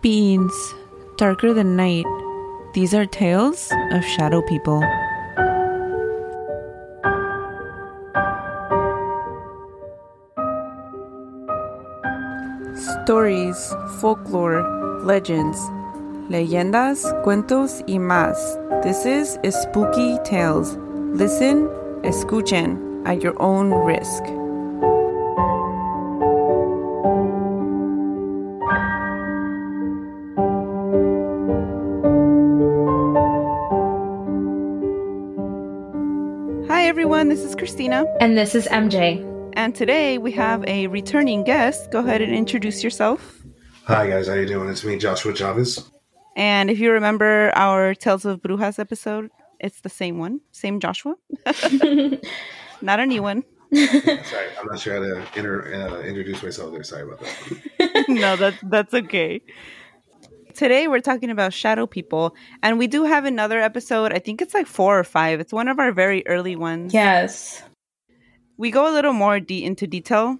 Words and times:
Beings, 0.00 0.74
darker 1.16 1.52
than 1.52 1.74
night. 1.74 2.06
These 2.72 2.94
are 2.94 3.04
tales 3.04 3.72
of 3.90 4.04
shadow 4.04 4.42
people. 4.42 4.80
Stories, 13.02 13.74
folklore, 14.00 14.62
legends, 15.02 15.58
leyendas, 16.30 17.02
cuentos 17.24 17.82
y 17.88 17.98
más. 17.98 18.38
This 18.84 19.04
is 19.04 19.36
Spooky 19.50 20.16
Tales. 20.24 20.76
Listen, 21.12 21.66
escuchen 22.04 23.04
at 23.04 23.20
your 23.20 23.34
own 23.42 23.74
risk. 23.74 24.22
Everyone, 37.18 37.36
this 37.36 37.44
is 37.44 37.56
Christina. 37.56 38.04
And 38.20 38.38
this 38.38 38.54
is 38.54 38.68
MJ. 38.68 39.18
And 39.54 39.74
today 39.74 40.18
we 40.18 40.30
have 40.32 40.64
a 40.68 40.86
returning 40.86 41.42
guest. 41.42 41.90
Go 41.90 41.98
ahead 41.98 42.22
and 42.22 42.32
introduce 42.32 42.84
yourself. 42.84 43.42
Hi 43.86 44.08
guys, 44.08 44.28
how 44.28 44.34
you 44.34 44.46
doing? 44.46 44.68
It's 44.68 44.84
me, 44.84 44.98
Joshua 44.98 45.34
Chavez. 45.34 45.90
And 46.36 46.70
if 46.70 46.78
you 46.78 46.92
remember 46.92 47.50
our 47.56 47.92
Tales 47.96 48.24
of 48.24 48.40
Brujas 48.40 48.78
episode, 48.78 49.30
it's 49.58 49.80
the 49.80 49.88
same 49.88 50.18
one, 50.18 50.42
same 50.52 50.78
Joshua, 50.78 51.16
not 52.82 53.00
a 53.00 53.06
new 53.06 53.24
one. 53.24 53.42
Sorry, 53.74 54.48
I'm 54.60 54.66
not 54.66 54.78
sure 54.78 54.94
how 54.94 55.00
to 55.00 55.26
inter- 55.36 55.74
uh, 55.74 56.02
introduce 56.02 56.40
myself 56.40 56.70
there. 56.70 56.84
Sorry 56.84 57.02
about 57.02 57.18
that. 57.18 58.04
no, 58.06 58.36
that 58.36 58.54
that's 58.62 58.94
okay. 58.94 59.42
Today 60.58 60.88
we're 60.88 60.98
talking 60.98 61.30
about 61.30 61.52
shadow 61.52 61.86
people, 61.86 62.34
and 62.64 62.80
we 62.80 62.88
do 62.88 63.04
have 63.04 63.24
another 63.24 63.60
episode. 63.60 64.12
I 64.12 64.18
think 64.18 64.42
it's 64.42 64.54
like 64.54 64.66
four 64.66 64.98
or 64.98 65.04
five. 65.04 65.38
It's 65.38 65.52
one 65.52 65.68
of 65.68 65.78
our 65.78 65.92
very 65.92 66.26
early 66.26 66.56
ones. 66.56 66.92
Yes. 66.92 67.62
we 68.56 68.72
go 68.72 68.90
a 68.90 68.92
little 68.92 69.12
more 69.12 69.38
de- 69.38 69.62
into 69.62 69.86
detail 69.86 70.36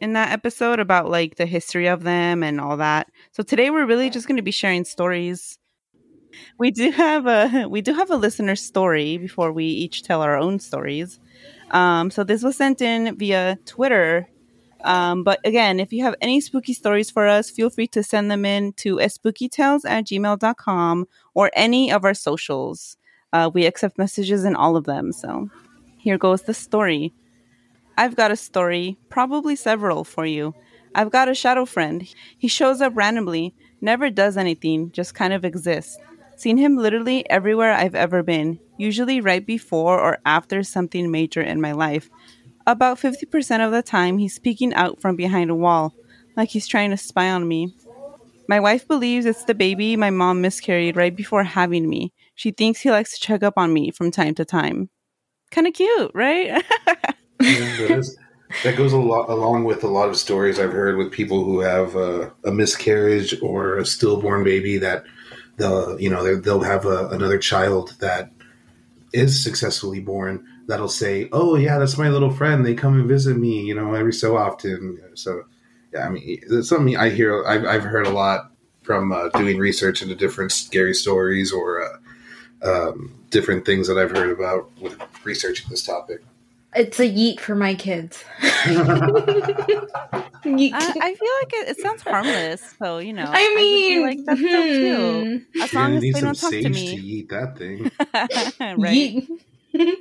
in 0.00 0.14
that 0.14 0.32
episode 0.32 0.80
about 0.80 1.10
like 1.10 1.36
the 1.36 1.44
history 1.44 1.86
of 1.86 2.02
them 2.02 2.42
and 2.42 2.58
all 2.58 2.78
that. 2.78 3.08
So 3.32 3.42
today 3.42 3.68
we're 3.68 3.84
really 3.84 4.08
just 4.08 4.26
going 4.26 4.38
to 4.38 4.42
be 4.42 4.50
sharing 4.50 4.86
stories. 4.86 5.58
We 6.58 6.70
do 6.70 6.90
have 6.92 7.26
a 7.26 7.66
we 7.70 7.82
do 7.82 7.92
have 7.92 8.10
a 8.10 8.16
listener 8.16 8.56
story 8.56 9.18
before 9.18 9.52
we 9.52 9.66
each 9.66 10.02
tell 10.02 10.22
our 10.22 10.38
own 10.38 10.60
stories. 10.60 11.20
Um, 11.72 12.10
so 12.10 12.24
this 12.24 12.42
was 12.42 12.56
sent 12.56 12.80
in 12.80 13.18
via 13.18 13.58
Twitter. 13.66 14.30
Um, 14.84 15.24
but 15.24 15.40
again, 15.44 15.80
if 15.80 15.92
you 15.92 16.04
have 16.04 16.14
any 16.20 16.40
spooky 16.40 16.72
stories 16.72 17.10
for 17.10 17.26
us, 17.26 17.50
feel 17.50 17.70
free 17.70 17.86
to 17.88 18.02
send 18.02 18.30
them 18.30 18.44
in 18.44 18.72
to 18.74 18.96
spookytales 18.96 19.84
at 19.84 20.06
gmail.com 20.06 21.06
or 21.34 21.50
any 21.54 21.90
of 21.90 22.04
our 22.04 22.14
socials. 22.14 22.96
Uh, 23.32 23.50
we 23.52 23.66
accept 23.66 23.98
messages 23.98 24.44
in 24.44 24.54
all 24.54 24.76
of 24.76 24.84
them. 24.84 25.12
So 25.12 25.50
here 25.98 26.18
goes 26.18 26.42
the 26.42 26.54
story. 26.54 27.12
I've 27.98 28.16
got 28.16 28.30
a 28.30 28.36
story, 28.36 28.98
probably 29.08 29.56
several 29.56 30.04
for 30.04 30.26
you. 30.26 30.54
I've 30.94 31.10
got 31.10 31.28
a 31.28 31.34
shadow 31.34 31.64
friend. 31.64 32.06
He 32.38 32.48
shows 32.48 32.80
up 32.80 32.92
randomly, 32.96 33.54
never 33.80 34.08
does 34.10 34.36
anything, 34.36 34.92
just 34.92 35.14
kind 35.14 35.32
of 35.32 35.44
exists. 35.44 35.98
Seen 36.36 36.58
him 36.58 36.76
literally 36.76 37.28
everywhere 37.30 37.72
I've 37.72 37.94
ever 37.94 38.22
been, 38.22 38.60
usually 38.76 39.20
right 39.20 39.44
before 39.44 39.98
or 39.98 40.18
after 40.26 40.62
something 40.62 41.10
major 41.10 41.40
in 41.40 41.60
my 41.60 41.72
life. 41.72 42.10
About 42.66 42.98
50% 42.98 43.64
of 43.64 43.72
the 43.72 43.82
time, 43.82 44.18
he's 44.18 44.38
peeking 44.38 44.74
out 44.74 45.00
from 45.00 45.14
behind 45.16 45.50
a 45.50 45.54
wall, 45.54 45.94
like 46.36 46.48
he's 46.48 46.66
trying 46.66 46.90
to 46.90 46.96
spy 46.96 47.30
on 47.30 47.46
me. 47.46 47.74
My 48.48 48.60
wife 48.60 48.86
believes 48.86 49.26
it's 49.26 49.44
the 49.44 49.54
baby 49.54 49.96
my 49.96 50.10
mom 50.10 50.40
miscarried 50.40 50.96
right 50.96 51.14
before 51.14 51.44
having 51.44 51.88
me. 51.88 52.12
She 52.34 52.50
thinks 52.50 52.80
he 52.80 52.90
likes 52.90 53.14
to 53.18 53.20
check 53.24 53.42
up 53.42 53.54
on 53.56 53.72
me 53.72 53.90
from 53.90 54.10
time 54.10 54.34
to 54.36 54.44
time. 54.44 54.90
Kind 55.50 55.66
of 55.66 55.74
cute, 55.74 56.10
right? 56.14 56.64
Yeah, 57.38 58.00
that 58.64 58.76
goes 58.76 58.92
a 58.92 58.96
lot 58.96 59.28
along 59.28 59.64
with 59.64 59.84
a 59.84 59.88
lot 59.88 60.08
of 60.08 60.16
stories 60.16 60.58
I've 60.58 60.72
heard 60.72 60.96
with 60.96 61.12
people 61.12 61.44
who 61.44 61.60
have 61.60 61.94
uh, 61.94 62.30
a 62.44 62.50
miscarriage 62.50 63.34
or 63.42 63.76
a 63.76 63.84
stillborn 63.84 64.42
baby 64.42 64.78
that 64.78 65.04
they'll 65.58 66.00
you 66.00 66.08
know 66.08 66.36
they'll- 66.36 66.62
have 66.62 66.86
a, 66.86 67.08
another 67.08 67.38
child 67.38 67.94
that 68.00 68.30
is 69.12 69.42
successfully 69.42 70.00
born 70.00 70.46
that'll 70.66 70.88
say, 70.88 71.28
"Oh 71.32 71.56
yeah, 71.56 71.78
that's 71.78 71.98
my 71.98 72.08
little 72.08 72.30
friend. 72.30 72.64
They 72.64 72.74
come 72.74 72.94
and 72.94 73.08
visit 73.08 73.36
me, 73.36 73.62
you 73.62 73.74
know, 73.74 73.94
every 73.94 74.12
so 74.12 74.36
often." 74.36 75.00
So 75.14 75.44
yeah, 75.92 76.06
I 76.06 76.10
mean, 76.10 76.22
it's 76.42 76.68
something 76.68 76.96
I 76.96 77.10
hear. 77.10 77.44
I've, 77.46 77.64
I've 77.64 77.82
heard 77.82 78.06
a 78.06 78.10
lot 78.10 78.50
from 78.82 79.12
uh, 79.12 79.28
doing 79.30 79.58
research 79.58 80.02
into 80.02 80.14
different 80.14 80.52
scary 80.52 80.94
stories 80.94 81.52
or 81.52 81.82
uh, 81.82 81.98
um, 82.62 83.12
different 83.30 83.64
things 83.66 83.88
that 83.88 83.98
I've 83.98 84.12
heard 84.12 84.30
about 84.30 84.70
with 84.80 84.96
researching 85.24 85.66
this 85.70 85.84
topic. 85.84 86.22
It's 86.74 87.00
a 87.00 87.08
yeet 87.08 87.40
for 87.40 87.54
my 87.54 87.74
kids. 87.74 88.22
I, 90.46 90.94
I 91.00 91.14
feel 91.14 91.32
like 91.40 91.52
it, 91.54 91.68
it 91.70 91.80
sounds 91.80 92.02
harmless, 92.02 92.74
so 92.78 92.98
you 92.98 93.12
know. 93.12 93.24
I 93.26 93.54
mean, 93.56 93.92
feel 93.92 94.02
like 94.02 94.18
that's 94.26 94.40
so 94.40 94.62
cute. 94.62 95.42
hmm. 95.54 95.62
As 95.62 95.74
long 95.74 95.84
gonna 95.84 95.96
as 95.96 96.00
they 96.02 96.06
need 96.06 96.16
some 96.16 96.24
don't 96.24 96.38
talk 96.38 96.50
to 96.50 96.62
sage 96.62 96.74
me, 96.74 96.96
to 96.96 97.02
eat 97.02 97.28
that 97.30 97.58
thing. 97.58 97.90
right? 98.78 99.26
Yeet. 99.74 99.96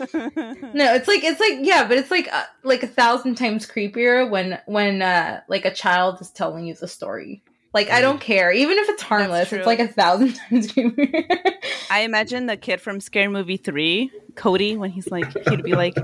No, 0.00 0.94
it's 0.94 1.08
like 1.08 1.24
it's 1.24 1.40
like 1.40 1.58
yeah, 1.60 1.86
but 1.86 1.98
it's 1.98 2.10
like 2.10 2.28
uh, 2.32 2.44
like 2.62 2.82
a 2.82 2.86
thousand 2.86 3.36
times 3.36 3.66
creepier 3.66 4.28
when 4.28 4.58
when 4.66 5.02
uh 5.02 5.40
like 5.48 5.64
a 5.64 5.72
child 5.72 6.20
is 6.20 6.30
telling 6.30 6.66
you 6.66 6.74
the 6.74 6.88
story. 6.88 7.42
Like 7.74 7.90
I 7.90 8.00
don't 8.00 8.20
care, 8.20 8.50
even 8.50 8.78
if 8.78 8.88
it's 8.88 9.02
harmless. 9.02 9.52
It's 9.52 9.66
like 9.66 9.78
a 9.78 9.88
thousand 9.88 10.34
times 10.50 10.72
creepier. 10.72 11.24
I 11.90 12.00
imagine 12.00 12.46
the 12.46 12.56
kid 12.56 12.80
from 12.80 13.00
Scary 13.00 13.28
Movie 13.28 13.58
Three, 13.58 14.10
Cody, 14.36 14.76
when 14.76 14.90
he's 14.90 15.10
like, 15.10 15.26
he'd 15.48 15.62
be 15.62 15.74
like, 15.74 15.94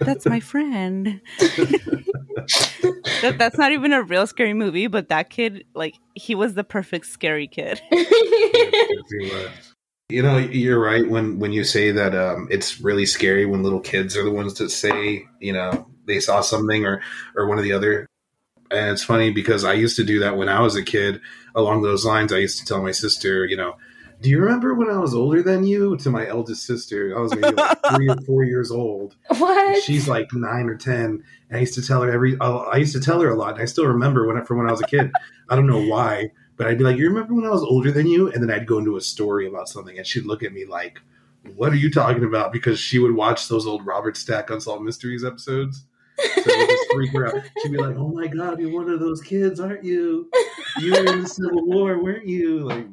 "That's 0.00 0.26
my 0.26 0.40
friend." 0.40 1.20
that, 3.22 3.36
that's 3.38 3.58
not 3.58 3.72
even 3.72 3.92
a 3.92 4.02
real 4.02 4.26
scary 4.26 4.54
movie, 4.54 4.86
but 4.86 5.08
that 5.08 5.30
kid, 5.30 5.64
like, 5.74 5.94
he 6.14 6.34
was 6.34 6.54
the 6.54 6.64
perfect 6.64 7.06
scary 7.06 7.46
kid. 7.46 7.80
You 10.10 10.22
know, 10.22 10.36
you're 10.36 10.80
right 10.80 11.08
when 11.08 11.38
when 11.38 11.52
you 11.52 11.64
say 11.64 11.90
that 11.90 12.14
um, 12.14 12.46
it's 12.50 12.78
really 12.80 13.06
scary 13.06 13.46
when 13.46 13.62
little 13.62 13.80
kids 13.80 14.16
are 14.16 14.22
the 14.22 14.30
ones 14.30 14.54
that 14.54 14.68
say, 14.68 15.24
you 15.40 15.52
know, 15.52 15.86
they 16.06 16.20
saw 16.20 16.42
something 16.42 16.84
or 16.84 17.00
or 17.34 17.46
one 17.48 17.56
of 17.56 17.64
the 17.64 17.72
other. 17.72 18.06
And 18.70 18.90
it's 18.90 19.04
funny 19.04 19.30
because 19.30 19.64
I 19.64 19.72
used 19.72 19.96
to 19.96 20.04
do 20.04 20.18
that 20.20 20.36
when 20.36 20.48
I 20.48 20.60
was 20.60 20.76
a 20.76 20.82
kid. 20.82 21.20
Along 21.54 21.82
those 21.82 22.04
lines, 22.04 22.32
I 22.32 22.38
used 22.38 22.58
to 22.58 22.66
tell 22.66 22.82
my 22.82 22.90
sister, 22.90 23.46
you 23.46 23.56
know, 23.56 23.76
do 24.20 24.30
you 24.30 24.38
remember 24.40 24.74
when 24.74 24.90
I 24.90 24.98
was 24.98 25.14
older 25.14 25.42
than 25.42 25.64
you? 25.64 25.96
To 25.98 26.10
my 26.10 26.26
eldest 26.26 26.66
sister, 26.66 27.16
I 27.16 27.20
was 27.20 27.34
maybe 27.34 27.54
like 27.56 27.78
three 27.94 28.08
or 28.08 28.16
four 28.26 28.44
years 28.44 28.70
old. 28.70 29.16
what? 29.28 29.82
She's 29.82 30.08
like 30.08 30.32
nine 30.32 30.68
or 30.68 30.76
ten, 30.76 31.22
and 31.48 31.56
I 31.56 31.60
used 31.60 31.74
to 31.74 31.86
tell 31.86 32.02
her 32.02 32.10
every. 32.10 32.36
uh, 32.40 32.56
I 32.58 32.76
used 32.76 32.94
to 32.94 33.00
tell 33.00 33.20
her 33.20 33.30
a 33.30 33.36
lot, 33.36 33.54
and 33.54 33.62
I 33.62 33.66
still 33.66 33.86
remember 33.86 34.26
when 34.26 34.42
from 34.44 34.58
when 34.58 34.68
I 34.68 34.70
was 34.70 34.80
a 34.80 34.86
kid. 34.86 35.10
I 35.48 35.56
don't 35.56 35.66
know 35.66 35.84
why, 35.84 36.30
but 36.56 36.66
I'd 36.66 36.78
be 36.78 36.84
like, 36.84 36.96
"You 36.96 37.08
remember 37.08 37.34
when 37.34 37.46
I 37.46 37.50
was 37.50 37.62
older 37.62 37.90
than 37.90 38.06
you?" 38.06 38.30
And 38.30 38.42
then 38.42 38.50
I'd 38.50 38.66
go 38.66 38.78
into 38.78 38.96
a 38.96 39.00
story 39.00 39.46
about 39.46 39.68
something, 39.68 39.96
and 39.96 40.06
she'd 40.06 40.26
look 40.26 40.42
at 40.42 40.52
me 40.52 40.64
like, 40.66 40.98
"What 41.56 41.72
are 41.72 41.76
you 41.76 41.90
talking 41.90 42.24
about?" 42.24 42.52
Because 42.52 42.78
she 42.78 42.98
would 42.98 43.14
watch 43.14 43.48
those 43.48 43.66
old 43.66 43.86
Robert 43.86 44.16
Stack 44.16 44.50
Unsolved 44.50 44.82
Mysteries 44.82 45.24
episodes. 45.24 45.84
So 46.18 46.42
just 46.44 46.92
freak 46.92 47.12
her 47.12 47.26
out. 47.26 47.42
She'd 47.62 47.72
be 47.72 47.78
like, 47.78 47.96
"Oh 47.96 48.08
my 48.08 48.26
god, 48.26 48.60
you're 48.60 48.72
one 48.72 48.88
of 48.88 49.00
those 49.00 49.20
kids, 49.20 49.60
aren't 49.60 49.84
you? 49.84 50.30
You 50.80 50.92
were 50.92 51.12
in 51.12 51.22
the 51.22 51.28
Civil 51.28 51.66
War, 51.66 52.02
weren't 52.02 52.26
you?" 52.26 52.60
Like, 52.60 52.86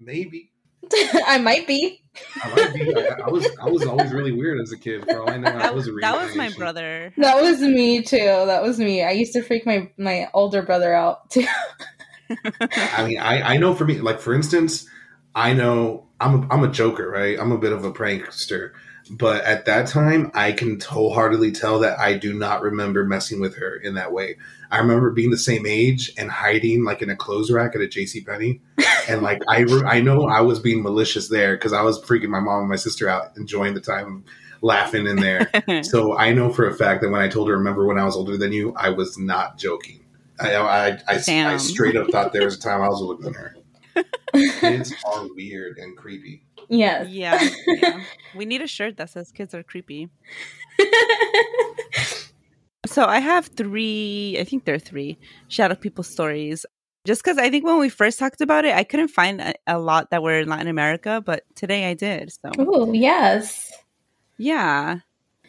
maybe. 0.00 0.50
I 1.26 1.38
might 1.38 1.66
be. 1.66 2.02
I 2.42 2.54
might 2.54 2.74
be. 2.74 2.96
I, 2.96 3.26
I 3.26 3.30
was. 3.30 3.46
I 3.60 3.68
was 3.68 3.86
always 3.86 4.12
really 4.12 4.32
weird 4.32 4.60
as 4.60 4.72
a 4.72 4.78
kid. 4.78 5.04
For 5.04 5.20
all 5.20 5.30
I 5.30 5.36
know, 5.36 5.50
I 5.50 5.70
was 5.70 5.88
a 5.88 5.92
that 5.92 6.20
was 6.20 6.34
my 6.36 6.50
brother. 6.50 7.12
That 7.16 7.40
was 7.40 7.60
me 7.60 8.02
too. 8.02 8.16
That 8.18 8.62
was 8.62 8.78
me. 8.78 9.02
I 9.02 9.10
used 9.10 9.32
to 9.34 9.42
freak 9.42 9.64
my 9.64 9.90
my 9.96 10.28
older 10.34 10.62
brother 10.62 10.92
out 10.92 11.30
too. 11.30 11.46
I 12.30 13.06
mean, 13.06 13.18
I, 13.18 13.54
I 13.54 13.56
know 13.56 13.74
for 13.74 13.84
me, 13.84 14.00
like 14.00 14.20
for 14.20 14.34
instance, 14.34 14.86
I 15.34 15.52
know 15.52 16.06
I'm 16.20 16.42
a, 16.42 16.54
I'm 16.54 16.64
a 16.64 16.70
joker, 16.70 17.08
right? 17.08 17.38
I'm 17.38 17.52
a 17.52 17.58
bit 17.58 17.72
of 17.72 17.84
a 17.84 17.92
prankster, 17.92 18.72
but 19.10 19.44
at 19.44 19.64
that 19.66 19.88
time, 19.88 20.30
I 20.34 20.52
can 20.52 20.78
wholeheartedly 20.80 21.52
tell 21.52 21.80
that 21.80 21.98
I 21.98 22.14
do 22.14 22.32
not 22.32 22.62
remember 22.62 23.04
messing 23.04 23.40
with 23.40 23.56
her 23.56 23.74
in 23.74 23.94
that 23.94 24.12
way. 24.12 24.36
I 24.70 24.78
remember 24.78 25.10
being 25.10 25.30
the 25.30 25.38
same 25.38 25.66
age 25.66 26.12
and 26.16 26.30
hiding 26.30 26.84
like 26.84 27.02
in 27.02 27.10
a 27.10 27.16
clothes 27.16 27.50
rack 27.50 27.74
at 27.74 27.82
a 27.82 27.88
J.C. 27.88 28.22
Penney, 28.22 28.60
and 29.08 29.22
like 29.22 29.42
I 29.48 29.60
re- 29.60 29.84
I 29.86 30.00
know 30.00 30.26
I 30.26 30.40
was 30.40 30.60
being 30.60 30.82
malicious 30.82 31.28
there 31.28 31.56
because 31.56 31.72
I 31.72 31.82
was 31.82 32.00
freaking 32.00 32.28
my 32.28 32.40
mom 32.40 32.60
and 32.60 32.68
my 32.68 32.76
sister 32.76 33.08
out, 33.08 33.36
enjoying 33.36 33.74
the 33.74 33.80
time, 33.80 34.24
laughing 34.62 35.06
in 35.06 35.16
there. 35.16 35.50
So 35.84 36.16
I 36.16 36.32
know 36.32 36.50
for 36.50 36.66
a 36.66 36.74
fact 36.74 37.02
that 37.02 37.10
when 37.10 37.20
I 37.20 37.28
told 37.28 37.48
her, 37.48 37.56
remember 37.56 37.86
when 37.86 37.98
I 37.98 38.04
was 38.04 38.16
older 38.16 38.36
than 38.36 38.52
you, 38.52 38.74
I 38.76 38.90
was 38.90 39.18
not 39.18 39.58
joking. 39.58 40.01
I, 40.40 40.54
I, 40.56 40.86
I, 40.88 40.98
I, 41.08 41.18
Damn. 41.18 41.58
straight 41.58 41.96
up 41.96 42.08
thought 42.10 42.32
there 42.32 42.44
was 42.44 42.56
a 42.56 42.60
time 42.68 42.80
I 42.82 42.88
was 42.88 43.00
older 43.02 43.22
than 43.22 43.34
her. 43.34 43.56
Kids 44.60 44.94
are 45.04 45.26
weird 45.34 45.78
and 45.78 45.96
creepy. 45.96 46.44
yes. 46.68 47.08
yeah, 47.10 47.48
yeah. 47.66 48.04
We 48.34 48.46
need 48.46 48.62
a 48.62 48.66
shirt 48.66 48.96
that 48.96 49.10
says 49.10 49.30
"Kids 49.30 49.54
are 49.54 49.62
creepy." 49.62 50.08
So 52.86 53.04
I 53.06 53.20
have 53.20 53.46
three. 53.46 54.36
I 54.40 54.44
think 54.44 54.64
there 54.64 54.74
are 54.74 54.78
three 54.78 55.16
shadow 55.48 55.74
people 55.76 56.04
stories. 56.04 56.66
Just 57.06 57.22
because 57.22 57.38
I 57.38 57.48
think 57.48 57.64
when 57.64 57.78
we 57.78 57.88
first 57.88 58.18
talked 58.18 58.40
about 58.40 58.64
it, 58.64 58.74
I 58.74 58.84
couldn't 58.84 59.08
find 59.08 59.40
a, 59.40 59.54
a 59.66 59.78
lot 59.78 60.10
that 60.10 60.22
were 60.22 60.40
in 60.40 60.48
Latin 60.48 60.68
America, 60.68 61.22
but 61.24 61.44
today 61.54 61.88
I 61.88 61.94
did. 61.94 62.30
So, 62.32 62.50
Oh, 62.58 62.92
yes. 62.92 63.72
yeah. 64.36 64.98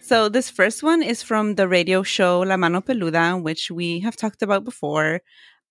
So, 0.06 0.28
this 0.28 0.50
first 0.50 0.84
one 0.84 1.02
is 1.02 1.24
from 1.24 1.56
the 1.56 1.66
radio 1.68 2.04
show 2.04 2.42
La 2.42 2.58
Mano 2.58 2.82
Peluda, 2.82 3.42
which 3.42 3.72
we 3.72 4.00
have 4.02 4.18
talked 4.18 4.42
about 4.42 4.66
before. 4.66 5.22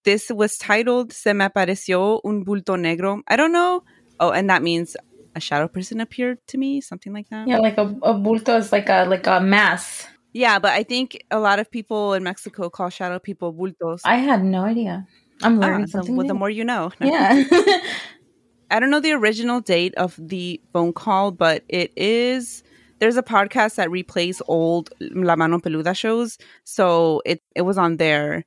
This 0.05 0.31
was 0.31 0.57
titled 0.57 1.13
Se 1.13 1.35
me 1.35 1.45
apareció 1.45 2.21
un 2.25 2.43
bulto 2.45 2.77
negro. 2.81 3.21
I 3.29 3.37
don't 3.37 3.53
know. 3.53 3.85
Oh, 4.19 4.31
and 4.31 4.49
that 4.49 4.63
means 4.63 4.97
a 5.37 5.41
shadow 5.41 5.69
person 5.69 6.01
appeared 6.01 6.39
to 6.49 6.57
me, 6.59 6.81
something 6.81 7.13
like 7.13 7.29
that. 7.29 7.47
Yeah, 7.47 7.59
like 7.59 7.77
a, 7.77 7.83
a 8.03 8.15
bulto 8.15 8.57
is 8.59 8.73
like 8.73 8.89
a 8.89 9.05
like 9.05 9.27
a 9.27 9.39
mass. 9.39 10.07
Yeah, 10.33 10.59
but 10.59 10.73
I 10.73 10.83
think 10.83 11.23
a 11.31 11.39
lot 11.39 11.59
of 11.59 11.71
people 11.71 12.15
in 12.15 12.23
Mexico 12.25 12.71
call 12.71 12.89
shadow 12.89 13.19
people 13.19 13.53
bultos. 13.53 14.01
I 14.05 14.17
had 14.17 14.43
no 14.43 14.65
idea. 14.65 15.07
I'm 15.43 15.59
Ah, 15.59 15.67
learning 15.67 15.87
so 15.89 15.99
something. 15.99 16.17
well, 16.17 16.27
the 16.27 16.35
more 16.35 16.49
you 16.51 16.65
know. 16.65 16.91
No. 17.01 17.07
yeah. 17.07 17.45
I 18.71 18.81
don't 18.81 18.89
know 18.89 19.01
the 19.01 19.13
original 19.13 19.61
date 19.61 19.95
of 19.97 20.17
the 20.19 20.59
phone 20.73 20.95
call, 20.95 21.33
but 21.33 21.65
it 21.69 21.93
is. 21.97 22.63
There's 23.03 23.17
a 23.17 23.23
podcast 23.25 23.75
that 23.75 23.89
replays 23.89 24.41
old 24.47 24.91
La 25.01 25.35
Mano 25.35 25.59
Peluda 25.59 25.93
shows, 25.93 26.39
so 26.63 27.21
it 27.27 27.43
it 27.57 27.63
was 27.63 27.77
on 27.77 27.97
there. 27.97 28.45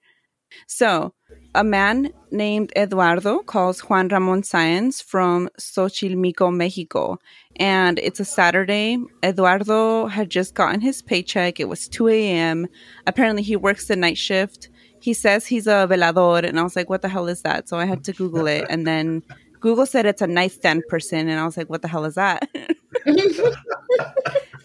So 0.66 1.14
a 1.54 1.62
man 1.62 2.14
named 2.32 2.72
Eduardo 2.74 3.40
calls 3.40 3.82
Juan 3.82 4.08
Ramon 4.08 4.44
Sáenz 4.44 5.04
from 5.04 5.50
Xochimilco, 5.60 6.56
Mexico, 6.56 7.20
and 7.58 8.00
it's 8.00 8.22
a 8.22 8.24
Saturday. 8.24 8.98
Eduardo 9.22 10.08
had 10.08 10.30
just 10.30 10.54
gotten 10.54 10.80
his 10.80 11.02
paycheck. 11.02 11.60
It 11.60 11.68
was 11.68 11.90
2 11.90 12.08
a.m. 12.08 12.68
Apparently, 13.06 13.44
he 13.44 13.58
works 13.58 13.88
the 13.88 13.98
night 13.98 14.18
shift. 14.18 14.70
He 15.02 15.14
says 15.14 15.46
he's 15.46 15.68
a 15.68 15.86
velador, 15.86 16.46
and 16.48 16.58
I 16.58 16.64
was 16.64 16.78
like, 16.78 16.90
"What 16.90 17.02
the 17.02 17.10
hell 17.10 17.28
is 17.28 17.42
that?" 17.42 17.68
So 17.68 17.78
I 17.78 17.84
had 17.84 18.06
to 18.06 18.14
Google 18.14 18.48
it, 18.48 18.66
and 18.70 18.88
then 18.88 19.22
Google 19.66 19.88
said 19.88 20.06
it's 20.06 20.22
a 20.22 20.28
nightstand 20.28 20.84
person, 20.90 21.28
and 21.28 21.40
I 21.40 21.44
was 21.44 21.58
like, 21.58 21.72
"What 21.72 21.82
the 21.82 21.88
hell 21.88 22.06
is 22.06 22.14
that?" 22.14 22.48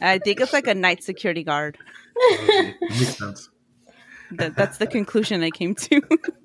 I 0.03 0.19
think 0.19 0.41
it's 0.41 0.53
like 0.53 0.67
a 0.67 0.75
night 0.75 1.03
security 1.03 1.43
guard. 1.43 1.79
Makes 2.83 3.17
sense. 3.17 3.49
That, 4.33 4.57
that's 4.57 4.77
the 4.77 4.87
conclusion 4.87 5.43
I 5.43 5.49
came 5.49 5.75
to. 5.75 6.03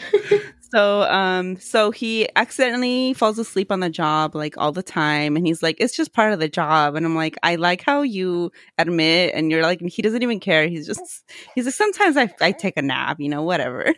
so, 0.72 1.02
um, 1.02 1.56
so 1.56 1.90
he 1.90 2.28
accidentally 2.36 3.14
falls 3.14 3.38
asleep 3.38 3.72
on 3.72 3.80
the 3.80 3.90
job 3.90 4.34
like 4.34 4.56
all 4.58 4.72
the 4.72 4.82
time, 4.82 5.36
and 5.36 5.46
he's 5.46 5.62
like, 5.62 5.76
"It's 5.80 5.96
just 5.96 6.12
part 6.12 6.32
of 6.32 6.40
the 6.40 6.48
job." 6.48 6.94
And 6.94 7.04
I'm 7.04 7.16
like, 7.16 7.36
"I 7.42 7.56
like 7.56 7.82
how 7.82 8.02
you 8.02 8.52
admit," 8.78 9.34
and 9.34 9.50
you're 9.50 9.62
like, 9.62 9.80
he 9.80 10.02
doesn't 10.02 10.22
even 10.22 10.40
care. 10.40 10.68
He's 10.68 10.86
just, 10.86 11.24
he's 11.54 11.64
like, 11.64 11.74
sometimes 11.74 12.16
I, 12.16 12.32
I 12.40 12.52
take 12.52 12.76
a 12.76 12.82
nap, 12.82 13.18
you 13.20 13.28
know, 13.28 13.42
whatever, 13.42 13.94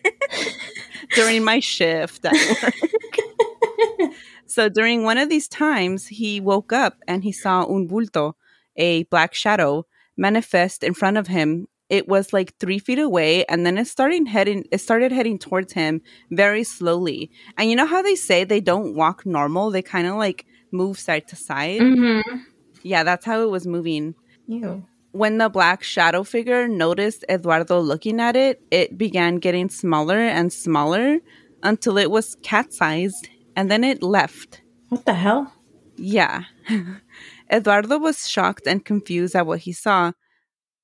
during 1.15 1.45
my 1.45 1.61
shift 1.61 2.25
at 2.25 2.63
work. 2.63 2.75
So 4.51 4.69
during 4.69 5.05
one 5.05 5.17
of 5.17 5.29
these 5.29 5.47
times, 5.47 6.09
he 6.09 6.41
woke 6.41 6.73
up 6.73 6.97
and 7.07 7.23
he 7.23 7.31
saw 7.31 7.63
un 7.63 7.87
bulto, 7.87 8.33
a 8.75 9.05
black 9.05 9.33
shadow, 9.33 9.87
manifest 10.17 10.83
in 10.83 10.93
front 10.93 11.19
of 11.19 11.29
him. 11.29 11.69
It 11.91 12.09
was 12.09 12.33
like 12.33 12.57
three 12.59 12.79
feet 12.79 13.01
away, 13.01 13.45
and 13.47 13.67
then 13.67 13.77
it 13.77 13.89
started 13.89 14.29
heading. 14.29 14.65
It 14.71 14.79
started 14.79 15.13
heading 15.13 15.39
towards 15.39 15.73
him 15.73 16.01
very 16.31 16.65
slowly. 16.65 17.31
And 17.59 17.69
you 17.69 17.77
know 17.77 17.87
how 17.87 18.01
they 18.01 18.15
say 18.15 18.45
they 18.45 18.61
don't 18.61 18.95
walk 18.95 19.27
normal; 19.27 19.71
they 19.71 19.83
kind 19.83 20.07
of 20.07 20.15
like 20.15 20.47
move 20.73 20.99
side 20.99 21.27
to 21.29 21.37
side. 21.37 21.81
mm-hmm. 21.81 22.39
Yeah, 22.83 23.03
that's 23.03 23.27
how 23.27 23.43
it 23.43 23.51
was 23.51 23.67
moving. 23.67 24.15
Ew. 24.47 24.87
When 25.13 25.39
the 25.39 25.49
black 25.49 25.83
shadow 25.83 26.23
figure 26.23 26.69
noticed 26.69 27.25
Eduardo 27.29 27.81
looking 27.81 28.21
at 28.21 28.37
it, 28.37 28.63
it 28.71 28.97
began 28.97 29.37
getting 29.37 29.69
smaller 29.69 30.19
and 30.19 30.53
smaller 30.53 31.19
until 31.63 31.99
it 31.99 32.11
was 32.11 32.37
cat 32.43 32.73
sized, 32.73 33.29
and 33.57 33.71
then 33.71 33.85
it 33.85 34.03
left. 34.03 34.63
What 34.89 35.05
the 35.05 35.15
hell? 35.15 35.53
Yeah. 35.97 36.45
Eduardo 37.53 37.99
was 37.99 38.29
shocked 38.29 38.67
and 38.67 38.85
confused 38.85 39.35
at 39.35 39.47
what 39.47 39.61
he 39.61 39.73
saw. 39.73 40.13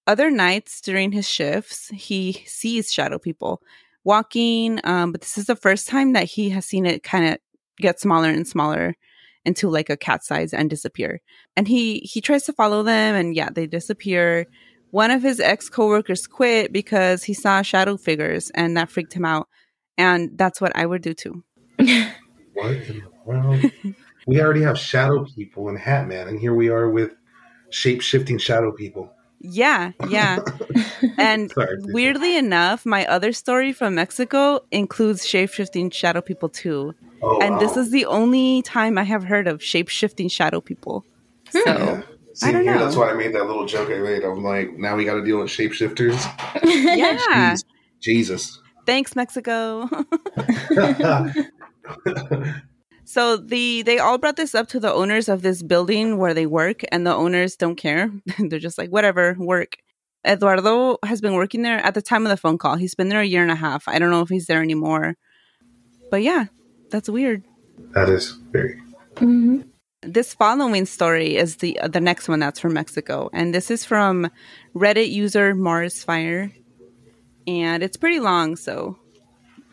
Other 0.07 0.31
nights 0.31 0.81
during 0.81 1.13
his 1.13 1.29
shifts, 1.29 1.89
he 1.89 2.45
sees 2.47 2.93
shadow 2.93 3.19
people 3.19 3.63
walking, 4.05 4.81
um, 4.85 5.11
but 5.11 5.21
this 5.21 5.37
is 5.37 5.47
the 5.47 5.57
first 5.57 5.89
time 5.89 6.13
that 6.13 6.25
he 6.25 6.51
has 6.51 6.65
seen 6.65 6.87
it 6.87 7.03
kind 7.03 7.27
of 7.27 7.39
get 7.79 8.01
smaller 8.01 8.31
and 8.31 8.47
smaller 8.47 8.95
into 9.45 9.69
like 9.69 9.91
a 9.91 9.97
cat 9.97 10.25
size 10.25 10.53
and 10.55 10.71
disappear. 10.71 11.21
And 11.57 11.67
he 11.67 11.99
he 12.01 12.21
tries 12.21 12.45
to 12.45 12.53
follow 12.53 12.83
them, 12.83 13.15
and 13.15 13.35
yeah, 13.35 13.51
they 13.51 13.67
disappear. 13.67 14.47
One 14.91 15.11
of 15.11 15.23
his 15.23 15.41
ex 15.41 15.69
coworkers 15.69 16.27
quit 16.27 16.73
because 16.73 17.25
he 17.25 17.35
saw 17.35 17.63
shadow 17.63 17.97
figures, 17.97 18.51
and 18.51 18.77
that 18.77 18.91
freaked 18.91 19.13
him 19.13 19.25
out. 19.25 19.49
And 19.99 20.37
that's 20.37 20.61
what 20.61 20.75
I 20.77 20.87
would 20.87 21.03
do 21.03 21.15
too. 21.15 21.43
What 22.55 22.71
in 22.71 23.03
the 23.03 23.11
world? 23.25 23.71
we 24.27 24.41
already 24.41 24.63
have 24.63 24.79
shadow 24.79 25.27
people 25.27 25.69
and 25.69 25.79
Hat 25.79 26.09
Man, 26.09 26.29
and 26.29 26.41
here 26.41 26.55
we 26.55 26.71
are 26.71 26.89
with 26.89 27.13
shape 27.71 28.01
shifting 28.01 28.39
shadow 28.39 28.73
people. 28.73 29.13
Yeah, 29.41 29.93
yeah. 30.09 30.39
And 31.19 31.51
Sorry, 31.53 31.77
Susan. 31.79 31.93
weirdly 31.93 32.37
enough, 32.37 32.85
my 32.87 33.07
other 33.07 33.33
story 33.33 33.73
from 33.73 33.95
Mexico 33.95 34.61
includes 34.71 35.27
shape 35.27 35.51
shifting 35.51 35.91
shadow 35.91 36.21
people 36.21 36.49
too. 36.49 36.95
Oh, 37.23 37.41
and 37.41 37.59
this 37.61 37.77
is 37.77 37.91
the 37.91 38.07
only 38.07 38.63
time 38.63 38.99
I 38.99 39.05
have 39.05 39.25
heard 39.25 39.47
of 39.49 39.63
shape 39.63 39.89
shifting 39.89 40.29
shadow 40.29 40.61
people. 40.61 41.05
Hmm. 41.53 41.59
So 41.65 41.67
Yeah. 41.67 42.03
See, 42.35 42.49
I 42.49 42.53
don't 42.53 42.65
here, 42.65 42.75
know. 42.75 42.85
that's 42.85 42.97
why 42.97 43.11
I 43.11 43.15
made 43.15 43.35
that 43.35 43.47
little 43.47 43.65
joke 43.65 43.89
I 43.91 43.97
made. 43.99 44.23
I'm 44.23 44.45
like, 44.45 44.77
now 44.77 44.95
we 44.95 45.07
got 45.07 45.15
to 45.15 45.25
deal 45.25 45.39
with 45.39 45.49
shapeshifters. 45.49 46.21
yeah. 46.65 47.55
Jeez. 47.55 47.65
Jesus. 48.03 48.61
Thanks, 48.85 49.17
Mexico. 49.17 49.89
so 53.07 53.37
the 53.37 53.83
they 53.83 53.99
all 53.99 54.19
brought 54.19 54.37
this 54.37 54.55
up 54.55 54.67
to 54.69 54.81
the 54.81 54.93
owners 54.93 55.29
of 55.29 55.41
this 55.43 55.63
building 55.63 56.19
where 56.19 56.35
they 56.35 56.45
work, 56.47 56.83
and 56.91 57.07
the 57.07 57.15
owners 57.15 57.55
don't 57.57 57.77
care. 57.77 58.11
They're 58.39 58.59
just 58.59 58.79
like, 58.79 58.91
whatever, 58.91 59.37
work. 59.39 59.77
Eduardo 60.27 60.99
has 61.05 61.21
been 61.21 61.35
working 61.35 61.63
there 61.63 61.79
at 61.79 61.95
the 61.95 62.03
time 62.03 62.27
of 62.27 62.31
the 62.31 62.37
phone 62.37 62.59
call. 62.59 62.75
He's 62.75 62.97
been 62.97 63.09
there 63.09 63.21
a 63.21 63.25
year 63.25 63.43
and 63.43 63.51
a 63.53 63.55
half. 63.55 63.87
I 63.87 64.01
don't 64.01 64.11
know 64.11 64.23
if 64.23 64.29
he's 64.29 64.47
there 64.47 64.61
anymore. 64.61 65.15
But 66.11 66.23
yeah, 66.23 66.47
that's 66.91 67.09
weird. 67.09 67.45
that 67.95 68.09
is 68.09 68.33
very. 68.51 68.81
hmm 69.19 69.61
This 70.03 70.35
following 70.35 70.85
story 70.87 71.37
is 71.37 71.57
the 71.57 71.79
the 71.89 72.01
next 72.01 72.29
one 72.29 72.41
that's 72.41 72.59
from 72.59 72.73
Mexico, 72.73 73.31
and 73.33 73.55
this 73.55 73.71
is 73.71 73.85
from 73.85 74.29
Reddit 74.75 75.11
user 75.11 75.55
Mars 75.55 76.03
Fire, 76.03 76.51
and 77.47 77.83
it's 77.85 77.97
pretty 77.97 78.19
long, 78.19 78.57
so 78.57 78.99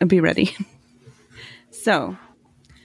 be 0.06 0.20
ready. 0.20 0.54
so, 1.70 2.16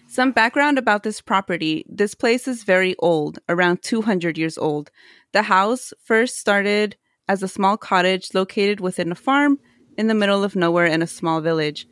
some 0.10 0.32
background 0.32 0.80
about 0.80 1.04
this 1.04 1.22
property: 1.22 1.86
this 1.88 2.16
place 2.16 2.48
is 2.48 2.64
very 2.64 2.96
old, 2.98 3.38
around 3.48 3.84
200 3.84 4.40
years 4.40 4.58
old. 4.58 4.90
The 5.34 5.44
house 5.44 5.94
first 6.04 6.40
started 6.40 6.98
as 7.28 7.44
a 7.44 7.48
small 7.48 7.78
cottage 7.78 8.34
located 8.34 8.80
within 8.80 9.12
a 9.12 9.16
farm 9.16 9.60
in 10.00 10.08
the 10.08 10.16
middle 10.16 10.44
of 10.44 10.56
nowhere 10.56 10.88
in 10.88 11.04
a 11.04 11.08
small 11.08 11.42
village. 11.42 11.88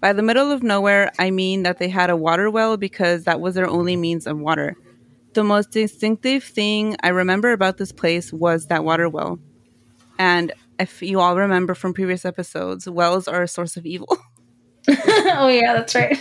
By 0.00 0.12
the 0.12 0.24
middle 0.24 0.50
of 0.50 0.64
nowhere, 0.64 1.12
I 1.20 1.30
mean 1.30 1.62
that 1.62 1.78
they 1.78 1.88
had 1.88 2.10
a 2.10 2.16
water 2.16 2.50
well 2.50 2.76
because 2.76 3.22
that 3.24 3.40
was 3.40 3.54
their 3.54 3.68
only 3.68 3.94
means 3.94 4.26
of 4.26 4.40
water. 4.40 4.74
The 5.34 5.44
most 5.44 5.70
distinctive 5.70 6.42
thing 6.42 6.96
I 7.04 7.10
remember 7.10 7.52
about 7.52 7.76
this 7.76 7.92
place 7.92 8.32
was 8.32 8.66
that 8.66 8.82
water 8.82 9.08
well. 9.08 9.38
And 10.18 10.52
if 10.80 11.00
you 11.00 11.20
all 11.20 11.36
remember 11.36 11.74
from 11.74 11.94
previous 11.94 12.24
episodes, 12.24 12.88
wells 12.88 13.28
are 13.28 13.42
a 13.42 13.48
source 13.48 13.76
of 13.76 13.86
evil. 13.86 14.18
oh 14.88 15.46
yeah, 15.46 15.74
that's 15.74 15.94
right. 15.94 16.18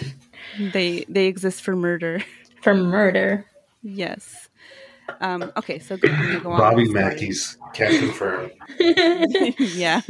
They 0.59 1.05
they 1.07 1.27
exist 1.27 1.61
for 1.61 1.75
murder. 1.75 2.23
For 2.61 2.73
murder. 2.73 3.45
yes. 3.81 4.49
Um, 5.19 5.51
okay, 5.57 5.79
so 5.79 5.97
go, 5.97 6.07
go 6.39 6.51
on 6.51 6.57
Bobby 6.57 6.87
with 6.87 6.93
the 6.93 6.99
story. 6.99 7.03
Mackey's 7.03 7.57
can 7.73 7.99
confirm. 7.99 8.51
yeah. 9.59 10.01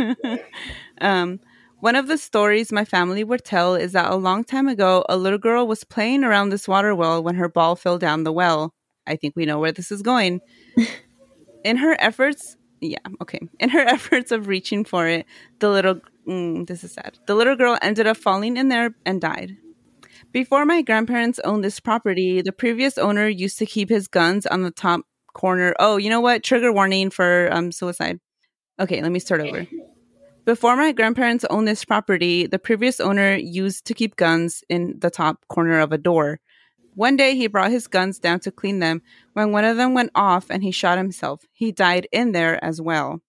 um, 1.01 1.39
one 1.79 1.95
of 1.95 2.07
the 2.07 2.17
stories 2.17 2.71
my 2.71 2.85
family 2.85 3.23
would 3.23 3.43
tell 3.43 3.75
is 3.75 3.93
that 3.93 4.11
a 4.11 4.15
long 4.15 4.43
time 4.43 4.67
ago, 4.67 5.03
a 5.09 5.17
little 5.17 5.39
girl 5.39 5.65
was 5.67 5.83
playing 5.83 6.23
around 6.23 6.49
this 6.49 6.67
water 6.67 6.93
well 6.93 7.23
when 7.23 7.35
her 7.35 7.49
ball 7.49 7.75
fell 7.75 7.97
down 7.97 8.23
the 8.23 8.31
well. 8.31 8.73
I 9.07 9.15
think 9.15 9.35
we 9.35 9.45
know 9.45 9.59
where 9.59 9.71
this 9.71 9.91
is 9.91 10.01
going. 10.01 10.41
In 11.63 11.77
her 11.77 11.95
efforts, 11.99 12.55
yeah, 12.81 12.97
okay. 13.21 13.39
In 13.59 13.69
her 13.69 13.81
efforts 13.81 14.31
of 14.31 14.47
reaching 14.47 14.83
for 14.83 15.07
it, 15.07 15.25
the 15.59 15.69
little, 15.69 16.01
mm, 16.27 16.65
this 16.67 16.83
is 16.83 16.93
sad. 16.93 17.17
The 17.27 17.35
little 17.35 17.55
girl 17.55 17.77
ended 17.81 18.07
up 18.07 18.17
falling 18.17 18.57
in 18.57 18.69
there 18.69 18.95
and 19.05 19.21
died. 19.21 19.57
Before 20.31 20.65
my 20.65 20.81
grandparents 20.81 21.39
owned 21.43 21.63
this 21.63 21.81
property, 21.81 22.41
the 22.41 22.53
previous 22.53 22.97
owner 22.97 23.27
used 23.27 23.57
to 23.59 23.65
keep 23.65 23.89
his 23.89 24.07
guns 24.07 24.45
on 24.45 24.63
the 24.63 24.71
top 24.71 25.01
corner. 25.33 25.75
Oh, 25.77 25.97
you 25.97 26.09
know 26.09 26.21
what? 26.21 26.43
Trigger 26.43 26.71
warning 26.71 27.09
for 27.09 27.49
um 27.51 27.71
suicide. 27.71 28.19
Okay, 28.79 29.01
let 29.01 29.11
me 29.11 29.19
start 29.19 29.41
over. 29.41 29.67
Before 30.45 30.75
my 30.75 30.93
grandparents 30.93 31.45
owned 31.49 31.67
this 31.67 31.85
property, 31.85 32.47
the 32.47 32.59
previous 32.59 32.99
owner 32.99 33.35
used 33.35 33.85
to 33.85 33.93
keep 33.93 34.15
guns 34.15 34.63
in 34.69 34.99
the 34.99 35.09
top 35.09 35.45
corner 35.49 35.79
of 35.79 35.91
a 35.91 35.97
door. 35.97 36.39
One 36.95 37.15
day 37.15 37.35
he 37.35 37.47
brought 37.47 37.71
his 37.71 37.87
guns 37.87 38.17
down 38.17 38.39
to 38.41 38.51
clean 38.51 38.79
them 38.79 39.01
when 39.33 39.51
one 39.51 39.65
of 39.65 39.77
them 39.77 39.93
went 39.93 40.11
off 40.15 40.49
and 40.49 40.63
he 40.63 40.71
shot 40.71 40.97
himself. 40.97 41.43
He 41.51 41.71
died 41.71 42.07
in 42.11 42.31
there 42.31 42.63
as 42.63 42.81
well. 42.81 43.21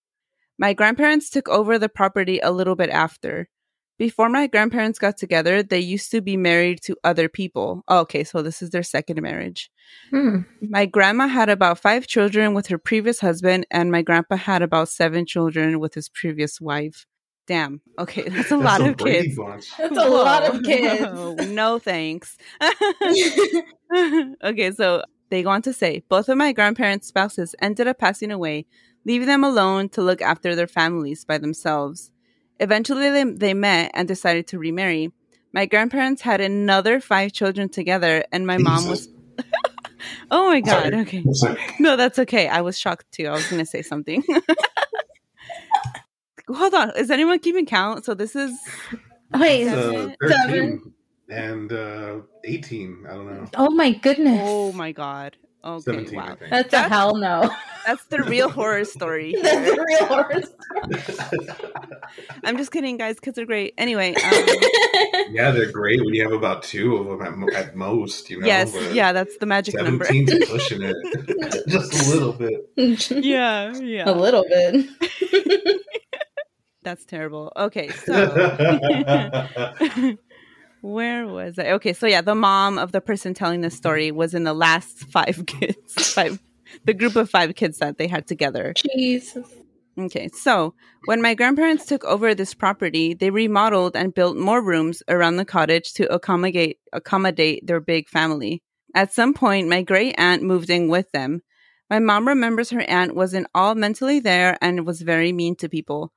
My 0.59 0.73
grandparents 0.73 1.31
took 1.31 1.49
over 1.49 1.79
the 1.79 1.89
property 1.89 2.39
a 2.39 2.53
little 2.53 2.77
bit 2.77 2.91
after. 2.91 3.49
Before 4.03 4.29
my 4.29 4.49
grandparents 4.49 4.99
got 4.99 5.17
together, 5.17 5.63
they 5.63 5.79
used 5.79 6.11
to 6.11 6.21
be 6.21 6.37
married 6.37 6.81
to 6.83 6.97
other 7.05 7.29
people. 7.29 7.85
Oh, 7.87 8.01
okay, 8.01 8.25
so 8.25 8.43
this 8.43 8.61
is 8.61 8.71
their 8.71 8.83
second 8.83 9.23
marriage. 9.23 9.71
Hmm. 10.11 10.39
My 10.61 10.87
grandma 10.87 11.29
had 11.29 11.49
about 11.49 11.79
five 11.79 12.09
children 12.09 12.53
with 12.53 12.67
her 12.67 12.79
previous 12.79 13.21
husband, 13.21 13.65
and 13.71 13.93
my 13.93 14.03
grandpa 14.03 14.35
had 14.35 14.61
about 14.61 14.89
seven 14.89 15.25
children 15.25 15.79
with 15.79 15.95
his 15.95 16.09
previous 16.09 16.61
wife. 16.61 17.07
Damn. 17.47 17.81
Okay, 17.97 18.23
that's 18.29 18.51
a 18.51 18.57
lot 18.57 18.81
That's 18.81 19.01
of 19.01 19.07
kids. 19.07 19.37
Bunch. 19.37 19.71
That's 19.79 19.97
a 19.97 20.09
lot 20.09 20.53
of 20.53 20.65
kids. 20.65 21.49
no 21.51 21.79
thanks. 21.79 22.37
okay, 24.43 24.73
so 24.73 25.05
they 25.31 25.45
go 25.45 25.51
on 25.51 25.63
to 25.63 25.73
say 25.73 26.03
both 26.09 26.29
of 26.29 26.37
my 26.37 26.51
grandparents' 26.53 27.07
spouses 27.07 27.55
ended 27.61 27.87
up 27.87 28.01
passing 28.01 28.33
away, 28.33 28.67
leaving 29.07 29.29
them 29.29 29.45
alone 29.45 29.89
to 29.91 30.03
look 30.03 30.21
after 30.21 30.57
their 30.57 30.67
families 30.67 31.25
by 31.25 31.39
themselves. 31.39 32.12
Eventually, 32.63 33.11
they, 33.11 33.25
they 33.25 33.55
met 33.55 33.91
and 33.93 34.07
decided 34.07 34.47
to 34.49 34.59
remarry. 34.59 35.11
My 35.53 35.67
grandparents 35.67 36.23
had 36.23 36.41
another 36.41 37.01
five 37.01 37.33
children 37.33 37.69
together, 37.69 38.25
and 38.31 38.47
my 38.47 38.57
mom 38.57 38.89
was. 38.89 39.09
oh 40.31 40.49
my 40.49 40.61
god! 40.61 40.93
Sorry. 40.93 41.01
Okay, 41.03 41.25
sorry. 41.33 41.61
no, 41.81 41.97
that's 41.97 42.21
okay. 42.21 42.47
I 42.47 42.61
was 42.61 42.79
shocked 42.79 43.11
too. 43.11 43.27
I 43.27 43.33
was 43.33 43.47
going 43.49 43.59
to 43.59 43.67
say 43.67 43.83
something. 43.83 44.23
Hold 46.49 46.75
on. 46.75 46.93
Is 46.97 47.11
anyone 47.11 47.41
keeping 47.41 47.67
count? 47.67 48.05
So 48.05 48.15
this 48.15 48.37
is 48.37 48.57
Wait. 49.35 49.65
Seven. 49.65 50.17
Uh, 50.23 50.29
Seven. 50.29 50.81
13 50.81 50.93
and 51.31 51.73
uh, 51.73 52.21
18. 52.45 53.05
I 53.09 53.15
don't 53.15 53.27
know. 53.27 53.47
Oh 53.57 53.71
my 53.71 53.93
goodness. 53.93 54.41
oh 54.43 54.73
my 54.73 54.93
god. 54.93 55.37
Okay, 55.65 55.83
17, 55.93 56.15
wow. 56.17 56.35
think. 56.37 56.51
That's 56.51 56.73
a 56.73 56.83
hell 56.89 57.17
no. 57.17 57.49
That's 57.87 58.05
the 58.07 58.23
real 58.25 58.49
horror 58.49 58.85
story. 58.85 59.35
That's 59.43 59.65
here. 59.65 59.81
a 59.81 59.85
real 59.85 60.07
horror 60.07 60.43
story. 60.43 61.49
I'm 62.45 62.57
just 62.57 62.73
kidding, 62.73 62.97
guys. 62.97 63.21
Kids 63.21 63.39
are 63.39 63.47
great. 63.47 63.75
Anyway, 63.79 64.15
um, 64.15 64.33
yeah, 65.31 65.51
they're 65.53 65.71
great 65.71 66.01
when 66.05 66.15
you 66.15 66.23
have 66.25 66.33
about 66.33 66.63
two 66.65 66.97
of 66.97 67.07
them 67.19 67.45
at, 67.49 67.55
at 67.55 67.77
most, 67.77 68.29
you 68.31 68.41
know. 68.41 68.47
yes, 68.47 68.73
but 68.73 68.93
yeah, 68.95 69.13
that's 69.13 69.37
the 69.39 69.47
magic 69.47 69.75
number. 69.77 70.05
17's 70.05 70.49
pushing 70.49 70.83
it 70.83 70.97
just 71.69 72.09
a 72.09 72.11
little 72.13 72.33
bit. 72.33 73.11
yeah, 73.11 73.73
Yeah. 73.77 74.11
a 74.11 74.15
little 74.15 74.45
bit. 74.49 74.87
that's 76.83 77.05
terrible. 77.05 77.53
Okay, 77.57 77.89
so 77.91 78.13
where 80.83 81.27
was 81.27 81.59
I? 81.59 81.71
Okay, 81.73 81.93
so 81.93 82.07
yeah, 82.07 82.21
the 82.21 82.35
mom 82.35 82.77
of 82.77 82.93
the 82.93 83.01
person 83.01 83.35
telling 83.35 83.63
this 83.63 83.77
story 83.77 84.11
was 84.11 84.35
in 84.35 84.45
the 84.45 84.53
last 84.53 84.99
five 85.11 85.45
kids, 85.47 86.13
five, 86.13 86.43
the 86.85 86.93
group 86.93 87.17
of 87.17 87.31
five 87.31 87.55
kids 87.55 87.79
that 87.79 87.97
they 87.97 88.07
had 88.07 88.27
together. 88.27 88.75
Jesus. 88.77 89.49
Okay, 89.99 90.29
so 90.29 90.75
when 91.05 91.21
my 91.21 91.35
grandparents 91.35 91.85
took 91.85 92.03
over 92.05 92.35
this 92.35 92.55
property, 92.55 93.15
they 93.15 93.31
remodeled 93.31 93.95
and 93.95 94.15
built 94.15 94.37
more 94.37 94.63
rooms 94.63 95.03
around 95.07 95.37
the 95.37 95.45
cottage 95.45 95.93
to 95.95 96.13
accommodate 96.13 96.79
accommodate 96.93 97.67
their 97.67 97.81
big 97.81 98.09
family. 98.09 98.63
At 98.95 99.13
some 99.13 99.35
point, 99.35 99.69
my 99.69 99.83
great 99.83 100.15
aunt 100.19 100.43
moved 100.43 100.71
in 100.71 100.89
with 100.89 101.13
them. 101.13 101.43
My 101.91 101.99
mom 101.99 102.27
remembers 102.27 102.71
her 102.71 102.83
aunt 102.89 103.15
wasn't 103.15 103.49
all 103.55 103.75
mentally 103.75 104.19
there 104.19 104.57
and 104.63 104.87
was 104.87 105.03
very 105.03 105.31
mean 105.31 105.57
to 105.57 105.69
people. 105.69 106.13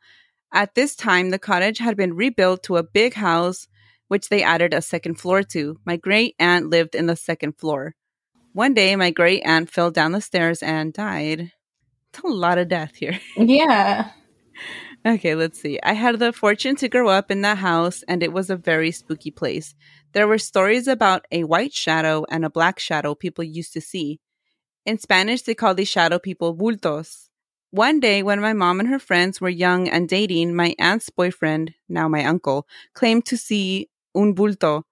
At 0.54 0.74
this 0.74 0.96
time, 0.96 1.32
the 1.32 1.40
cottage 1.40 1.80
had 1.80 1.98
been 1.98 2.16
rebuilt 2.16 2.64
to 2.64 2.78
a 2.78 2.84
big 2.84 3.14
house, 3.14 3.68
which 4.08 4.30
they 4.30 4.44
added 4.44 4.74
a 4.74 4.82
second 4.82 5.16
floor 5.16 5.44
to. 5.44 5.80
My 5.86 5.98
great 5.98 6.36
aunt 6.40 6.70
lived 6.70 6.96
in 6.96 7.06
the 7.06 7.16
second 7.16 7.58
floor. 7.58 7.96
One 8.54 8.74
day, 8.74 8.96
my 8.96 9.12
great 9.12 9.42
aunt 9.42 9.70
fell 9.70 9.92
down 9.92 10.14
the 10.14 10.22
stairs 10.22 10.64
and 10.64 10.94
died. 10.94 11.52
It's 12.10 12.24
a 12.24 12.28
lot 12.28 12.58
of 12.58 12.70
death 12.70 12.96
here. 12.96 13.20
Yeah. 13.38 14.12
Okay, 15.06 15.36
let's 15.36 15.62
see. 15.62 15.80
I 15.84 15.94
had 15.94 16.18
the 16.18 16.34
fortune 16.34 16.76
to 16.78 16.90
grow 16.90 17.10
up 17.10 17.30
in 17.30 17.42
that 17.42 17.60
house, 17.60 18.04
and 18.08 18.24
it 18.24 18.34
was 18.34 18.50
a 18.50 18.56
very 18.56 18.90
spooky 18.92 19.30
place. 19.30 19.76
There 20.14 20.28
were 20.28 20.40
stories 20.40 20.88
about 20.88 21.26
a 21.32 21.44
white 21.44 21.74
shadow 21.74 22.26
and 22.30 22.44
a 22.44 22.50
black 22.50 22.80
shadow 22.80 23.14
people 23.14 23.44
used 23.44 23.74
to 23.74 23.82
see. 23.82 24.20
In 24.86 24.98
Spanish, 24.98 25.44
they 25.44 25.54
call 25.54 25.76
these 25.76 25.90
shadow 25.90 26.18
people 26.18 26.56
bultos. 26.56 27.30
One 27.70 28.00
day, 28.00 28.24
when 28.24 28.40
my 28.40 28.54
mom 28.54 28.80
and 28.80 28.90
her 28.90 28.98
friends 28.98 29.42
were 29.42 29.50
young 29.50 29.90
and 29.90 30.08
dating, 30.08 30.56
my 30.56 30.74
aunt's 30.80 31.10
boyfriend, 31.10 31.74
now 31.90 32.08
my 32.08 32.24
uncle, 32.24 32.66
claimed 32.94 33.26
to 33.26 33.38
see 33.38 33.90
un 34.16 34.34
bulto. 34.34 34.84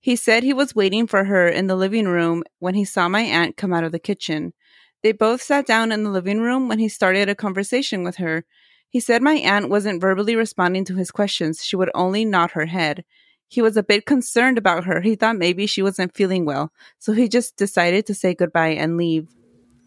He 0.00 0.16
said 0.16 0.42
he 0.42 0.52
was 0.52 0.74
waiting 0.74 1.06
for 1.06 1.24
her 1.24 1.48
in 1.48 1.66
the 1.66 1.76
living 1.76 2.06
room 2.06 2.44
when 2.58 2.74
he 2.74 2.84
saw 2.84 3.08
my 3.08 3.22
aunt 3.22 3.56
come 3.56 3.72
out 3.72 3.84
of 3.84 3.92
the 3.92 3.98
kitchen. 3.98 4.52
They 5.02 5.12
both 5.12 5.42
sat 5.42 5.66
down 5.66 5.92
in 5.92 6.02
the 6.02 6.10
living 6.10 6.40
room 6.40 6.68
when 6.68 6.78
he 6.78 6.88
started 6.88 7.28
a 7.28 7.34
conversation 7.34 8.02
with 8.04 8.16
her. 8.16 8.44
He 8.88 9.00
said 9.00 9.22
my 9.22 9.34
aunt 9.34 9.68
wasn't 9.68 10.00
verbally 10.00 10.34
responding 10.34 10.84
to 10.86 10.94
his 10.94 11.10
questions. 11.10 11.64
She 11.64 11.76
would 11.76 11.90
only 11.94 12.24
nod 12.24 12.52
her 12.52 12.66
head. 12.66 13.04
He 13.48 13.62
was 13.62 13.76
a 13.76 13.82
bit 13.82 14.06
concerned 14.06 14.58
about 14.58 14.84
her. 14.84 15.00
He 15.00 15.14
thought 15.14 15.36
maybe 15.36 15.66
she 15.66 15.82
wasn't 15.82 16.14
feeling 16.14 16.44
well. 16.44 16.72
So 16.98 17.12
he 17.12 17.28
just 17.28 17.56
decided 17.56 18.06
to 18.06 18.14
say 18.14 18.34
goodbye 18.34 18.68
and 18.70 18.96
leave. 18.96 19.28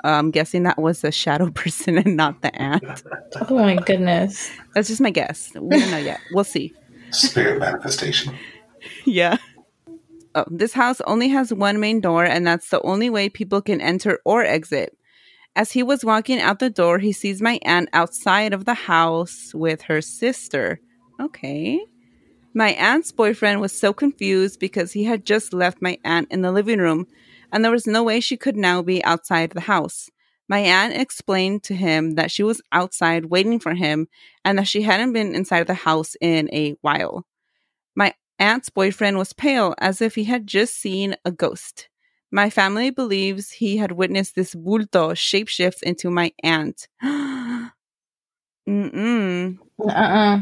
Uh, 0.04 0.10
I'm 0.10 0.32
guessing 0.32 0.64
that 0.64 0.82
was 0.82 1.04
a 1.04 1.12
shadow 1.12 1.52
person 1.56 1.98
and 1.98 2.16
not 2.16 2.42
the 2.42 2.54
aunt. 2.56 2.84
Oh 3.50 3.56
my 3.56 3.76
goodness. 3.76 4.52
That's 4.76 4.88
just 4.88 5.02
my 5.02 5.10
guess. 5.10 5.52
We 5.56 5.78
don't 5.80 5.90
know 5.92 5.98
yet. 5.98 6.20
We'll 6.32 6.44
see. 6.44 6.74
Spirit 7.12 7.60
manifestation. 7.60 8.36
Yeah. 9.06 9.38
Oh, 10.34 10.46
this 10.50 10.74
house 10.74 11.02
only 11.02 11.28
has 11.30 11.54
one 11.54 11.80
main 11.80 12.00
door, 12.00 12.24
and 12.24 12.48
that's 12.48 12.70
the 12.70 12.82
only 12.84 13.10
way 13.10 13.28
people 13.28 13.62
can 13.62 13.82
enter 13.82 14.20
or 14.24 14.44
exit. 14.44 14.98
As 15.56 15.74
he 15.74 15.84
was 15.84 16.06
walking 16.06 16.40
out 16.40 16.60
the 16.60 16.70
door, 16.70 17.00
he 17.00 17.12
sees 17.12 17.42
my 17.42 17.60
aunt 17.64 17.90
outside 17.92 18.54
of 18.54 18.64
the 18.64 18.74
house 18.74 19.52
with 19.54 19.82
her 19.84 20.02
sister. 20.02 20.80
Okay. 21.20 21.82
My 22.54 22.70
aunt's 22.72 23.12
boyfriend 23.12 23.60
was 23.60 23.78
so 23.78 23.92
confused 23.92 24.60
because 24.60 24.94
he 24.94 25.04
had 25.04 25.26
just 25.26 25.54
left 25.54 25.82
my 25.82 25.98
aunt 26.06 26.32
in 26.32 26.42
the 26.42 26.52
living 26.52 26.80
room, 26.80 27.08
and 27.52 27.64
there 27.64 27.72
was 27.72 27.86
no 27.86 28.02
way 28.04 28.22
she 28.22 28.38
could 28.38 28.56
now 28.56 28.82
be 28.82 29.04
outside 29.04 29.52
the 29.52 29.62
house. 29.62 30.10
My 30.48 30.60
aunt 30.60 30.94
explained 30.94 31.64
to 31.64 31.76
him 31.76 32.16
that 32.16 32.32
she 32.32 32.44
was 32.44 32.62
outside 32.72 33.26
waiting 33.26 33.60
for 33.60 33.74
him 33.74 34.08
and 34.44 34.58
that 34.58 34.68
she 34.68 34.82
hadn't 34.82 35.14
been 35.14 35.34
inside 35.34 35.68
the 35.68 35.74
house 35.74 36.16
in 36.20 36.50
a 36.54 36.76
while. 36.82 37.26
My 38.42 38.48
aunt's 38.48 38.72
boyfriend 38.72 39.20
was 39.20 39.34
pale 39.34 39.76
as 39.78 40.02
if 40.02 40.16
he 40.16 40.24
had 40.24 40.48
just 40.48 40.74
seen 40.74 41.16
a 41.24 41.32
ghost. 41.32 41.90
My 42.32 42.50
family 42.50 42.90
believes 42.90 43.52
he 43.52 43.78
had 43.78 43.92
witnessed 43.92 44.34
this 44.34 44.56
bulto 44.56 45.12
shapeshift 45.14 45.84
into 45.84 46.10
my 46.10 46.32
aunt. 46.42 46.88
Mm-mm. 48.68 49.60
Uh-uh. 49.88 50.42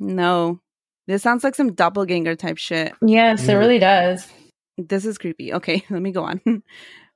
No. 0.00 0.60
This 1.06 1.22
sounds 1.22 1.44
like 1.44 1.54
some 1.54 1.74
doppelganger 1.74 2.34
type 2.34 2.58
shit. 2.58 2.92
Yes, 3.06 3.44
it 3.48 3.52
Mm. 3.52 3.58
really 3.60 3.78
does. 3.78 4.26
This 4.76 5.04
is 5.04 5.16
creepy. 5.16 5.52
Okay, 5.54 5.84
let 5.90 6.02
me 6.02 6.10
go 6.10 6.24
on. 6.24 6.40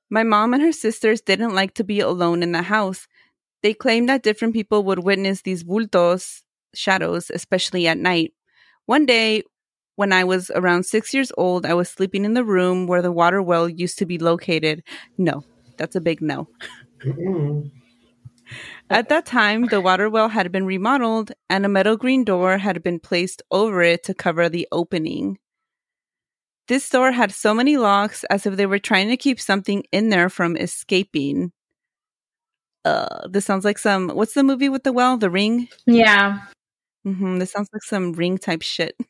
My 0.08 0.22
mom 0.22 0.54
and 0.54 0.62
her 0.62 0.70
sisters 0.70 1.20
didn't 1.20 1.56
like 1.56 1.74
to 1.74 1.84
be 1.84 1.98
alone 1.98 2.44
in 2.44 2.52
the 2.52 2.62
house. 2.62 3.08
They 3.64 3.74
claimed 3.74 4.08
that 4.08 4.22
different 4.22 4.54
people 4.54 4.84
would 4.84 5.00
witness 5.00 5.42
these 5.42 5.64
bultos, 5.64 6.42
shadows, 6.76 7.28
especially 7.28 7.88
at 7.88 7.98
night. 7.98 8.34
One 8.84 9.04
day, 9.04 9.42
when 9.96 10.12
I 10.12 10.24
was 10.24 10.50
around 10.54 10.84
six 10.84 11.12
years 11.12 11.32
old, 11.36 11.66
I 11.66 11.74
was 11.74 11.88
sleeping 11.88 12.24
in 12.24 12.34
the 12.34 12.44
room 12.44 12.86
where 12.86 13.02
the 13.02 13.12
water 13.12 13.42
well 13.42 13.68
used 13.68 13.98
to 13.98 14.06
be 14.06 14.18
located. 14.18 14.82
No, 15.18 15.42
that's 15.76 15.96
a 15.96 16.00
big 16.00 16.20
no. 16.22 16.48
Mm-mm. 17.04 17.70
At 18.88 19.08
that 19.08 19.26
time, 19.26 19.66
the 19.66 19.80
water 19.80 20.08
well 20.08 20.28
had 20.28 20.52
been 20.52 20.66
remodeled 20.66 21.32
and 21.50 21.66
a 21.66 21.68
metal 21.68 21.96
green 21.96 22.22
door 22.24 22.58
had 22.58 22.82
been 22.82 23.00
placed 23.00 23.42
over 23.50 23.82
it 23.82 24.04
to 24.04 24.14
cover 24.14 24.48
the 24.48 24.68
opening. 24.70 25.38
This 26.68 26.88
door 26.88 27.12
had 27.12 27.32
so 27.32 27.54
many 27.54 27.76
locks 27.76 28.24
as 28.24 28.46
if 28.46 28.56
they 28.56 28.66
were 28.66 28.78
trying 28.78 29.08
to 29.08 29.16
keep 29.16 29.40
something 29.40 29.84
in 29.92 30.10
there 30.10 30.28
from 30.28 30.56
escaping. 30.56 31.52
Uh, 32.84 33.26
this 33.28 33.44
sounds 33.44 33.64
like 33.64 33.78
some. 33.78 34.10
What's 34.10 34.34
the 34.34 34.44
movie 34.44 34.68
with 34.68 34.84
the 34.84 34.92
well? 34.92 35.16
The 35.16 35.30
Ring? 35.30 35.68
Yeah. 35.86 36.42
Mm-hmm, 37.06 37.38
This 37.38 37.52
sounds 37.52 37.68
like 37.72 37.82
some 37.82 38.12
ring 38.12 38.36
type 38.38 38.62
shit. 38.62 38.96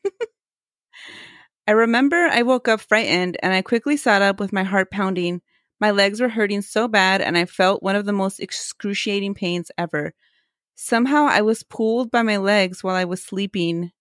I 1.67 1.71
remember 1.71 2.15
I 2.15 2.43
woke 2.43 2.67
up 2.67 2.79
frightened 2.81 3.37
and 3.43 3.53
I 3.53 3.61
quickly 3.61 3.97
sat 3.97 4.21
up 4.21 4.39
with 4.39 4.53
my 4.53 4.63
heart 4.63 4.89
pounding. 4.89 5.41
My 5.79 5.91
legs 5.91 6.21
were 6.21 6.29
hurting 6.29 6.61
so 6.61 6.87
bad 6.87 7.21
and 7.21 7.37
I 7.37 7.45
felt 7.45 7.83
one 7.83 7.95
of 7.95 8.05
the 8.05 8.13
most 8.13 8.39
excruciating 8.39 9.33
pains 9.33 9.69
ever. 9.77 10.13
Somehow 10.75 11.27
I 11.29 11.41
was 11.41 11.63
pulled 11.63 12.09
by 12.11 12.21
my 12.21 12.37
legs 12.37 12.83
while 12.83 12.95
I 12.95 13.05
was 13.05 13.21
sleeping. 13.21 13.91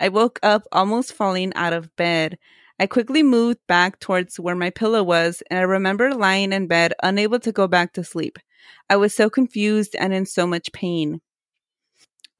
I 0.00 0.08
woke 0.08 0.40
up 0.42 0.64
almost 0.72 1.12
falling 1.12 1.52
out 1.54 1.72
of 1.72 1.94
bed. 1.96 2.38
I 2.80 2.86
quickly 2.86 3.22
moved 3.22 3.60
back 3.68 4.00
towards 4.00 4.40
where 4.40 4.56
my 4.56 4.70
pillow 4.70 5.04
was 5.04 5.42
and 5.50 5.60
I 5.60 5.62
remember 5.62 6.14
lying 6.14 6.52
in 6.52 6.66
bed 6.66 6.94
unable 7.02 7.38
to 7.40 7.52
go 7.52 7.68
back 7.68 7.92
to 7.92 8.04
sleep. 8.04 8.38
I 8.90 8.96
was 8.96 9.14
so 9.14 9.30
confused 9.30 9.94
and 9.98 10.12
in 10.12 10.26
so 10.26 10.46
much 10.46 10.72
pain. 10.72 11.20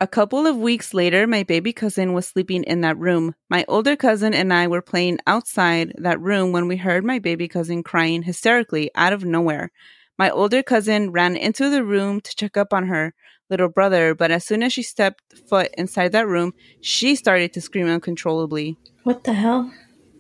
A 0.03 0.09
couple 0.09 0.49
of 0.49 0.57
weeks 0.57 0.93
later, 0.93 1.29
my 1.29 1.45
baby 1.45 1.73
cousin 1.73 2.13
was 2.13 2.27
sleeping 2.27 2.65
in 2.65 2.81
that 2.81 2.99
room. 2.99 3.37
My 3.49 3.65
older 3.69 3.95
cousin 3.95 4.35
and 4.35 4.53
I 4.53 4.67
were 4.67 4.83
playing 4.83 5.21
outside 5.29 5.93
that 5.97 6.21
room 6.21 6.51
when 6.51 6.67
we 6.67 6.77
heard 6.77 7.05
my 7.05 7.21
baby 7.21 7.47
cousin 7.47 7.85
crying 7.85 8.25
hysterically 8.25 8.91
out 8.97 9.13
of 9.13 9.25
nowhere. 9.25 9.71
My 10.19 10.29
older 10.29 10.61
cousin 10.61 11.13
ran 11.13 11.37
into 11.37 11.71
the 11.71 11.85
room 11.85 12.21
to 12.21 12.35
check 12.35 12.57
up 12.57 12.73
on 12.73 12.89
her. 12.89 13.15
little 13.49 13.69
brother, 13.69 14.13
but 14.13 14.33
as 14.33 14.45
soon 14.45 14.65
as 14.65 14.73
she 14.73 14.83
stepped 14.83 15.23
foot 15.49 15.71
inside 15.79 16.11
that 16.11 16.27
room, 16.27 16.53
she 16.81 17.15
started 17.15 17.53
to 17.53 17.61
scream 17.61 17.87
uncontrollably. 17.87 18.77
What 19.05 19.23
the 19.23 19.35
hell? 19.35 19.73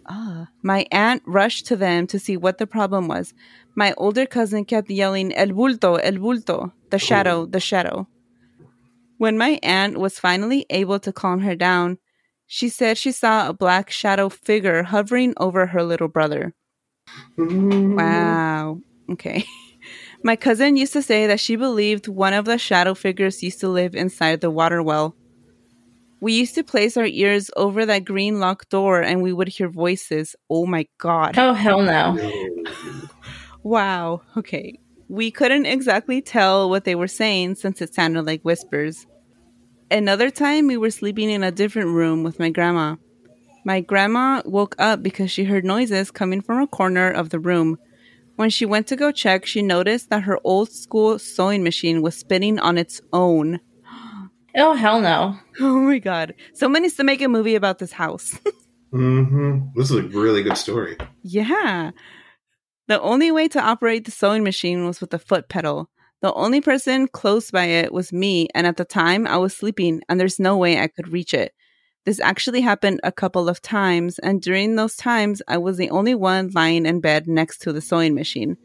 Ah. 0.07 0.47
My 0.63 0.87
aunt 0.93 1.25
rushed 1.27 1.67
to 1.67 1.77
them 1.77 2.07
to 2.07 2.21
see 2.21 2.37
what 2.37 2.59
the 2.59 2.69
problem 2.69 3.09
was. 3.09 3.35
My 3.75 3.95
older 3.97 4.27
cousin 4.27 4.65
kept 4.65 4.91
yelling, 4.91 5.35
El 5.35 5.49
bulto, 5.49 5.99
el 6.01 6.19
bulto, 6.19 6.71
the 6.91 7.01
shadow, 7.01 7.47
the 7.47 7.59
shadow. 7.59 8.07
When 9.23 9.39
my 9.39 9.61
aunt 9.63 9.99
was 9.99 10.19
finally 10.19 10.67
able 10.69 10.99
to 10.99 11.13
calm 11.13 11.43
her 11.43 11.55
down, 11.55 11.99
she 12.49 12.69
said 12.69 12.99
she 12.99 13.13
saw 13.13 13.49
a 13.49 13.53
black 13.53 13.89
shadow 13.89 14.29
figure 14.29 14.83
hovering 14.83 15.33
over 15.37 15.67
her 15.67 15.85
little 15.85 16.09
brother. 16.09 16.55
Wow. 17.39 18.81
Okay. 19.13 19.45
My 20.25 20.35
cousin 20.35 20.77
used 20.77 20.93
to 20.95 21.03
say 21.03 21.29
that 21.29 21.39
she 21.39 21.55
believed 21.55 22.09
one 22.09 22.33
of 22.33 22.47
the 22.47 22.59
shadow 22.59 22.95
figures 22.95 23.45
used 23.45 23.61
to 23.61 23.69
live 23.69 23.95
inside 23.95 24.41
the 24.41 24.51
water 24.51 24.83
well. 24.83 25.15
We 26.21 26.33
used 26.33 26.57
to 26.57 26.65
place 26.65 26.97
our 26.97 27.07
ears 27.07 27.49
over 27.57 27.87
that 27.87 28.05
green 28.05 28.41
locked 28.41 28.71
door 28.71 29.03
and 29.03 29.23
we 29.23 29.33
would 29.33 29.47
hear 29.47 29.69
voices. 29.69 30.35
Oh 30.51 30.67
my 30.67 30.89
god. 30.99 31.39
Oh 31.39 31.55
hell 31.55 31.83
no. 31.83 32.19
Wow. 33.63 34.23
Okay. 34.37 34.81
We 35.09 35.31
couldn't 35.31 35.67
exactly 35.67 36.21
tell 36.21 36.69
what 36.69 36.83
they 36.83 36.97
were 36.97 37.07
saying 37.07 37.55
since 37.55 37.81
it 37.81 37.95
sounded 37.95 38.27
like 38.27 38.43
whispers. 38.43 39.07
Another 39.93 40.31
time, 40.31 40.69
we 40.69 40.79
were 40.79 40.91
sleeping 40.91 41.29
in 41.29 41.43
a 41.43 41.51
different 41.53 41.91
room 41.91 42.23
with 42.23 42.39
my 42.39 42.49
grandma. 42.49 42.97
My 43.67 43.83
grandma 43.83 44.41
woke 44.47 44.75
up 44.79 45.03
because 45.03 45.31
she 45.31 45.45
heard 45.45 45.67
noises 45.67 46.11
coming 46.11 46.41
from 46.41 46.63
a 46.63 46.67
corner 46.67 47.11
of 47.11 47.29
the 47.29 47.39
room. 47.39 47.77
When 48.37 48.49
she 48.49 48.65
went 48.65 48.87
to 48.87 48.97
go 48.97 49.13
check, 49.13 49.45
she 49.45 49.61
noticed 49.61 50.09
that 50.09 50.23
her 50.23 50.39
old 50.45 50.71
school 50.73 51.19
sewing 51.19 51.63
machine 51.63 52.01
was 52.01 52.17
spinning 52.17 52.59
on 52.59 52.79
its 52.79 53.03
own. 53.13 53.61
Oh 54.55 54.75
hell 54.75 55.01
no. 55.01 55.39
Oh 55.61 55.79
my 55.81 55.99
god. 55.99 56.35
Someone 56.53 56.83
needs 56.83 56.97
to 56.97 57.05
make 57.05 57.23
a 57.23 57.29
movie 57.29 57.55
about 57.55 57.79
this 57.79 57.93
house. 57.93 58.39
mm-hmm. 58.93 59.69
This 59.75 59.91
is 59.91 59.97
a 59.97 60.03
really 60.03 60.43
good 60.43 60.59
story. 60.59 60.99
yeah. 61.23 61.93
The 62.89 63.01
only 63.01 63.31
way 63.33 63.49
to 63.49 63.61
operate 63.63 64.05
the 64.05 64.11
sewing 64.11 64.45
machine 64.45 64.85
was 64.85 65.01
with 65.01 65.15
a 65.15 65.19
foot 65.19 65.49
pedal. 65.49 65.89
The 66.23 66.33
only 66.35 66.61
person 66.61 67.09
close 67.09 67.51
by 67.51 67.65
it 67.65 67.93
was 67.93 68.13
me, 68.13 68.49
and 68.55 68.65
at 68.65 68.77
the 68.77 68.85
time 68.85 69.27
I 69.27 69.39
was 69.39 69.57
sleeping, 69.57 70.03
and 70.09 70.21
there's 70.21 70.39
no 70.39 70.57
way 70.57 70.79
I 70.79 70.87
could 70.87 71.13
reach 71.13 71.35
it. 71.35 71.53
This 72.05 72.21
actually 72.21 72.61
happened 72.61 73.01
a 73.03 73.11
couple 73.11 73.49
of 73.49 73.61
times, 73.61 74.21
and 74.21 74.41
during 74.41 74.77
those 74.77 74.95
times, 74.95 75.43
I 75.49 75.59
was 75.59 75.79
the 75.79 75.91
only 75.91 76.15
one 76.15 76.51
lying 76.55 76.87
in 76.87 77.01
bed 77.01 77.27
next 77.27 77.59
to 77.63 77.73
the 77.73 77.81
sewing 77.81 78.15
machine. 78.15 78.57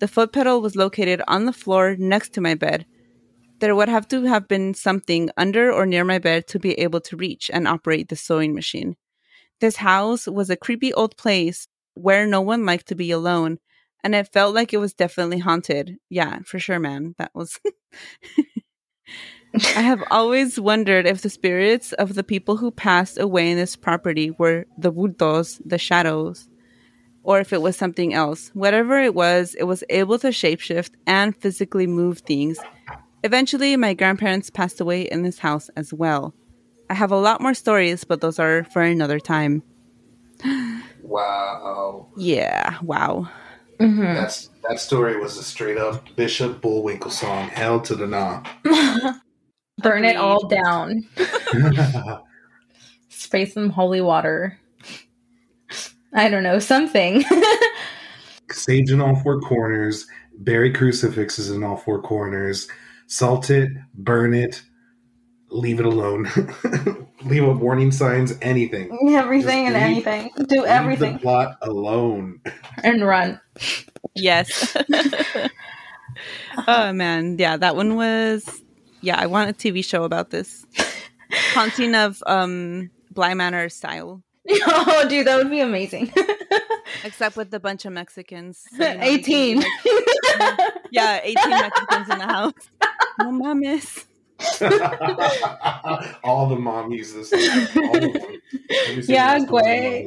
The 0.00 0.08
foot 0.08 0.32
pedal 0.32 0.62
was 0.62 0.74
located 0.74 1.20
on 1.28 1.44
the 1.44 1.52
floor 1.52 1.96
next 1.98 2.30
to 2.34 2.40
my 2.40 2.54
bed. 2.54 2.86
There 3.60 3.74
would 3.74 3.90
have 3.90 4.08
to 4.08 4.24
have 4.24 4.48
been 4.48 4.72
something 4.72 5.28
under 5.36 5.70
or 5.70 5.84
near 5.84 6.04
my 6.04 6.18
bed 6.18 6.46
to 6.48 6.58
be 6.58 6.72
able 6.80 7.00
to 7.02 7.16
reach 7.16 7.50
and 7.52 7.68
operate 7.68 8.08
the 8.08 8.16
sewing 8.16 8.54
machine. 8.54 8.96
This 9.60 9.76
house 9.76 10.26
was 10.26 10.48
a 10.48 10.56
creepy 10.56 10.94
old 10.94 11.18
place 11.18 11.68
where 11.92 12.26
no 12.26 12.40
one 12.40 12.64
liked 12.64 12.88
to 12.88 12.94
be 12.94 13.10
alone, 13.10 13.58
and 14.06 14.14
it 14.14 14.32
felt 14.32 14.54
like 14.54 14.72
it 14.72 14.76
was 14.76 14.94
definitely 14.94 15.40
haunted. 15.40 15.96
Yeah, 16.10 16.38
for 16.44 16.60
sure, 16.60 16.78
man. 16.78 17.16
That 17.18 17.32
was. 17.34 17.58
I 19.74 19.80
have 19.80 20.04
always 20.12 20.60
wondered 20.60 21.06
if 21.06 21.22
the 21.22 21.28
spirits 21.28 21.92
of 21.94 22.14
the 22.14 22.22
people 22.22 22.56
who 22.56 22.70
passed 22.70 23.18
away 23.18 23.50
in 23.50 23.56
this 23.56 23.74
property 23.74 24.30
were 24.30 24.64
the 24.78 24.92
bultos, 24.92 25.60
the 25.64 25.76
shadows, 25.76 26.48
or 27.24 27.40
if 27.40 27.52
it 27.52 27.60
was 27.60 27.76
something 27.76 28.14
else. 28.14 28.52
Whatever 28.54 29.00
it 29.00 29.12
was, 29.12 29.56
it 29.58 29.64
was 29.64 29.82
able 29.90 30.20
to 30.20 30.28
shapeshift 30.28 30.90
and 31.08 31.34
physically 31.34 31.88
move 31.88 32.20
things. 32.20 32.60
Eventually, 33.24 33.76
my 33.76 33.92
grandparents 33.92 34.50
passed 34.50 34.80
away 34.80 35.02
in 35.02 35.22
this 35.22 35.40
house 35.40 35.68
as 35.74 35.92
well. 35.92 36.32
I 36.88 36.94
have 36.94 37.10
a 37.10 37.18
lot 37.18 37.40
more 37.40 37.54
stories, 37.54 38.04
but 38.04 38.20
those 38.20 38.38
are 38.38 38.62
for 38.62 38.82
another 38.82 39.18
time. 39.18 39.64
Wow. 41.02 42.08
Yeah, 42.16 42.78
wow. 42.82 43.28
Hmm 43.78 44.02
That's 44.02 44.50
that 44.68 44.80
story 44.80 45.18
was 45.18 45.36
a 45.36 45.42
straight 45.42 45.78
up 45.78 46.04
Bishop 46.16 46.60
Bullwinkle 46.60 47.10
song, 47.10 47.48
hell 47.48 47.80
to 47.80 47.94
the 47.94 48.06
nah. 48.06 48.42
Burn 49.82 50.04
it 50.04 50.16
all 50.16 50.48
down. 50.48 51.06
Spray 53.08 53.44
some 53.44 53.70
holy 53.70 54.00
water. 54.00 54.58
I 56.14 56.28
don't 56.30 56.42
know, 56.42 56.58
something. 56.58 57.24
Sage 58.50 58.90
in 58.90 59.00
all 59.00 59.16
four 59.16 59.40
corners, 59.40 60.06
bury 60.38 60.72
crucifixes 60.72 61.50
in 61.50 61.62
all 61.62 61.76
four 61.76 62.00
corners, 62.00 62.68
salt 63.06 63.50
it, 63.50 63.70
burn 63.94 64.32
it, 64.32 64.62
leave 65.56 65.80
it 65.80 65.86
alone. 65.86 66.26
leave 67.24 67.44
up 67.44 67.56
warning 67.56 67.90
signs, 67.90 68.34
anything. 68.42 68.90
everything 69.10 69.66
Just 69.66 69.74
and 69.74 69.76
anything. 69.76 70.30
Do 70.48 70.60
Leave 70.60 70.64
everything 70.66 71.12
the 71.14 71.18
plot 71.20 71.56
alone. 71.62 72.40
and 72.84 73.04
run. 73.04 73.40
Yes. 74.14 74.76
oh 76.68 76.92
man, 76.92 77.36
yeah, 77.38 77.56
that 77.56 77.76
one 77.76 77.96
was. 77.96 78.62
Yeah, 79.00 79.16
I 79.20 79.26
want 79.26 79.50
a 79.50 79.52
TV 79.52 79.84
show 79.84 80.04
about 80.04 80.30
this 80.30 80.64
haunting 81.52 81.94
of 81.94 82.22
um 82.26 82.90
Bly 83.10 83.34
Manor 83.34 83.68
style, 83.68 84.22
oh, 84.48 85.06
dude, 85.08 85.26
that 85.26 85.36
would 85.36 85.50
be 85.50 85.60
amazing. 85.60 86.12
except 87.04 87.36
with 87.36 87.52
a 87.54 87.60
bunch 87.60 87.84
of 87.84 87.92
Mexicans. 87.92 88.62
So, 88.76 88.84
you 88.88 88.94
know, 88.94 89.00
they 89.00 89.18
can 89.18 89.24
be 89.30 89.58
18. 89.58 89.60
like- 89.60 90.72
yeah, 90.90 91.20
eighteen 91.22 91.50
Mexicans 91.50 92.08
in 92.10 92.18
the 92.18 92.26
house. 92.26 92.52
No 93.20 93.30
mames. 93.32 94.04
all 96.24 96.48
the 96.48 96.56
mommies 96.56 96.98
uses 96.98 97.30
this. 97.30 97.76
All 97.76 97.96
of 97.96 98.02
them. 98.02 98.22
Yeah, 99.08 99.32
last 99.38 99.50
one 99.50 99.64
of 99.64 99.70
güey. 99.70 100.04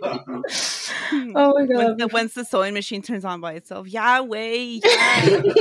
them. 0.00 0.42
oh 1.36 1.54
my 1.54 1.64
Once 1.64 1.72
god. 1.72 1.98
the, 1.98 2.08
once 2.12 2.34
the 2.34 2.44
sewing 2.44 2.74
machine 2.74 3.02
turns 3.02 3.24
on 3.24 3.40
by 3.40 3.54
itself, 3.54 3.88
Yahweh. 3.88 4.80
Yeah. 4.84 5.42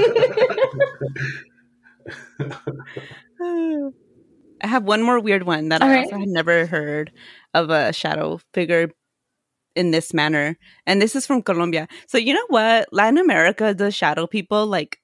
I 4.63 4.67
have 4.67 4.83
one 4.83 5.01
more 5.01 5.19
weird 5.19 5.43
one 5.43 5.69
that 5.69 5.81
All 5.81 5.87
I 5.87 5.95
right. 5.95 6.05
also 6.05 6.19
had 6.19 6.29
never 6.29 6.65
heard 6.65 7.11
of 7.53 7.69
a 7.69 7.91
shadow 7.93 8.39
figure 8.53 8.91
in 9.75 9.91
this 9.91 10.13
manner. 10.13 10.57
And 10.85 11.01
this 11.01 11.15
is 11.15 11.25
from 11.25 11.41
Colombia. 11.41 11.87
So 12.07 12.17
you 12.17 12.33
know 12.33 12.45
what? 12.49 12.89
Latin 12.91 13.17
America 13.17 13.73
does 13.73 13.95
shadow 13.95 14.27
people 14.27 14.67
like 14.67 14.99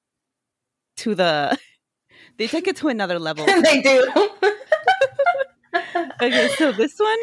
to 0.98 1.16
the 1.16 1.58
they 2.38 2.48
take 2.48 2.68
it 2.68 2.76
to 2.78 2.88
another 2.88 3.20
level. 3.20 3.46
they 3.64 3.82
do. 3.82 4.12
okay, 6.22 6.48
so 6.58 6.72
this 6.72 6.98
one 6.98 7.18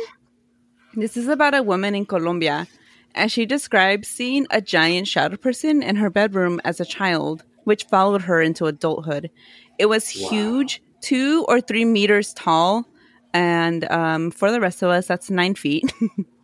this 0.95 1.17
is 1.17 1.29
about 1.29 1.55
a 1.55 1.63
woman 1.63 1.95
in 1.95 2.07
Colombia 2.07 2.69
and 3.15 3.31
she 3.31 3.47
describes 3.47 4.09
seeing 4.09 4.47
a 4.51 4.61
giant 4.61 5.09
shadow 5.09 5.37
person 5.37 5.83
in 5.83 5.97
her 5.97 6.11
bedroom 6.11 6.61
as 6.65 6.81
a 6.81 6.85
child, 6.85 7.45
which 7.65 7.85
followed 7.85 8.23
her 8.23 8.41
into 8.43 8.67
adulthood. 8.67 9.31
It 9.79 9.87
was 9.87 10.05
Wow. 10.15 10.29
huge, 10.29 10.83
two 11.01 11.45
or 11.49 11.61
three 11.61 11.85
meters 11.85 12.33
tall, 12.35 12.87
and 13.33 13.91
um, 13.91 14.31
for 14.31 14.51
the 14.51 14.61
rest 14.61 14.83
of 14.83 14.91
us, 14.91 15.07
that's 15.07 15.31
nine 15.31 15.55
feet. 15.55 15.85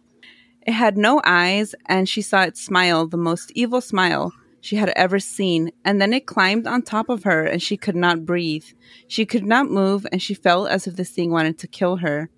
it 0.67 0.73
had 0.73 0.97
no 0.97 1.21
eyes, 1.25 1.75
and 1.87 2.09
she 2.09 2.23
saw 2.23 2.43
it 2.43 2.57
smile, 2.57 3.07
the 3.07 3.17
most 3.17 3.51
evil 3.55 3.81
smile 3.81 4.33
she 4.61 4.77
had 4.77 4.91
ever 4.91 5.19
seen. 5.19 5.71
And 5.85 6.01
then 6.01 6.13
it 6.13 6.27
climbed 6.27 6.67
on 6.67 6.83
top 6.83 7.09
of 7.09 7.25
her, 7.25 7.45
and 7.45 7.63
she 7.63 7.77
could 7.77 7.97
not 7.97 8.25
breathe. 8.27 8.67
She 9.09 9.27
could 9.27 9.47
not 9.47 9.71
move, 9.71 10.07
and 10.13 10.23
she 10.23 10.35
felt 10.35 10.69
as 10.69 10.87
if 10.87 10.97
this 10.97 11.11
thing 11.11 11.31
wanted 11.31 11.59
to 11.59 11.69
kill 11.69 11.97
her. 11.97 12.31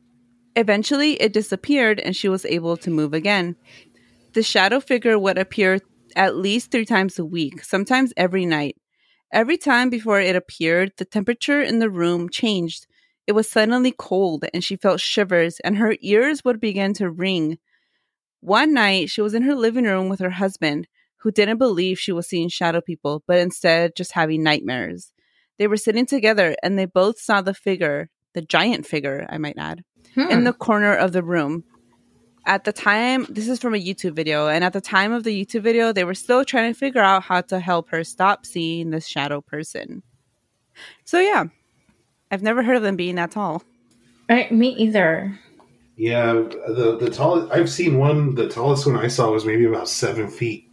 Eventually, 0.55 1.21
it 1.21 1.33
disappeared, 1.33 1.99
and 2.01 2.15
she 2.15 2.29
was 2.29 2.45
able 2.45 2.77
to 2.79 2.91
move 2.91 3.15
again. 3.15 3.57
The 4.35 4.43
shadow 4.43 4.81
figure 4.81 5.19
would 5.19 5.39
appear 5.39 5.81
at 6.17 6.37
least 6.37 6.71
three 6.71 6.85
times 6.85 7.19
a 7.19 7.25
week, 7.25 7.65
sometimes 7.65 8.13
every 8.17 8.47
night. 8.47 8.77
Every 9.33 9.57
time 9.57 9.89
before 9.89 10.21
it 10.21 10.37
appeared, 10.37 10.93
the 10.99 11.07
temperature 11.07 11.63
in 11.63 11.79
the 11.79 11.89
room 11.89 12.29
changed. 12.29 12.87
It 13.27 13.33
was 13.33 13.49
suddenly 13.49 13.95
cold, 13.97 14.45
and 14.53 14.63
she 14.63 14.77
felt 14.77 15.01
shivers, 15.01 15.59
and 15.61 15.79
her 15.79 15.97
ears 16.01 16.45
would 16.45 16.61
begin 16.61 16.93
to 16.95 17.11
ring. 17.11 17.59
One 18.41 18.75
night, 18.75 19.09
she 19.09 19.23
was 19.23 19.33
in 19.33 19.43
her 19.43 19.55
living 19.55 19.85
room 19.85 20.09
with 20.09 20.21
her 20.21 20.31
husband, 20.31 20.87
who 21.23 21.31
didn't 21.31 21.59
believe 21.59 21.99
she 21.99 22.13
was 22.13 22.29
seeing 22.29 22.49
shadow 22.49 22.81
people, 22.81 23.23
but 23.27 23.39
instead 23.39 23.95
just 23.97 24.13
having 24.13 24.43
nightmares. 24.43 25.13
They 25.59 25.67
were 25.69 25.77
sitting 25.77 26.07
together, 26.07 26.57
and 26.63 26.79
they 26.79 26.87
both 26.87 27.21
saw 27.21 27.41
the 27.41 27.55
figure, 27.55 28.09
the 28.35 28.43
giant 28.43 28.87
figure, 28.87 29.27
I 29.29 29.39
might 29.39 29.59
add, 29.59 29.85
Hmm. 30.15 30.31
in 30.31 30.45
the 30.45 30.53
corner 30.53 30.95
of 30.95 31.13
the 31.13 31.23
room. 31.23 31.65
At 32.45 32.65
the 32.65 32.73
time, 32.73 33.25
this 33.29 33.49
is 33.49 33.61
from 33.61 33.75
a 33.75 33.79
YouTube 33.79 34.15
video, 34.17 34.49
and 34.49 34.65
at 34.65 34.73
the 34.73 34.81
time 34.81 35.13
of 35.13 35.23
the 35.23 35.45
YouTube 35.45 35.63
video, 35.63 35.93
they 35.93 36.03
were 36.05 36.15
still 36.15 36.45
trying 36.45 36.73
to 36.73 36.79
figure 36.79 37.01
out 37.01 37.23
how 37.23 37.41
to 37.43 37.61
help 37.61 37.91
her 37.91 38.03
stop 38.03 38.45
seeing 38.45 38.91
this 38.91 39.07
shadow 39.07 39.41
person. 39.41 40.03
So, 41.05 41.21
yeah, 41.21 41.45
I've 42.31 42.43
never 42.43 42.63
heard 42.65 42.77
of 42.77 42.83
them 42.83 42.97
being 42.97 43.15
that 43.15 43.31
tall. 43.31 43.63
Right, 44.29 44.51
me 44.51 44.71
either. 44.71 45.39
Yeah, 45.97 46.33
the 46.33 46.97
the 46.99 47.11
tallest 47.11 47.53
I've 47.53 47.71
seen 47.71 47.99
one. 47.99 48.35
The 48.35 48.49
tallest 48.49 48.87
one 48.87 48.97
I 48.97 49.09
saw 49.09 49.31
was 49.31 49.45
maybe 49.45 49.67
about 49.67 49.89
seven 49.89 50.29
feet. 50.29 50.67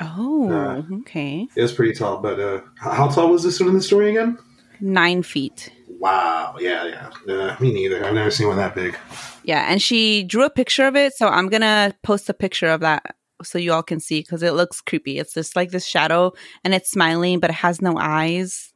Oh, 0.00 0.50
Uh, 0.52 0.82
okay. 1.00 1.48
It 1.56 1.62
was 1.62 1.72
pretty 1.72 1.94
tall, 1.94 2.18
but 2.18 2.38
uh, 2.38 2.60
how 2.76 3.08
tall 3.08 3.30
was 3.30 3.42
this 3.42 3.58
one 3.60 3.68
in 3.70 3.74
the 3.74 3.82
story 3.82 4.10
again? 4.10 4.38
nine 4.80 5.22
feet. 5.22 5.70
Wow. 5.88 6.56
Yeah, 6.60 6.84
yeah. 6.84 7.34
Uh, 7.34 7.56
me 7.60 7.72
neither. 7.72 8.04
I've 8.04 8.12
never 8.14 8.30
seen 8.30 8.46
one 8.48 8.58
that 8.58 8.74
big. 8.74 8.94
Yeah, 9.42 9.66
and 9.70 9.80
she 9.80 10.22
drew 10.22 10.44
a 10.44 10.50
picture 10.50 10.86
of 10.86 10.96
it, 10.96 11.14
so 11.14 11.28
I'm 11.28 11.48
gonna 11.48 11.94
post 12.02 12.28
a 12.28 12.34
picture 12.34 12.66
of 12.68 12.80
that 12.80 13.16
so 13.42 13.58
you 13.58 13.72
all 13.72 13.82
can 13.82 14.00
see 14.00 14.20
because 14.20 14.42
it 14.42 14.52
looks 14.52 14.80
creepy. 14.80 15.18
It's 15.18 15.32
just 15.34 15.56
like 15.56 15.70
this 15.70 15.86
shadow, 15.86 16.32
and 16.64 16.74
it's 16.74 16.90
smiling, 16.90 17.40
but 17.40 17.50
it 17.50 17.54
has 17.54 17.80
no 17.80 17.96
eyes. 17.96 18.72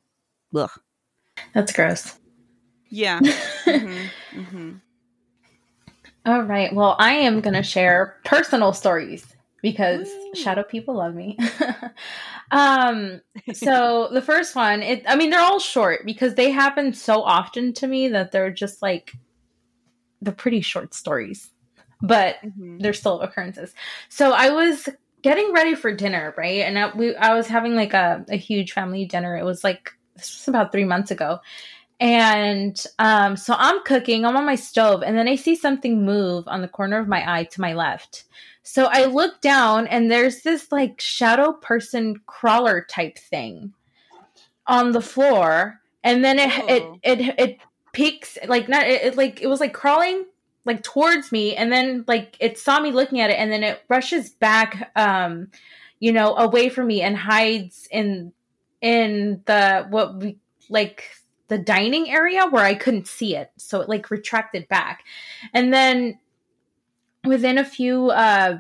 Ugh. 0.55 0.71
That's 1.55 1.73
gross. 1.73 2.19
Yeah. 2.89 3.21
mm-hmm. 3.65 4.41
Mm-hmm. 4.41 4.71
All 6.27 6.43
right. 6.43 6.75
Well, 6.75 6.97
I 6.99 7.13
am 7.15 7.41
going 7.41 7.55
to 7.55 7.63
share 7.63 8.17
personal 8.25 8.73
stories 8.73 9.25
because 9.63 10.09
Woo. 10.09 10.35
shadow 10.35 10.63
people 10.63 10.95
love 10.97 11.15
me. 11.15 11.39
um 12.51 13.21
so 13.53 14.09
the 14.13 14.23
first 14.23 14.55
one, 14.57 14.83
it 14.83 15.05
I 15.07 15.17
mean 15.17 15.31
they're 15.31 15.41
all 15.41 15.59
short 15.61 16.05
because 16.05 16.35
they 16.35 16.51
happen 16.51 16.93
so 16.93 17.23
often 17.23 17.73
to 17.75 17.87
me 17.87 18.09
that 18.09 18.33
they're 18.33 18.51
just 18.51 18.83
like 18.83 19.13
they're 20.23 20.35
pretty 20.35 20.61
short 20.61 20.95
stories. 20.95 21.51
But 22.03 22.37
Mhm. 22.45 22.81
they're 22.81 22.95
still 22.95 23.21
occurrences. 23.21 23.75
So 24.09 24.33
I 24.33 24.51
was 24.51 24.89
getting 25.23 25.53
ready 25.53 25.75
for 25.75 25.95
dinner, 25.95 26.35
right? 26.39 26.61
And 26.63 26.79
I, 26.79 26.97
we 26.97 27.15
I 27.17 27.35
was 27.35 27.47
having 27.47 27.75
like 27.75 27.93
a, 27.93 28.25
a 28.31 28.37
huge 28.37 28.73
family 28.73 29.05
dinner. 29.05 29.37
It 29.37 29.45
was 29.45 29.63
like 29.63 29.91
this 30.17 30.39
was 30.39 30.49
about 30.49 30.73
three 30.73 30.85
months 30.85 31.11
ago. 31.11 31.41
And 31.99 32.83
um, 32.99 33.37
so 33.37 33.55
I'm 33.59 33.83
cooking, 33.85 34.25
I'm 34.25 34.37
on 34.37 34.47
my 34.47 34.55
stove, 34.55 35.03
and 35.03 35.19
then 35.19 35.29
I 35.29 35.37
see 35.37 35.55
something 35.55 36.05
move 36.05 36.49
on 36.49 36.63
the 36.63 36.69
corner 36.69 36.99
of 36.99 37.09
my 37.09 37.23
eye 37.31 37.45
to 37.45 37.61
my 37.61 37.75
left. 37.75 38.25
So 38.63 38.87
I 38.87 39.07
look 39.07 39.41
down, 39.41 39.87
and 39.87 40.11
there's 40.11 40.43
this 40.43 40.71
like 40.71 41.01
shadow 41.01 41.53
person 41.53 42.21
crawler 42.27 42.83
type 42.89 43.19
thing 43.19 43.73
on 44.67 44.93
the 44.93 45.01
floor, 45.01 45.81
and 46.05 46.25
then 46.25 46.39
it 46.39 46.51
it 46.69 46.83
Oh. 46.83 46.99
it 47.03 47.21
it 47.39 47.59
peeks 47.93 48.39
like 48.47 48.69
not 48.69 48.87
it, 48.87 49.03
it 49.03 49.17
like 49.17 49.41
it 49.43 49.49
was 49.49 49.61
like 49.61 49.73
crawling 49.75 50.27
like 50.65 50.83
towards 50.83 51.33
me, 51.33 51.57
and 51.57 51.73
then 51.73 52.05
like 52.07 52.37
it 52.39 52.59
saw 52.59 52.81
me 52.81 52.93
looking 52.93 53.21
at 53.21 53.31
it, 53.31 53.39
and 53.39 53.51
then 53.51 53.65
it 53.65 53.83
rushes 53.89 54.31
back, 54.31 54.93
um, 54.95 55.49
you 55.99 56.13
know, 56.13 56.37
away 56.37 56.69
from 56.69 56.87
me 56.87 57.01
and 57.03 57.17
hides 57.17 57.89
in 57.91 58.33
in 58.83 59.43
the 59.47 59.87
what 59.91 60.17
we 60.17 60.37
like 60.69 61.05
the 61.49 61.59
dining 61.59 62.09
area 62.11 62.47
where 62.47 62.65
I 62.65 62.75
couldn't 62.75 63.09
see 63.09 63.35
it. 63.35 63.51
So 63.57 63.81
it 63.81 63.89
like 63.89 64.11
retracted 64.11 64.69
back. 64.69 65.03
And 65.53 65.73
then 65.75 66.19
within 67.25 67.59
a 67.59 67.65
few 67.65 68.11
uh 68.11 68.59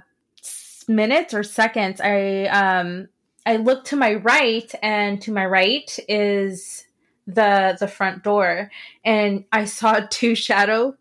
minutes 0.88 1.34
or 1.34 1.42
seconds 1.42 2.00
I 2.00 2.46
um 2.46 3.08
I 3.46 3.56
look 3.56 3.84
to 3.86 3.96
my 3.96 4.14
right 4.14 4.72
and 4.82 5.20
to 5.22 5.32
my 5.32 5.46
right 5.46 5.98
is 6.08 6.84
the 7.26 7.76
the 7.78 7.88
front 7.88 8.22
door 8.22 8.70
and 9.04 9.44
I 9.52 9.64
saw 9.64 10.00
two 10.10 10.34
shadow 10.34 10.96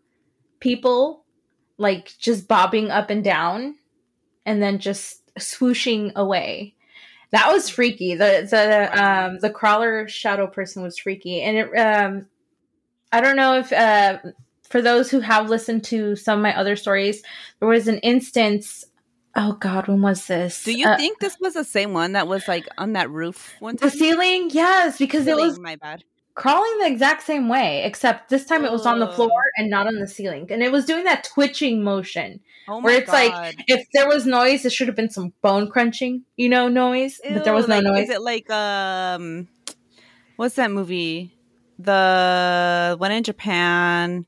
people 0.60 1.24
like 1.78 2.12
just 2.18 2.46
bobbing 2.46 2.90
up 2.90 3.10
and 3.10 3.24
down 3.24 3.76
and 4.46 4.62
then 4.62 4.78
just 4.78 5.22
swooshing 5.38 6.14
away. 6.14 6.74
That 7.30 7.52
was 7.52 7.68
freaky. 7.68 8.14
The 8.14 8.46
the 8.50 9.02
um 9.02 9.38
the 9.38 9.50
crawler 9.50 10.08
shadow 10.08 10.46
person 10.46 10.82
was 10.82 10.98
freaky, 10.98 11.42
and 11.42 11.56
it 11.56 11.78
um 11.78 12.26
I 13.12 13.20
don't 13.20 13.36
know 13.36 13.58
if 13.58 13.72
uh 13.72 14.18
for 14.70 14.80
those 14.80 15.10
who 15.10 15.20
have 15.20 15.50
listened 15.50 15.84
to 15.84 16.16
some 16.16 16.38
of 16.38 16.42
my 16.42 16.56
other 16.56 16.76
stories, 16.76 17.22
there 17.58 17.68
was 17.68 17.88
an 17.88 17.98
instance. 17.98 18.84
Oh 19.36 19.52
God, 19.52 19.86
when 19.86 20.00
was 20.00 20.26
this? 20.26 20.64
Do 20.64 20.72
you 20.72 20.86
Uh, 20.88 20.96
think 20.96 21.18
this 21.20 21.36
was 21.40 21.54
the 21.54 21.64
same 21.64 21.92
one 21.92 22.12
that 22.12 22.26
was 22.26 22.48
like 22.48 22.66
on 22.78 22.94
that 22.94 23.10
roof 23.10 23.54
one 23.60 23.76
the 23.76 23.90
ceiling? 23.90 24.48
Yes, 24.52 24.98
because 24.98 25.26
it 25.26 25.36
was 25.36 25.58
my 25.58 25.76
bad. 25.76 26.02
crawling 26.34 26.78
the 26.78 26.86
exact 26.86 27.22
same 27.22 27.48
way, 27.48 27.84
except 27.84 28.28
this 28.30 28.44
time 28.46 28.64
it 28.64 28.72
was 28.72 28.86
on 28.86 28.98
the 28.98 29.06
floor 29.12 29.42
and 29.56 29.68
not 29.70 29.86
on 29.86 29.96
the 30.00 30.08
ceiling, 30.08 30.46
and 30.50 30.62
it 30.62 30.72
was 30.72 30.84
doing 30.84 31.04
that 31.04 31.22
twitching 31.24 31.84
motion. 31.84 32.40
Oh 32.68 32.80
my 32.80 32.86
Where 32.86 32.98
it's 32.98 33.12
like. 33.12 33.62
If 33.66 33.86
there 33.92 34.08
was 34.08 34.26
noise, 34.26 34.64
it 34.64 34.72
should 34.72 34.86
have 34.86 34.96
been 34.96 35.10
some 35.10 35.32
bone 35.42 35.68
crunching, 35.70 36.24
you 36.36 36.48
know, 36.48 36.68
noise. 36.68 37.20
but 37.22 37.44
there 37.44 37.54
was 37.54 37.68
no 37.68 37.76
like, 37.76 37.84
noise. 37.84 38.04
Is 38.04 38.10
it 38.10 38.22
like 38.22 38.48
um, 38.50 39.48
what's 40.36 40.54
that 40.54 40.70
movie? 40.70 41.36
The 41.78 42.96
one 42.98 43.12
in 43.12 43.22
Japan. 43.22 44.26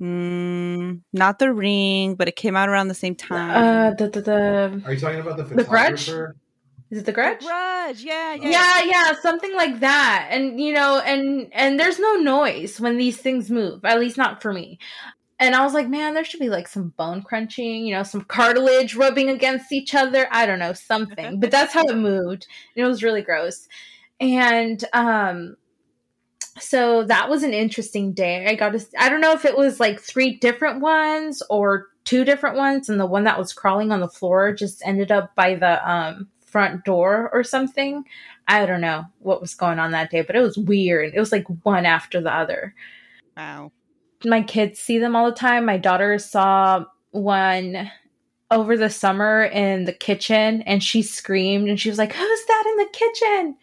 Mm, 0.00 1.00
not 1.12 1.38
the 1.38 1.52
ring, 1.52 2.16
but 2.16 2.28
it 2.28 2.36
came 2.36 2.54
out 2.56 2.68
around 2.68 2.88
the 2.88 2.94
same 2.94 3.14
uh, 3.14 3.26
time. 3.26 3.96
the, 3.96 4.08
the 4.08 4.20
the 4.20 4.82
Are 4.84 4.92
you 4.92 5.00
talking 5.00 5.20
about 5.20 5.36
the 5.38 5.44
The 5.44 5.64
Grudge? 5.64 6.08
is 6.90 6.98
it 6.98 7.04
the 7.04 7.06
The 7.06 7.12
grudge? 7.12 7.40
Grudge, 7.40 8.02
yeah, 8.02 8.34
yeah. 8.34 8.48
yeah 8.50 8.82
yeah 8.84 9.12
something 9.20 9.54
like 9.54 9.80
that 9.80 10.28
and 10.30 10.60
you 10.60 10.72
know 10.72 11.00
and 11.00 11.48
and 11.52 11.80
there's 11.80 11.98
no 11.98 12.14
noise 12.14 12.80
when 12.80 12.96
these 12.96 13.16
things 13.16 13.50
move 13.50 13.84
at 13.84 13.98
least 13.98 14.16
not 14.16 14.40
for 14.40 14.52
me 14.52 14.78
and 15.38 15.54
i 15.54 15.64
was 15.64 15.74
like 15.74 15.88
man 15.88 16.14
there 16.14 16.24
should 16.24 16.40
be 16.40 16.48
like 16.48 16.68
some 16.68 16.90
bone 16.90 17.22
crunching 17.22 17.86
you 17.86 17.94
know 17.94 18.02
some 18.02 18.22
cartilage 18.22 18.94
rubbing 18.94 19.28
against 19.28 19.72
each 19.72 19.94
other 19.94 20.28
i 20.30 20.46
don't 20.46 20.58
know 20.58 20.72
something 20.72 21.40
but 21.40 21.50
that's 21.50 21.72
how 21.72 21.84
it 21.84 21.96
moved 21.96 22.46
and 22.76 22.84
it 22.84 22.88
was 22.88 23.02
really 23.02 23.22
gross 23.22 23.68
and 24.20 24.84
um 24.92 25.56
so 26.58 27.04
that 27.04 27.28
was 27.28 27.42
an 27.42 27.52
interesting 27.52 28.12
day 28.12 28.46
i 28.46 28.54
got 28.54 28.70
to 28.70 28.84
i 28.98 29.08
don't 29.08 29.20
know 29.20 29.32
if 29.32 29.44
it 29.44 29.56
was 29.56 29.80
like 29.80 30.00
three 30.00 30.36
different 30.38 30.80
ones 30.80 31.42
or 31.50 31.86
two 32.04 32.24
different 32.24 32.56
ones 32.56 32.88
and 32.88 33.00
the 33.00 33.06
one 33.06 33.24
that 33.24 33.38
was 33.38 33.52
crawling 33.52 33.92
on 33.92 34.00
the 34.00 34.08
floor 34.08 34.52
just 34.52 34.82
ended 34.84 35.10
up 35.10 35.34
by 35.34 35.54
the 35.54 35.90
um 35.90 36.28
front 36.46 36.84
door 36.84 37.28
or 37.32 37.42
something 37.42 38.04
I 38.48 38.64
don't 38.66 38.80
know 38.80 39.04
what 39.18 39.40
was 39.40 39.54
going 39.54 39.78
on 39.78 39.90
that 39.90 40.10
day, 40.10 40.22
but 40.22 40.36
it 40.36 40.40
was 40.40 40.56
weird. 40.56 41.14
It 41.14 41.20
was 41.20 41.32
like 41.32 41.46
one 41.64 41.84
after 41.84 42.20
the 42.20 42.32
other. 42.32 42.74
Wow. 43.36 43.72
My 44.24 44.42
kids 44.42 44.78
see 44.78 44.98
them 44.98 45.16
all 45.16 45.26
the 45.26 45.36
time. 45.36 45.64
My 45.64 45.78
daughter 45.78 46.18
saw 46.18 46.84
one 47.10 47.90
over 48.50 48.76
the 48.76 48.88
summer 48.88 49.44
in 49.44 49.84
the 49.84 49.92
kitchen 49.92 50.62
and 50.62 50.82
she 50.82 51.02
screamed 51.02 51.68
and 51.68 51.80
she 51.80 51.88
was 51.88 51.98
like, 51.98 52.12
Who's 52.12 52.46
that 52.46 52.64
in 52.66 52.76
the 52.76 52.90
kitchen? 52.92 53.56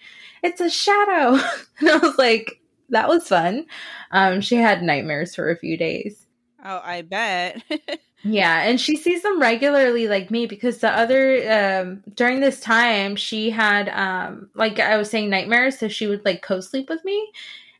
It's 0.44 0.62
a 0.62 0.70
shadow. 0.70 1.40
And 1.80 1.90
I 1.90 1.98
was 1.98 2.18
like, 2.18 2.60
That 2.94 3.10
was 3.10 3.28
fun. 3.28 3.66
Um, 4.12 4.40
she 4.42 4.56
had 4.56 4.82
nightmares 4.82 5.36
for 5.36 5.50
a 5.52 5.58
few 5.58 5.78
days. 5.78 6.26
Oh, 6.64 6.80
I 6.84 7.02
bet. 7.02 7.62
Yeah, 8.26 8.62
and 8.62 8.80
she 8.80 8.96
sees 8.96 9.22
them 9.22 9.42
regularly 9.42 10.08
like 10.08 10.32
me 10.32 10.46
because 10.46 10.78
the 10.78 10.90
other 10.90 11.52
um 11.52 12.04
during 12.16 12.40
this 12.40 12.62
time 12.62 13.18
she 13.18 13.50
had 13.50 13.90
um 13.90 14.50
like 14.56 14.80
I 14.80 14.96
was 14.96 15.10
saying 15.10 15.30
nightmares 15.30 15.78
so 15.78 15.90
she 15.90 16.08
would 16.08 16.24
like 16.24 16.42
co-sleep 16.42 16.88
with 16.90 17.04
me 17.04 17.32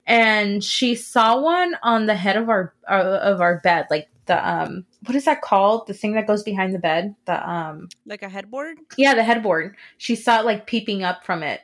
and 0.06 0.62
she 0.64 0.96
saw 0.96 1.40
one 1.40 1.76
on 1.82 2.08
the 2.08 2.16
head 2.16 2.36
of 2.36 2.50
our 2.50 2.74
uh, 2.90 3.20
of 3.22 3.40
our 3.40 3.62
bed 3.62 3.88
like 3.90 4.10
the 4.26 4.50
um 4.50 4.86
what 5.06 5.16
is 5.16 5.26
that 5.26 5.42
called 5.42 5.88
the 5.88 5.94
thing 5.94 6.14
that 6.14 6.28
goes 6.28 6.44
behind 6.44 6.76
the 6.76 6.80
bed 6.80 7.16
the 7.26 7.50
um 7.50 7.88
like 8.06 8.22
a 8.22 8.30
headboard? 8.30 8.78
yeah 8.98 9.14
the 9.14 9.24
headboard 9.24 9.78
she 9.98 10.16
saw 10.16 10.42
it 10.42 10.46
like 10.46 10.68
peeping 10.68 11.04
up 11.04 11.24
from 11.24 11.42
it 11.42 11.62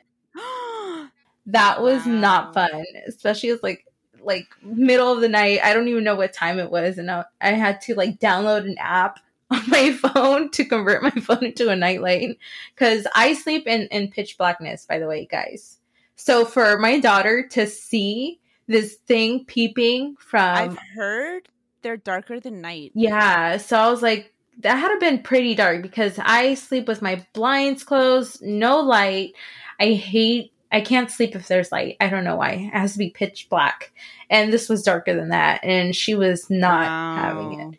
that 1.52 1.82
was 1.82 2.06
not 2.06 2.54
fun 2.54 2.84
especially 3.06 3.50
as 3.50 3.62
like 3.62 3.84
like 4.22 4.46
middle 4.62 5.12
of 5.12 5.20
the 5.20 5.28
night 5.28 5.60
i 5.62 5.72
don't 5.72 5.88
even 5.88 6.04
know 6.04 6.16
what 6.16 6.32
time 6.32 6.58
it 6.58 6.70
was 6.70 6.98
and 6.98 7.10
i, 7.10 7.24
I 7.40 7.52
had 7.52 7.80
to 7.82 7.94
like 7.94 8.18
download 8.18 8.64
an 8.64 8.76
app 8.78 9.20
on 9.50 9.68
my 9.68 9.92
phone 9.92 10.50
to 10.50 10.64
convert 10.64 11.02
my 11.02 11.10
phone 11.22 11.44
into 11.44 11.70
a 11.70 11.76
nightlight 11.76 12.38
because 12.74 13.06
i 13.14 13.34
sleep 13.34 13.66
in 13.66 13.88
in 13.88 14.08
pitch 14.08 14.38
blackness 14.38 14.86
by 14.86 14.98
the 14.98 15.06
way 15.06 15.26
guys 15.26 15.78
so 16.16 16.44
for 16.44 16.78
my 16.78 17.00
daughter 17.00 17.46
to 17.48 17.66
see 17.66 18.40
this 18.66 18.94
thing 19.06 19.44
peeping 19.46 20.16
from 20.20 20.54
I've 20.56 20.78
heard 20.94 21.48
they're 21.82 21.96
darker 21.96 22.40
than 22.40 22.60
night. 22.60 22.92
yeah, 22.94 23.56
so 23.56 23.78
I 23.78 23.88
was 23.90 24.02
like, 24.02 24.32
that 24.60 24.76
had 24.76 24.92
to 24.92 25.00
been 25.00 25.22
pretty 25.22 25.54
dark 25.54 25.82
because 25.82 26.18
I 26.18 26.54
sleep 26.54 26.86
with 26.86 27.02
my 27.02 27.24
blinds 27.32 27.82
closed, 27.84 28.42
no 28.42 28.80
light. 28.80 29.32
I 29.78 29.92
hate, 29.92 30.52
I 30.72 30.80
can't 30.80 31.10
sleep 31.10 31.34
if 31.34 31.48
there's 31.48 31.72
light. 31.72 31.96
I 32.00 32.08
don't 32.08 32.24
know 32.24 32.36
why. 32.36 32.52
It 32.52 32.72
has 32.72 32.92
to 32.92 32.98
be 32.98 33.10
pitch 33.10 33.48
black. 33.50 33.92
And 34.28 34.52
this 34.52 34.68
was 34.68 34.82
darker 34.82 35.14
than 35.14 35.30
that. 35.30 35.64
And 35.64 35.94
she 35.94 36.14
was 36.14 36.48
not 36.48 36.86
having 36.86 37.60
it. 37.60 37.78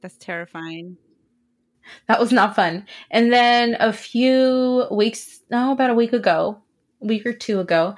That's 0.00 0.16
terrifying. 0.16 0.96
That 2.08 2.20
was 2.20 2.32
not 2.32 2.56
fun. 2.56 2.86
And 3.10 3.32
then 3.32 3.76
a 3.78 3.92
few 3.92 4.86
weeks, 4.90 5.40
no, 5.50 5.72
about 5.72 5.90
a 5.90 5.94
week 5.94 6.12
ago, 6.12 6.62
a 7.02 7.06
week 7.06 7.26
or 7.26 7.32
two 7.32 7.60
ago, 7.60 7.96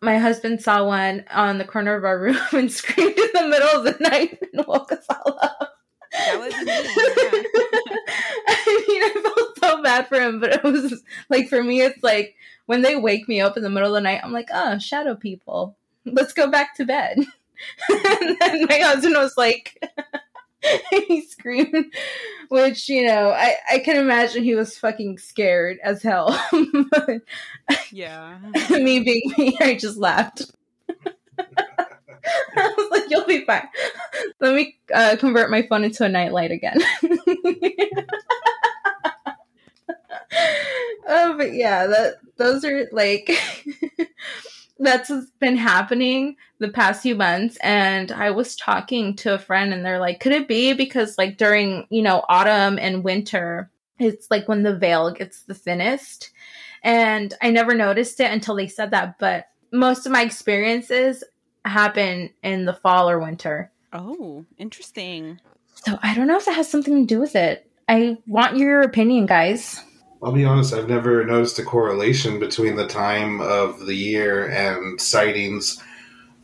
my 0.00 0.18
husband 0.18 0.60
saw 0.62 0.84
one 0.86 1.24
on 1.30 1.58
the 1.58 1.64
corner 1.64 1.94
of 1.94 2.04
our 2.04 2.18
room 2.20 2.38
and 2.52 2.72
screamed 2.72 3.18
in 3.18 3.30
the 3.34 3.48
middle 3.48 3.68
of 3.68 3.84
the 3.84 3.96
night 4.00 4.38
and 4.52 4.66
woke 4.66 4.92
us 4.92 5.06
all 5.08 5.38
up. 5.40 5.70
That 6.12 6.38
was 6.38 6.54
me. 6.54 6.72
I 8.48 8.84
mean, 8.88 9.02
I 9.02 9.20
felt 9.22 9.58
so 9.58 9.82
bad 9.82 10.06
for 10.08 10.20
him, 10.20 10.40
but 10.40 10.52
it 10.52 10.62
was 10.62 11.02
like 11.28 11.48
for 11.48 11.62
me, 11.62 11.80
it's 11.80 12.02
like 12.02 12.36
when 12.66 12.82
they 12.82 12.96
wake 12.96 13.28
me 13.28 13.40
up 13.40 13.56
in 13.56 13.62
the 13.62 13.70
middle 13.70 13.88
of 13.88 13.94
the 13.94 14.00
night, 14.00 14.20
I'm 14.22 14.32
like, 14.32 14.48
oh, 14.52 14.78
shadow 14.78 15.14
people, 15.14 15.76
let's 16.04 16.32
go 16.32 16.50
back 16.50 16.74
to 16.76 16.84
bed. 16.84 17.18
and 17.88 18.36
then 18.40 18.66
my 18.68 18.78
husband 18.78 19.14
was 19.16 19.36
like, 19.36 19.82
he 21.08 21.22
screamed, 21.22 21.86
which 22.48 22.88
you 22.88 23.06
know, 23.06 23.30
I 23.30 23.56
I 23.70 23.78
can 23.80 23.96
imagine 23.96 24.42
he 24.44 24.54
was 24.54 24.78
fucking 24.78 25.18
scared 25.18 25.78
as 25.82 26.02
hell. 26.02 26.38
but 26.90 27.20
Yeah. 27.90 28.38
me 28.70 29.00
being 29.00 29.32
me, 29.38 29.56
I 29.60 29.74
just 29.74 29.96
laughed. 29.98 30.50
I 32.56 32.72
was 32.76 32.88
like, 32.90 33.10
"You'll 33.10 33.26
be 33.26 33.44
fine." 33.44 33.68
Let 34.40 34.54
me 34.54 34.76
uh, 34.94 35.16
convert 35.18 35.50
my 35.50 35.62
phone 35.62 35.84
into 35.84 36.04
a 36.04 36.08
nightlight 36.08 36.50
again. 36.52 36.78
oh, 41.06 41.34
but 41.36 41.52
yeah, 41.54 41.86
that 41.86 42.14
those 42.36 42.64
are 42.64 42.88
like 42.92 43.30
that's 44.78 45.10
been 45.40 45.56
happening 45.56 46.36
the 46.58 46.68
past 46.68 47.02
few 47.02 47.14
months. 47.14 47.56
And 47.62 48.10
I 48.12 48.30
was 48.30 48.56
talking 48.56 49.16
to 49.16 49.34
a 49.34 49.38
friend, 49.38 49.72
and 49.72 49.84
they're 49.84 50.00
like, 50.00 50.20
"Could 50.20 50.32
it 50.32 50.48
be 50.48 50.72
because 50.72 51.18
like 51.18 51.36
during 51.36 51.86
you 51.90 52.02
know 52.02 52.24
autumn 52.28 52.78
and 52.78 53.04
winter, 53.04 53.70
it's 53.98 54.30
like 54.30 54.48
when 54.48 54.62
the 54.62 54.76
veil 54.76 55.12
gets 55.12 55.42
the 55.42 55.54
thinnest?" 55.54 56.30
And 56.82 57.32
I 57.40 57.50
never 57.50 57.74
noticed 57.74 58.20
it 58.20 58.30
until 58.30 58.56
they 58.56 58.68
said 58.68 58.90
that, 58.90 59.18
but 59.18 59.46
most 59.72 60.04
of 60.04 60.12
my 60.12 60.22
experiences 60.22 61.24
happen 61.64 62.30
in 62.42 62.66
the 62.66 62.74
fall 62.74 63.08
or 63.08 63.18
winter. 63.18 63.72
Oh, 63.92 64.44
interesting. 64.58 65.40
So 65.74 65.98
I 66.02 66.14
don't 66.14 66.26
know 66.26 66.36
if 66.36 66.44
that 66.44 66.56
has 66.56 66.70
something 66.70 67.06
to 67.06 67.14
do 67.14 67.20
with 67.20 67.36
it. 67.36 67.70
I 67.88 68.18
want 68.26 68.56
your 68.56 68.82
opinion, 68.82 69.26
guys. 69.26 69.80
I'll 70.24 70.32
be 70.32 70.46
honest, 70.46 70.72
I've 70.72 70.88
never 70.88 71.22
noticed 71.24 71.58
a 71.58 71.62
correlation 71.62 72.38
between 72.38 72.76
the 72.76 72.86
time 72.86 73.42
of 73.42 73.84
the 73.84 73.94
year 73.94 74.48
and 74.48 74.98
sightings, 74.98 75.82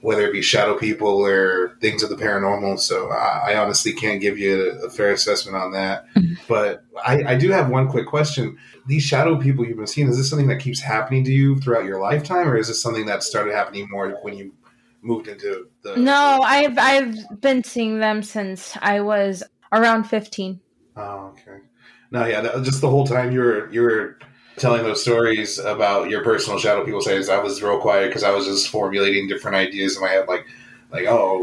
whether 0.02 0.26
it 0.26 0.32
be 0.32 0.42
shadow 0.42 0.76
people 0.76 1.24
or 1.24 1.78
things 1.80 2.02
of 2.02 2.10
the 2.10 2.16
paranormal. 2.16 2.78
So 2.78 3.10
I, 3.10 3.52
I 3.52 3.56
honestly 3.56 3.94
can't 3.94 4.20
give 4.20 4.38
you 4.38 4.70
a, 4.82 4.86
a 4.86 4.90
fair 4.90 5.12
assessment 5.12 5.56
on 5.56 5.72
that. 5.72 6.04
Mhm. 6.14 6.36
But 6.46 6.84
I, 7.02 7.22
I 7.32 7.34
do 7.36 7.50
have 7.52 7.70
one 7.70 7.88
quick 7.88 8.06
question. 8.06 8.58
These 8.86 9.04
shadow 9.04 9.36
people 9.40 9.64
you've 9.64 9.78
been 9.78 9.86
seeing, 9.86 10.08
is 10.08 10.18
this 10.18 10.28
something 10.28 10.48
that 10.48 10.60
keeps 10.60 10.80
happening 10.80 11.24
to 11.24 11.32
you 11.32 11.58
throughout 11.58 11.86
your 11.86 12.00
lifetime, 12.00 12.48
or 12.48 12.58
is 12.58 12.68
this 12.68 12.82
something 12.82 13.06
that 13.06 13.22
started 13.22 13.54
happening 13.54 13.88
more 13.90 14.10
when 14.22 14.34
you 14.36 14.52
moved 15.02 15.26
into 15.28 15.68
the. 15.82 15.96
No, 15.96 16.40
I've 16.42 16.76
I've 16.78 17.40
been 17.40 17.64
seeing 17.64 18.00
them 18.00 18.22
since 18.22 18.76
I 18.82 19.00
was 19.00 19.42
around 19.72 20.04
15. 20.04 20.60
Oh, 20.96 21.32
okay. 21.32 21.60
No, 22.10 22.26
yeah, 22.26 22.40
that, 22.40 22.62
just 22.64 22.80
the 22.80 22.88
whole 22.90 23.06
time 23.06 23.32
you 23.32 23.40
were 23.40 23.70
you 23.72 23.82
were 23.82 24.18
telling 24.56 24.82
those 24.82 25.00
stories 25.02 25.58
about 25.58 26.10
your 26.10 26.22
personal 26.24 26.58
shadow 26.58 26.84
people 26.84 27.00
sayings, 27.00 27.28
I 27.28 27.38
was 27.38 27.62
real 27.62 27.78
quiet 27.80 28.08
because 28.08 28.24
I 28.24 28.30
was 28.30 28.46
just 28.46 28.68
formulating 28.68 29.28
different 29.28 29.56
ideas 29.56 29.96
in 29.96 30.02
my 30.02 30.08
head, 30.08 30.26
like 30.28 30.46
like 30.90 31.06
oh, 31.08 31.38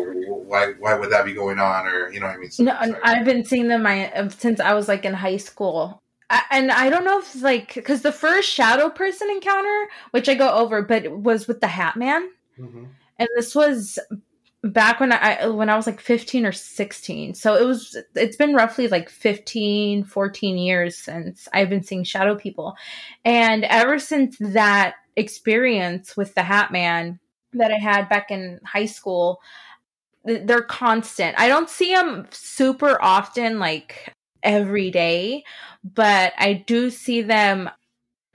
why 0.45 0.73
why 0.79 0.93
would 0.95 1.09
that 1.11 1.25
be 1.25 1.33
going 1.33 1.59
on, 1.59 1.87
or 1.87 2.11
you 2.11 2.19
know 2.19 2.27
what 2.27 2.35
I 2.35 2.39
mean? 2.39 2.51
So- 2.51 2.63
No, 2.63 2.75
sorry. 2.79 2.95
I've 3.03 3.25
been 3.25 3.45
seeing 3.45 3.69
them 3.69 3.83
my, 3.83 4.29
since 4.37 4.59
I 4.59 4.73
was 4.73 4.87
like 4.87 5.05
in 5.05 5.13
high 5.13 5.37
school. 5.37 5.99
I, 6.29 6.41
and 6.51 6.71
I 6.71 6.89
don't 6.89 7.05
know 7.05 7.19
if 7.19 7.33
it's 7.33 7.41
like 7.43 7.73
because 7.73 8.01
the 8.01 8.11
first 8.11 8.49
shadow 8.49 8.89
person 8.89 9.29
encounter, 9.31 9.87
which 10.11 10.27
I 10.27 10.35
go 10.35 10.49
over, 10.53 10.81
but 10.81 11.05
it 11.05 11.11
was 11.13 11.47
with 11.47 11.61
the 11.61 11.67
Hat 11.67 11.95
Man, 11.95 12.29
Mhm. 12.59 12.87
and 13.17 13.29
this 13.37 13.55
was 13.55 13.97
back 14.71 14.99
when 14.99 15.11
I 15.11 15.47
when 15.47 15.69
I 15.69 15.75
was 15.75 15.87
like 15.87 15.99
15 15.99 16.45
or 16.45 16.51
16. 16.51 17.35
So 17.35 17.55
it 17.55 17.65
was 17.65 17.97
it's 18.15 18.35
been 18.35 18.53
roughly 18.53 18.87
like 18.87 19.09
15, 19.09 20.03
14 20.03 20.57
years 20.57 20.97
since 20.97 21.47
I've 21.53 21.69
been 21.69 21.83
seeing 21.83 22.03
shadow 22.03 22.35
people. 22.35 22.75
And 23.25 23.63
ever 23.65 23.99
since 23.99 24.37
that 24.39 24.95
experience 25.15 26.15
with 26.15 26.35
the 26.35 26.43
Hat 26.43 26.71
Man 26.71 27.19
that 27.53 27.71
I 27.71 27.77
had 27.77 28.09
back 28.09 28.31
in 28.31 28.59
high 28.65 28.85
school, 28.85 29.41
th- 30.25 30.43
they're 30.45 30.61
constant. 30.61 31.39
I 31.39 31.47
don't 31.47 31.69
see 31.69 31.93
them 31.93 32.27
super 32.31 32.97
often 33.01 33.59
like 33.59 34.13
every 34.43 34.91
day, 34.91 35.43
but 35.83 36.33
I 36.37 36.53
do 36.53 36.89
see 36.89 37.21
them 37.21 37.69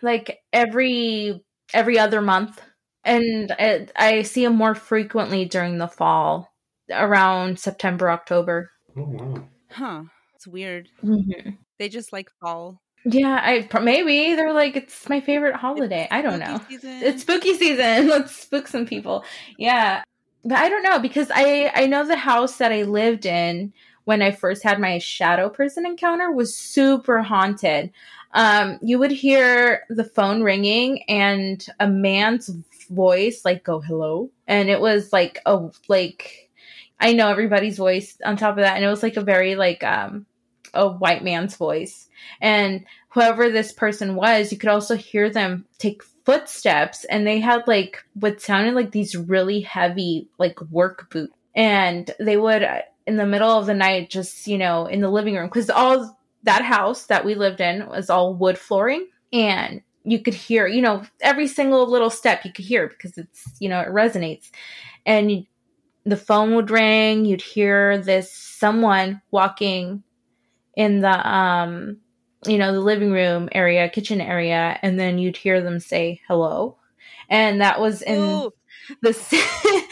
like 0.03 0.41
every 0.53 1.45
every 1.73 1.99
other 1.99 2.21
month 2.21 2.61
and 3.05 3.53
I, 3.59 3.87
I 3.97 4.23
see 4.23 4.45
them 4.45 4.57
more 4.57 4.75
frequently 4.75 5.45
during 5.45 5.79
the 5.79 5.89
fall 5.89 6.53
around 6.91 7.59
september 7.59 8.11
october 8.11 8.71
Oh, 8.97 9.03
wow. 9.05 9.45
Huh. 9.71 10.03
It's 10.35 10.47
weird. 10.47 10.89
mm-hmm. 11.03 11.51
They 11.79 11.89
just 11.89 12.13
like 12.13 12.29
fall. 12.41 12.81
yeah 13.05 13.41
i 13.43 13.69
maybe 13.81 14.35
they're 14.37 14.53
like 14.53 14.77
it's 14.77 15.09
my 15.09 15.21
favorite 15.21 15.57
holiday 15.57 16.07
i 16.13 16.23
don't 16.23 16.39
know 16.39 16.61
season. 16.69 17.03
it's 17.03 17.23
spooky 17.23 17.55
season 17.55 18.09
let's 18.15 18.37
spook 18.37 18.69
some 18.69 18.87
people 18.87 19.25
yeah 19.59 20.03
but 20.45 20.59
i 20.59 20.69
don't 20.69 20.85
know 20.85 20.99
because 21.01 21.29
i 21.35 21.73
i 21.75 21.87
know 21.87 22.07
the 22.07 22.15
house 22.17 22.59
that 22.59 22.71
i 22.71 22.83
lived 22.83 23.27
in 23.27 23.73
when 24.05 24.23
i 24.23 24.31
first 24.31 24.63
had 24.63 24.79
my 24.79 24.99
shadow 24.99 25.49
person 25.49 25.85
encounter 25.85 26.31
was 26.31 26.57
super 26.57 27.23
haunted 27.23 27.91
um 28.35 28.79
you 28.83 28.99
would 29.01 29.11
hear 29.11 29.83
the 29.89 30.05
phone 30.05 30.43
ringing 30.45 31.03
and 31.09 31.67
a 31.81 31.89
man's 31.89 32.51
voice 32.93 33.43
like 33.45 33.65
go 33.65 33.81
hello. 33.81 34.31
And 34.47 34.69
it 34.69 34.81
was 34.81 35.13
like 35.13 35.41
a 35.47 35.69
like 35.89 36.51
i 37.01 37.13
know 37.13 37.29
everybody's 37.29 37.79
voice 37.79 38.17
on 38.25 38.37
top 38.37 38.57
of 38.57 38.63
that 38.63 38.77
and 38.77 38.85
it 38.85 38.89
was 38.89 39.03
like 39.03 39.17
a 39.17 39.23
very 39.23 39.57
like 39.57 39.83
um 39.83 40.25
a 40.75 40.89
white 40.89 41.25
man's 41.25 41.57
voice. 41.57 42.09
And 42.41 42.85
whoever 43.11 43.51
this 43.51 43.73
person 43.73 44.15
was, 44.15 44.53
you 44.53 44.59
could 44.59 44.69
also 44.69 44.97
hear 44.97 45.31
them 45.31 45.67
take 45.79 46.03
footsteps 46.25 47.05
and 47.05 47.27
they 47.27 47.41
had 47.41 47.67
like 47.67 48.05
what 48.15 48.41
sounded 48.41 48.75
like 48.75 48.93
these 48.93 49.17
really 49.17 49.61
heavy 49.61 50.29
like 50.39 50.61
work 50.71 51.11
boots. 51.11 51.35
And 51.55 52.11
they 52.19 52.37
would 52.37 52.63
uh, 52.63 52.83
in 53.07 53.17
the 53.17 53.27
middle 53.27 53.51
of 53.51 53.67
the 53.67 53.75
night 53.75 54.11
just, 54.11 54.47
you 54.47 54.59
know, 54.59 54.87
in 54.87 55.01
the 55.01 55.11
living 55.11 55.35
room 55.35 55.51
cuz 55.51 55.69
all 55.69 56.19
that 56.45 56.63
house 56.63 57.07
that 57.07 57.25
we 57.25 57.35
lived 57.35 57.61
in 57.61 57.87
was 57.89 58.09
all 58.09 58.35
wood 58.35 58.59
flooring. 58.59 59.09
And 59.33 59.83
you 60.05 60.21
could 60.21 60.35
hear, 60.35 60.67
you 60.67 60.83
know, 60.83 61.05
every 61.21 61.47
single 61.47 61.89
little 61.89 62.11
step 62.11 62.45
you 62.45 62.53
could 62.53 62.65
hear 62.65 62.89
because 62.89 63.17
it's, 63.19 63.45
you 63.61 63.69
know, 63.69 63.81
it 63.81 63.89
resonates. 63.89 64.51
And 65.07 65.31
you, 65.31 65.45
the 66.05 66.17
phone 66.17 66.55
would 66.57 66.71
ring, 66.71 67.25
you'd 67.25 67.43
hear 67.43 67.99
this 67.99 68.33
someone 68.33 69.23
walking 69.31 70.03
in 70.75 71.01
the 71.01 71.29
um 71.29 71.99
you 72.47 72.59
know 72.59 72.73
the 72.73 72.81
living 72.81 73.13
room 73.13 73.49
area 73.53 73.89
kitchen 73.89 74.21
area 74.21 74.79
and 74.83 74.99
then 74.99 75.19
you'd 75.19 75.37
hear 75.37 75.61
them 75.61 75.79
say 75.79 76.21
hello 76.27 76.77
and 77.29 77.61
that 77.61 77.81
was 77.81 78.03
in 78.03 78.19
Ooh. 78.19 78.51
the 79.03 79.11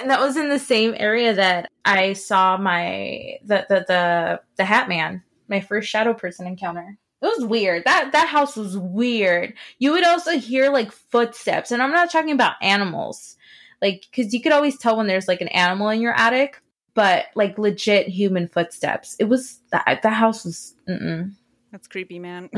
and 0.00 0.10
that 0.10 0.20
was 0.20 0.36
in 0.36 0.48
the 0.48 0.58
same 0.58 0.94
area 0.96 1.34
that 1.34 1.70
i 1.84 2.12
saw 2.12 2.56
my 2.56 3.38
the 3.44 3.66
the 3.68 3.84
the, 3.86 4.40
the 4.56 4.64
hat 4.64 4.88
man 4.88 5.22
my 5.48 5.60
first 5.60 5.88
shadow 5.88 6.14
person 6.14 6.46
encounter 6.46 6.98
it 7.24 7.38
was 7.38 7.46
weird 7.46 7.84
that 7.84 8.12
that 8.12 8.28
house 8.28 8.56
was 8.56 8.76
weird 8.78 9.54
you 9.78 9.90
would 9.92 10.04
also 10.04 10.38
hear 10.38 10.70
like 10.70 10.92
footsteps 10.92 11.70
and 11.70 11.82
i'm 11.82 11.92
not 11.92 12.10
talking 12.10 12.32
about 12.32 12.54
animals 12.60 13.36
like 13.82 14.04
because 14.10 14.32
you 14.32 14.40
could 14.40 14.52
always 14.52 14.78
tell 14.78 14.96
when 14.96 15.06
there's 15.06 15.28
like 15.28 15.40
an 15.40 15.48
animal 15.48 15.88
in 15.88 16.00
your 16.00 16.14
attic 16.14 16.60
but 16.94 17.26
like 17.34 17.58
legit 17.58 18.08
human 18.08 18.48
footsteps. 18.48 19.16
It 19.18 19.24
was 19.24 19.60
that 19.70 20.00
the 20.02 20.10
house 20.10 20.44
was 20.44 20.74
mm 20.88 21.32
That's 21.72 21.88
creepy, 21.88 22.18
man. 22.18 22.48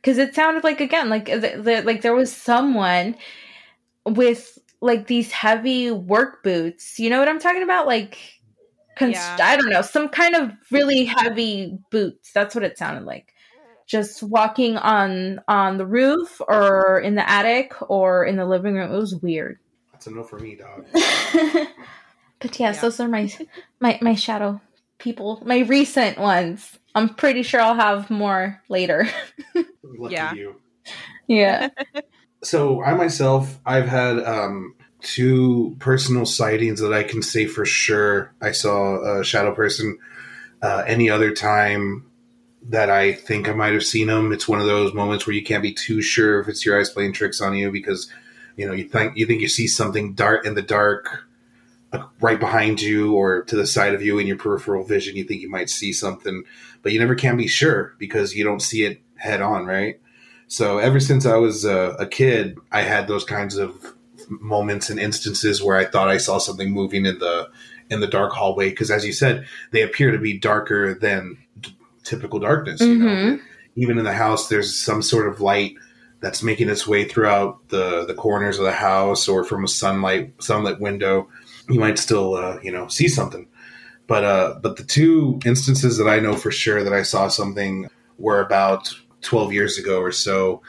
because 0.00 0.18
it 0.18 0.34
sounded 0.34 0.64
like 0.64 0.80
again 0.80 1.08
like 1.08 1.26
the, 1.26 1.60
the, 1.60 1.82
like 1.84 2.02
there 2.02 2.14
was 2.14 2.34
someone 2.34 3.16
with 4.04 4.58
like 4.80 5.06
these 5.06 5.32
heavy 5.32 5.90
work 5.90 6.42
boots. 6.44 6.98
You 6.98 7.10
know 7.10 7.18
what 7.18 7.28
I'm 7.28 7.40
talking 7.40 7.62
about? 7.62 7.86
Like 7.86 8.18
const- 8.96 9.14
Yeah. 9.14 9.38
I 9.40 9.56
don't 9.56 9.70
know, 9.70 9.82
some 9.82 10.08
kind 10.08 10.36
of 10.36 10.52
really 10.70 11.04
heavy 11.04 11.78
boots. 11.90 12.32
That's 12.32 12.54
what 12.54 12.64
it 12.64 12.78
sounded 12.78 13.04
like. 13.04 13.32
Just 13.88 14.22
walking 14.22 14.76
on 14.76 15.40
on 15.48 15.78
the 15.78 15.86
roof 15.86 16.40
or 16.46 17.00
in 17.00 17.14
the 17.16 17.28
attic 17.28 17.72
or 17.90 18.24
in 18.24 18.36
the 18.36 18.44
living 18.46 18.74
room. 18.74 18.92
It 18.92 18.96
was 18.96 19.16
weird. 19.16 19.58
That's 19.92 20.06
a 20.06 20.10
no 20.12 20.22
for 20.22 20.38
me, 20.38 20.54
dog. 20.56 20.84
but 22.40 22.60
yes, 22.60 22.76
Yeah. 22.76 22.80
those 22.80 23.00
are 23.00 23.08
my 23.08 23.28
my 23.80 23.98
my 24.00 24.14
shadow 24.14 24.60
people, 24.98 25.42
my 25.44 25.60
recent 25.60 26.18
ones. 26.18 26.78
I'm 26.94 27.14
pretty 27.14 27.42
sure 27.42 27.60
I'll 27.60 27.74
have 27.74 28.10
more 28.10 28.62
later. 28.68 29.08
Lucky 29.82 30.14
Yeah. 30.14 30.34
you. 30.34 30.56
yeah. 31.26 31.68
So 32.44 32.80
I 32.84 32.94
myself, 32.94 33.58
I've 33.66 33.88
had 33.88 34.20
um, 34.20 34.76
two 35.00 35.74
personal 35.80 36.24
sightings 36.24 36.78
that 36.80 36.92
I 36.92 37.02
can 37.02 37.20
say 37.20 37.46
for 37.46 37.64
sure 37.64 38.32
I 38.40 38.52
saw 38.52 39.18
a 39.18 39.24
shadow 39.24 39.52
person. 39.52 39.98
Uh, 40.62 40.84
any 40.86 41.10
other 41.10 41.32
time 41.32 42.07
that 42.68 42.90
I 42.90 43.12
think 43.12 43.48
I 43.48 43.52
might 43.52 43.72
have 43.72 43.84
seen 43.84 44.08
them, 44.08 44.32
it's 44.32 44.46
one 44.46 44.60
of 44.60 44.66
those 44.66 44.92
moments 44.92 45.26
where 45.26 45.34
you 45.34 45.42
can't 45.42 45.62
be 45.62 45.72
too 45.72 46.02
sure 46.02 46.40
if 46.40 46.48
it's 46.48 46.64
your 46.64 46.78
eyes 46.78 46.90
playing 46.90 47.14
tricks 47.14 47.40
on 47.40 47.54
you 47.54 47.72
because 47.72 48.10
you 48.56 48.66
know 48.66 48.72
you 48.72 48.84
think 48.84 49.16
you 49.16 49.26
think 49.26 49.40
you 49.40 49.48
see 49.48 49.66
something 49.66 50.14
dart 50.14 50.44
in 50.44 50.54
the 50.54 50.62
dark 50.62 51.24
uh, 51.92 52.04
right 52.20 52.38
behind 52.38 52.82
you 52.82 53.14
or 53.14 53.42
to 53.44 53.56
the 53.56 53.66
side 53.66 53.94
of 53.94 54.02
you 54.02 54.18
in 54.18 54.26
your 54.26 54.36
peripheral 54.36 54.84
vision. 54.84 55.16
You 55.16 55.24
think 55.24 55.40
you 55.40 55.50
might 55.50 55.70
see 55.70 55.92
something, 55.92 56.44
but 56.82 56.92
you 56.92 56.98
never 56.98 57.14
can 57.14 57.36
be 57.36 57.48
sure 57.48 57.94
because 57.98 58.34
you 58.34 58.44
don't 58.44 58.60
see 58.60 58.84
it 58.84 59.00
head 59.16 59.40
on, 59.40 59.64
right? 59.64 59.98
So 60.48 60.78
ever 60.78 61.00
since 61.00 61.24
I 61.24 61.36
was 61.36 61.64
a, 61.64 61.96
a 61.98 62.06
kid, 62.06 62.58
I 62.72 62.82
had 62.82 63.08
those 63.08 63.24
kinds 63.24 63.56
of 63.56 63.94
moments 64.28 64.90
and 64.90 65.00
instances 65.00 65.62
where 65.62 65.76
I 65.76 65.86
thought 65.86 66.08
I 66.08 66.18
saw 66.18 66.38
something 66.38 66.70
moving 66.70 67.06
in 67.06 67.18
the 67.18 67.48
in 67.90 68.00
the 68.00 68.06
dark 68.06 68.32
hallway 68.32 68.68
because, 68.68 68.90
as 68.90 69.06
you 69.06 69.12
said, 69.12 69.46
they 69.70 69.82
appear 69.82 70.10
to 70.10 70.18
be 70.18 70.36
darker 70.36 70.92
than 70.94 71.38
typical 72.08 72.38
darkness. 72.40 72.80
You 72.80 72.98
know, 72.98 73.38
even 73.76 73.98
in 73.98 74.04
the 74.04 74.12
house, 74.12 74.48
there's 74.48 74.76
some 74.76 75.02
sort 75.02 75.28
of 75.28 75.40
light 75.40 75.74
that's 76.20 76.42
making 76.42 76.68
its 76.68 76.86
way 76.86 77.04
throughout 77.04 77.68
the 77.68 78.04
the 78.06 78.14
corners 78.14 78.58
of 78.58 78.64
the 78.64 78.72
house 78.72 79.28
or 79.28 79.44
from 79.44 79.64
a 79.64 79.68
sunlight 79.68 80.32
sunlit 80.42 80.80
window. 80.80 81.28
you 81.68 81.78
might 81.78 81.98
still 81.98 82.34
uh, 82.34 82.58
you 82.62 82.72
know 82.72 82.88
see 82.88 83.08
something. 83.08 83.46
But 84.06 84.24
uh, 84.24 84.58
but 84.62 84.76
the 84.76 84.84
two 84.84 85.38
instances 85.44 85.98
that 85.98 86.08
I 86.08 86.18
know 86.18 86.34
for 86.34 86.50
sure 86.50 86.82
that 86.82 86.92
I 86.94 87.02
saw 87.02 87.28
something 87.28 87.88
were 88.18 88.40
about 88.40 88.92
12 89.20 89.52
years 89.52 89.78
ago 89.78 90.00
or 90.00 90.12
so. 90.12 90.62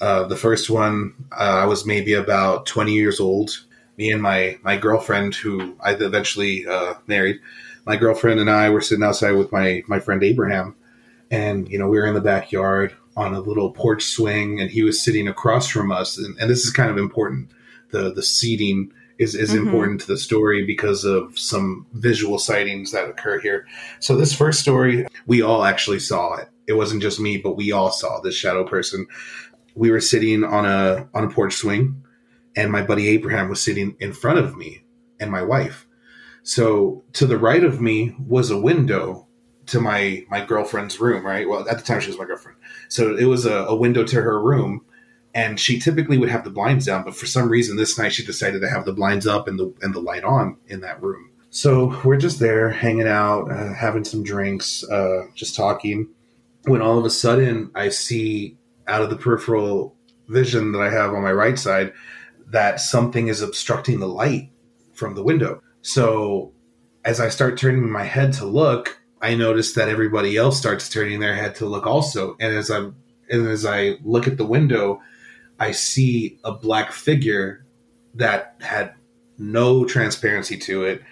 Uh, 0.00 0.24
the 0.24 0.36
first 0.36 0.70
one, 0.70 1.14
uh, 1.32 1.62
I 1.62 1.66
was 1.66 1.86
maybe 1.86 2.14
about 2.14 2.66
20 2.66 2.92
years 2.92 3.20
old. 3.20 3.64
Me 3.96 4.10
and 4.10 4.22
my 4.22 4.58
my 4.62 4.76
girlfriend, 4.76 5.34
who 5.34 5.76
I 5.80 5.92
eventually 5.92 6.66
uh, 6.66 6.94
married, 7.06 7.40
my 7.86 7.96
girlfriend 7.96 8.40
and 8.40 8.50
I 8.50 8.70
were 8.70 8.80
sitting 8.80 9.04
outside 9.04 9.32
with 9.32 9.52
my 9.52 9.82
my 9.86 10.00
friend 10.00 10.22
Abraham, 10.22 10.74
and 11.34 11.68
you 11.68 11.78
know 11.78 11.88
we 11.88 11.98
were 11.98 12.06
in 12.06 12.14
the 12.14 12.20
backyard 12.20 12.94
on 13.16 13.34
a 13.34 13.40
little 13.40 13.72
porch 13.72 14.04
swing, 14.04 14.60
and 14.60 14.70
he 14.70 14.82
was 14.82 15.02
sitting 15.02 15.26
across 15.26 15.68
from 15.68 15.90
us. 15.90 16.16
And, 16.16 16.36
and 16.38 16.48
this 16.48 16.64
is 16.64 16.70
kind 16.70 16.90
of 16.90 16.96
important. 16.96 17.50
The 17.90 18.12
the 18.12 18.22
seating 18.22 18.92
is, 19.18 19.34
is 19.34 19.50
mm-hmm. 19.50 19.66
important 19.66 20.00
to 20.02 20.06
the 20.06 20.16
story 20.16 20.64
because 20.64 21.04
of 21.04 21.38
some 21.38 21.86
visual 21.92 22.38
sightings 22.38 22.92
that 22.92 23.08
occur 23.08 23.40
here. 23.40 23.66
So 24.00 24.16
this 24.16 24.32
first 24.32 24.60
story, 24.60 25.06
we 25.26 25.42
all 25.42 25.64
actually 25.64 26.00
saw 26.00 26.34
it. 26.34 26.48
It 26.66 26.72
wasn't 26.72 27.02
just 27.02 27.20
me, 27.20 27.36
but 27.36 27.56
we 27.56 27.70
all 27.72 27.90
saw 27.90 28.20
this 28.20 28.34
shadow 28.34 28.64
person. 28.64 29.06
We 29.74 29.90
were 29.90 30.00
sitting 30.00 30.44
on 30.44 30.66
a 30.66 31.08
on 31.14 31.24
a 31.24 31.30
porch 31.30 31.54
swing, 31.54 32.04
and 32.54 32.70
my 32.70 32.82
buddy 32.82 33.08
Abraham 33.08 33.48
was 33.48 33.60
sitting 33.60 33.96
in 33.98 34.12
front 34.12 34.38
of 34.38 34.56
me 34.56 34.84
and 35.18 35.32
my 35.32 35.42
wife. 35.42 35.86
So 36.44 37.02
to 37.14 37.26
the 37.26 37.38
right 37.38 37.64
of 37.64 37.80
me 37.80 38.14
was 38.18 38.50
a 38.50 38.60
window 38.60 39.26
to 39.66 39.80
my 39.80 40.24
my 40.28 40.44
girlfriend's 40.44 41.00
room. 41.00 41.24
Right. 41.24 41.48
Well, 41.48 41.68
at 41.68 41.78
the 41.78 41.84
time 41.84 42.00
she 42.00 42.08
was 42.08 42.18
my 42.18 42.24
girlfriend, 42.24 42.58
so 42.88 43.16
it 43.16 43.24
was 43.24 43.46
a, 43.46 43.64
a 43.64 43.74
window 43.74 44.04
to 44.04 44.22
her 44.22 44.40
room 44.40 44.84
and 45.34 45.58
she 45.58 45.78
typically 45.78 46.16
would 46.16 46.28
have 46.28 46.44
the 46.44 46.50
blinds 46.50 46.86
down, 46.86 47.02
but 47.02 47.16
for 47.16 47.26
some 47.26 47.48
reason 47.48 47.76
this 47.76 47.98
night 47.98 48.12
she 48.12 48.24
decided 48.24 48.60
to 48.60 48.70
have 48.70 48.84
the 48.84 48.92
blinds 48.92 49.26
up 49.26 49.48
and 49.48 49.58
the 49.58 49.74
and 49.82 49.94
the 49.94 50.00
light 50.00 50.24
on 50.24 50.56
in 50.68 50.80
that 50.80 51.02
room. 51.02 51.30
So 51.50 52.00
we're 52.04 52.16
just 52.16 52.38
there 52.38 52.70
hanging 52.70 53.08
out, 53.08 53.50
uh, 53.50 53.74
having 53.74 54.04
some 54.04 54.22
drinks, 54.22 54.84
uh, 54.88 55.26
just 55.34 55.54
talking. 55.54 56.08
When 56.64 56.80
all 56.80 56.98
of 56.98 57.04
a 57.04 57.10
sudden 57.10 57.70
I 57.74 57.90
see 57.90 58.56
out 58.86 59.02
of 59.02 59.10
the 59.10 59.16
peripheral 59.16 59.94
vision 60.28 60.72
that 60.72 60.80
I 60.80 60.90
have 60.90 61.12
on 61.12 61.22
my 61.22 61.32
right 61.32 61.58
side 61.58 61.92
that 62.48 62.80
something 62.80 63.28
is 63.28 63.42
obstructing 63.42 64.00
the 64.00 64.08
light 64.08 64.50
from 64.94 65.14
the 65.14 65.22
window. 65.22 65.60
So 65.82 66.52
as 67.04 67.20
I 67.20 67.28
start 67.28 67.58
turning 67.58 67.90
my 67.90 68.04
head 68.04 68.32
to 68.34 68.46
look, 68.46 69.00
I 69.24 69.34
notice 69.36 69.72
that 69.72 69.88
everybody 69.88 70.36
else 70.36 70.58
starts 70.58 70.90
turning 70.90 71.18
their 71.18 71.34
head 71.34 71.54
to 71.56 71.66
look 71.66 71.86
also. 71.86 72.36
And 72.38 72.54
as 72.54 72.70
I'm 72.70 72.94
and 73.30 73.48
as 73.48 73.64
I 73.64 73.96
look 74.02 74.28
at 74.28 74.36
the 74.36 74.44
window, 74.44 75.00
I 75.58 75.72
see 75.72 76.38
a 76.44 76.52
black 76.52 76.92
figure 76.92 77.64
that 78.16 78.56
had 78.60 78.92
no 79.38 79.86
transparency 79.86 80.58
to 80.58 80.84
it. 80.84 81.02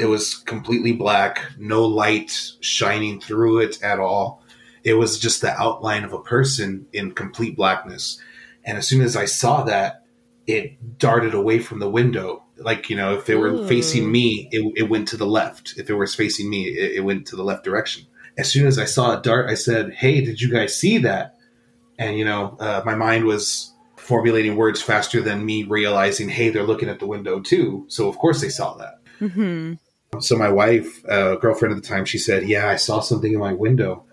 It 0.00 0.06
was 0.06 0.34
completely 0.34 0.90
black, 0.90 1.40
no 1.56 1.84
light 1.84 2.52
shining 2.60 3.20
through 3.20 3.60
it 3.60 3.80
at 3.80 4.00
all. 4.00 4.42
It 4.82 4.94
was 4.94 5.20
just 5.20 5.40
the 5.40 5.52
outline 5.52 6.02
of 6.02 6.12
a 6.12 6.20
person 6.20 6.86
in 6.92 7.12
complete 7.12 7.54
blackness. 7.54 8.20
And 8.64 8.76
as 8.76 8.88
soon 8.88 9.02
as 9.02 9.16
I 9.16 9.26
saw 9.26 9.62
that, 9.62 10.04
it 10.48 10.98
darted 10.98 11.32
away 11.32 11.60
from 11.60 11.78
the 11.78 11.90
window. 11.90 12.41
Like, 12.64 12.90
you 12.90 12.96
know, 12.96 13.14
if 13.14 13.28
it 13.28 13.36
were 13.36 13.52
Ooh. 13.52 13.68
facing 13.68 14.10
me, 14.10 14.48
it, 14.52 14.72
it, 14.76 14.90
went 14.90 15.08
to 15.08 15.16
the 15.16 15.26
left. 15.26 15.74
If 15.76 15.90
it 15.90 15.94
was 15.94 16.14
facing 16.14 16.48
me, 16.48 16.64
it, 16.68 16.96
it 16.96 17.00
went 17.00 17.26
to 17.28 17.36
the 17.36 17.44
left 17.44 17.64
direction. 17.64 18.06
As 18.38 18.50
soon 18.50 18.66
as 18.66 18.78
I 18.78 18.84
saw 18.84 19.16
it 19.16 19.22
dart, 19.22 19.50
I 19.50 19.54
said, 19.54 19.92
Hey, 19.92 20.24
did 20.24 20.40
you 20.40 20.50
guys 20.50 20.78
see 20.78 20.98
that? 20.98 21.36
And, 21.98 22.16
you 22.16 22.24
know, 22.24 22.56
uh, 22.58 22.82
my 22.84 22.94
mind 22.94 23.24
was 23.24 23.72
formulating 23.96 24.56
words 24.56 24.82
faster 24.82 25.20
than 25.20 25.46
me 25.46 25.62
realizing, 25.62 26.28
hey, 26.28 26.50
they're 26.50 26.64
looking 26.64 26.88
at 26.88 26.98
the 26.98 27.06
window 27.06 27.40
too. 27.40 27.84
So 27.88 28.08
of 28.08 28.18
course 28.18 28.40
they 28.40 28.48
saw 28.48 28.74
that. 28.74 28.98
Mm-hmm. 29.20 29.74
So 30.20 30.36
my 30.36 30.48
wife, 30.48 31.04
uh, 31.08 31.36
girlfriend 31.36 31.74
at 31.74 31.82
the 31.82 31.88
time, 31.88 32.04
she 32.04 32.18
said, 32.18 32.46
"Yeah, 32.46 32.68
I 32.68 32.76
saw 32.76 33.00
something 33.00 33.32
in 33.32 33.38
my 33.38 33.54
window." 33.54 34.04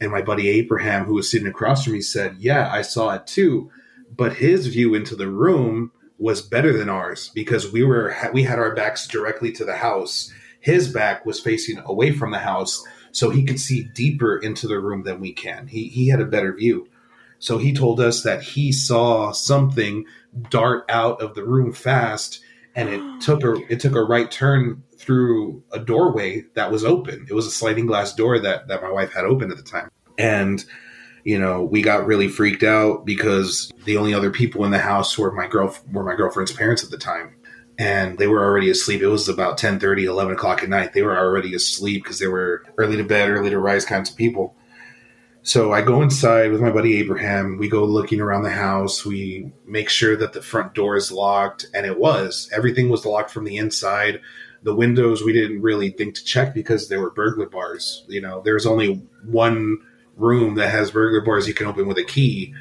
And 0.00 0.12
my 0.12 0.20
buddy 0.20 0.48
Abraham, 0.48 1.04
who 1.04 1.14
was 1.14 1.30
sitting 1.30 1.48
across 1.48 1.84
from 1.84 1.94
me, 1.94 2.00
said, 2.00 2.36
"Yeah, 2.38 2.70
I 2.70 2.82
saw 2.82 3.14
it 3.14 3.26
too." 3.26 3.70
But 4.14 4.34
his 4.34 4.66
view 4.66 4.94
into 4.94 5.16
the 5.16 5.28
room 5.28 5.92
was 6.18 6.42
better 6.42 6.76
than 6.76 6.88
ours 6.88 7.30
because 7.34 7.72
we 7.72 7.82
were 7.82 8.14
we 8.32 8.42
had 8.42 8.58
our 8.58 8.74
backs 8.74 9.06
directly 9.06 9.52
to 9.52 9.64
the 9.64 9.76
house. 9.76 10.32
His 10.60 10.92
back 10.92 11.24
was 11.24 11.40
facing 11.40 11.78
away 11.86 12.12
from 12.12 12.32
the 12.32 12.38
house, 12.38 12.84
so 13.12 13.30
he 13.30 13.44
could 13.44 13.60
see 13.60 13.88
deeper 13.94 14.36
into 14.36 14.66
the 14.66 14.80
room 14.80 15.04
than 15.04 15.20
we 15.20 15.32
can. 15.32 15.68
He 15.68 15.88
he 15.88 16.08
had 16.08 16.20
a 16.20 16.26
better 16.26 16.52
view. 16.52 16.88
So 17.38 17.58
he 17.58 17.72
told 17.72 18.00
us 18.00 18.22
that 18.22 18.42
he 18.42 18.72
saw 18.72 19.30
something 19.32 20.06
dart 20.50 20.84
out 20.88 21.20
of 21.22 21.34
the 21.34 21.44
room 21.44 21.72
fast 21.72 22.40
and 22.74 22.88
it 22.88 23.20
took 23.20 23.44
a 23.44 23.54
it 23.72 23.80
took 23.80 23.94
a 23.94 24.02
right 24.02 24.30
turn 24.30 24.82
through 24.96 25.62
a 25.72 25.78
doorway 25.78 26.44
that 26.54 26.72
was 26.72 26.84
open. 26.84 27.26
It 27.28 27.34
was 27.34 27.46
a 27.46 27.50
sliding 27.50 27.86
glass 27.86 28.14
door 28.14 28.38
that 28.40 28.68
that 28.68 28.82
my 28.82 28.90
wife 28.90 29.12
had 29.12 29.24
open 29.24 29.50
at 29.50 29.56
the 29.56 29.62
time. 29.62 29.90
And 30.18 30.64
you 31.28 31.38
know, 31.38 31.62
we 31.62 31.82
got 31.82 32.06
really 32.06 32.26
freaked 32.26 32.62
out 32.62 33.04
because 33.04 33.70
the 33.84 33.98
only 33.98 34.14
other 34.14 34.30
people 34.30 34.64
in 34.64 34.70
the 34.70 34.78
house 34.78 35.18
were 35.18 35.30
my 35.30 35.46
girl 35.46 35.76
were 35.92 36.02
my 36.02 36.14
girlfriend's 36.14 36.54
parents 36.54 36.82
at 36.82 36.88
the 36.90 36.96
time. 36.96 37.34
And 37.78 38.16
they 38.16 38.26
were 38.26 38.42
already 38.42 38.70
asleep. 38.70 39.02
It 39.02 39.08
was 39.08 39.28
about 39.28 39.58
10 39.58 39.78
30, 39.78 40.06
11 40.06 40.32
o'clock 40.32 40.62
at 40.62 40.70
night. 40.70 40.94
They 40.94 41.02
were 41.02 41.18
already 41.18 41.54
asleep 41.54 42.02
because 42.02 42.18
they 42.18 42.28
were 42.28 42.64
early 42.78 42.96
to 42.96 43.04
bed, 43.04 43.28
early 43.28 43.50
to 43.50 43.58
rise 43.58 43.84
kinds 43.84 44.08
of 44.08 44.16
people. 44.16 44.56
So 45.42 45.70
I 45.70 45.82
go 45.82 46.00
inside 46.00 46.50
with 46.50 46.62
my 46.62 46.70
buddy 46.70 46.96
Abraham. 46.96 47.58
We 47.58 47.68
go 47.68 47.84
looking 47.84 48.22
around 48.22 48.44
the 48.44 48.50
house. 48.50 49.04
We 49.04 49.52
make 49.66 49.90
sure 49.90 50.16
that 50.16 50.32
the 50.32 50.40
front 50.40 50.72
door 50.72 50.96
is 50.96 51.12
locked, 51.12 51.66
and 51.74 51.84
it 51.84 51.98
was. 51.98 52.48
Everything 52.56 52.88
was 52.88 53.04
locked 53.04 53.30
from 53.30 53.44
the 53.44 53.58
inside. 53.58 54.22
The 54.62 54.74
windows 54.74 55.22
we 55.22 55.34
didn't 55.34 55.60
really 55.60 55.90
think 55.90 56.14
to 56.14 56.24
check 56.24 56.54
because 56.54 56.88
they 56.88 56.96
were 56.96 57.10
burglar 57.10 57.50
bars. 57.50 58.06
You 58.08 58.22
know, 58.22 58.40
there's 58.40 58.64
only 58.64 59.06
one 59.26 59.80
room 60.18 60.56
that 60.56 60.70
has 60.70 60.90
burglar 60.90 61.20
bars 61.20 61.48
you 61.48 61.54
can 61.54 61.66
open 61.66 61.86
with 61.86 61.98
a 61.98 62.04
key, 62.04 62.54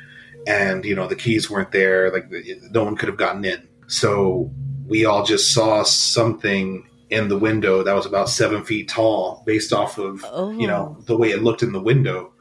and 0.45 0.85
you 0.85 0.95
know 0.95 1.07
the 1.07 1.15
keys 1.15 1.49
weren't 1.49 1.71
there. 1.71 2.11
Like 2.11 2.31
no 2.71 2.83
one 2.83 2.95
could 2.95 3.09
have 3.09 3.17
gotten 3.17 3.43
in. 3.43 3.67
So 3.87 4.51
we 4.87 5.05
all 5.05 5.25
just 5.25 5.53
saw 5.53 5.83
something 5.83 6.87
in 7.09 7.29
the 7.29 7.37
window 7.37 7.83
that 7.83 7.93
was 7.93 8.05
about 8.05 8.29
seven 8.29 8.63
feet 8.63 8.89
tall, 8.89 9.43
based 9.45 9.73
off 9.73 9.97
of 9.97 10.25
oh. 10.29 10.51
you 10.51 10.67
know 10.67 10.95
oh. 10.97 11.01
the 11.03 11.17
way 11.17 11.29
it 11.29 11.43
looked 11.43 11.63
in 11.63 11.73
the 11.73 11.81
window 11.81 12.31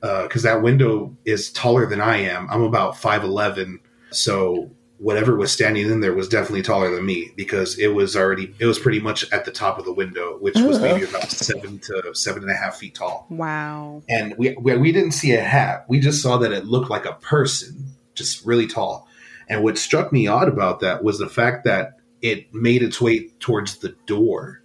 because 0.00 0.44
uh, 0.44 0.54
that 0.54 0.62
window 0.62 1.14
is 1.24 1.52
taller 1.52 1.86
than 1.86 2.00
I 2.00 2.18
am. 2.18 2.48
I'm 2.50 2.62
about 2.62 2.96
five 2.96 3.22
eleven, 3.24 3.80
so 4.10 4.70
whatever 5.00 5.34
was 5.34 5.50
standing 5.50 5.90
in 5.90 6.00
there 6.00 6.12
was 6.12 6.28
definitely 6.28 6.62
taller 6.62 6.94
than 6.94 7.04
me 7.06 7.32
because 7.34 7.78
it 7.78 7.88
was 7.88 8.14
already 8.14 8.54
it 8.58 8.66
was 8.66 8.78
pretty 8.78 9.00
much 9.00 9.30
at 9.32 9.44
the 9.44 9.50
top 9.50 9.78
of 9.78 9.84
the 9.84 9.92
window, 9.92 10.36
which 10.38 10.56
was 10.56 10.78
oh. 10.78 10.82
maybe 10.82 11.04
about 11.04 11.30
seven 11.30 11.78
to 11.78 12.14
seven 12.14 12.42
and 12.42 12.52
a 12.52 12.54
half 12.54 12.76
feet 12.76 12.94
tall. 12.94 13.26
Wow! 13.30 14.02
And 14.08 14.34
we, 14.36 14.54
we 14.56 14.76
we 14.76 14.92
didn't 14.92 15.12
see 15.12 15.32
a 15.32 15.40
hat. 15.40 15.86
We 15.88 16.00
just 16.00 16.22
saw 16.22 16.36
that 16.38 16.52
it 16.52 16.66
looked 16.66 16.90
like 16.90 17.06
a 17.06 17.14
person, 17.14 17.96
just 18.14 18.44
really 18.44 18.66
tall. 18.66 19.08
And 19.48 19.64
what 19.64 19.78
struck 19.78 20.12
me 20.12 20.26
odd 20.28 20.48
about 20.48 20.80
that 20.80 21.02
was 21.02 21.18
the 21.18 21.28
fact 21.28 21.64
that 21.64 21.98
it 22.22 22.54
made 22.54 22.82
its 22.82 23.00
way 23.00 23.30
towards 23.40 23.78
the 23.78 23.96
door 24.06 24.60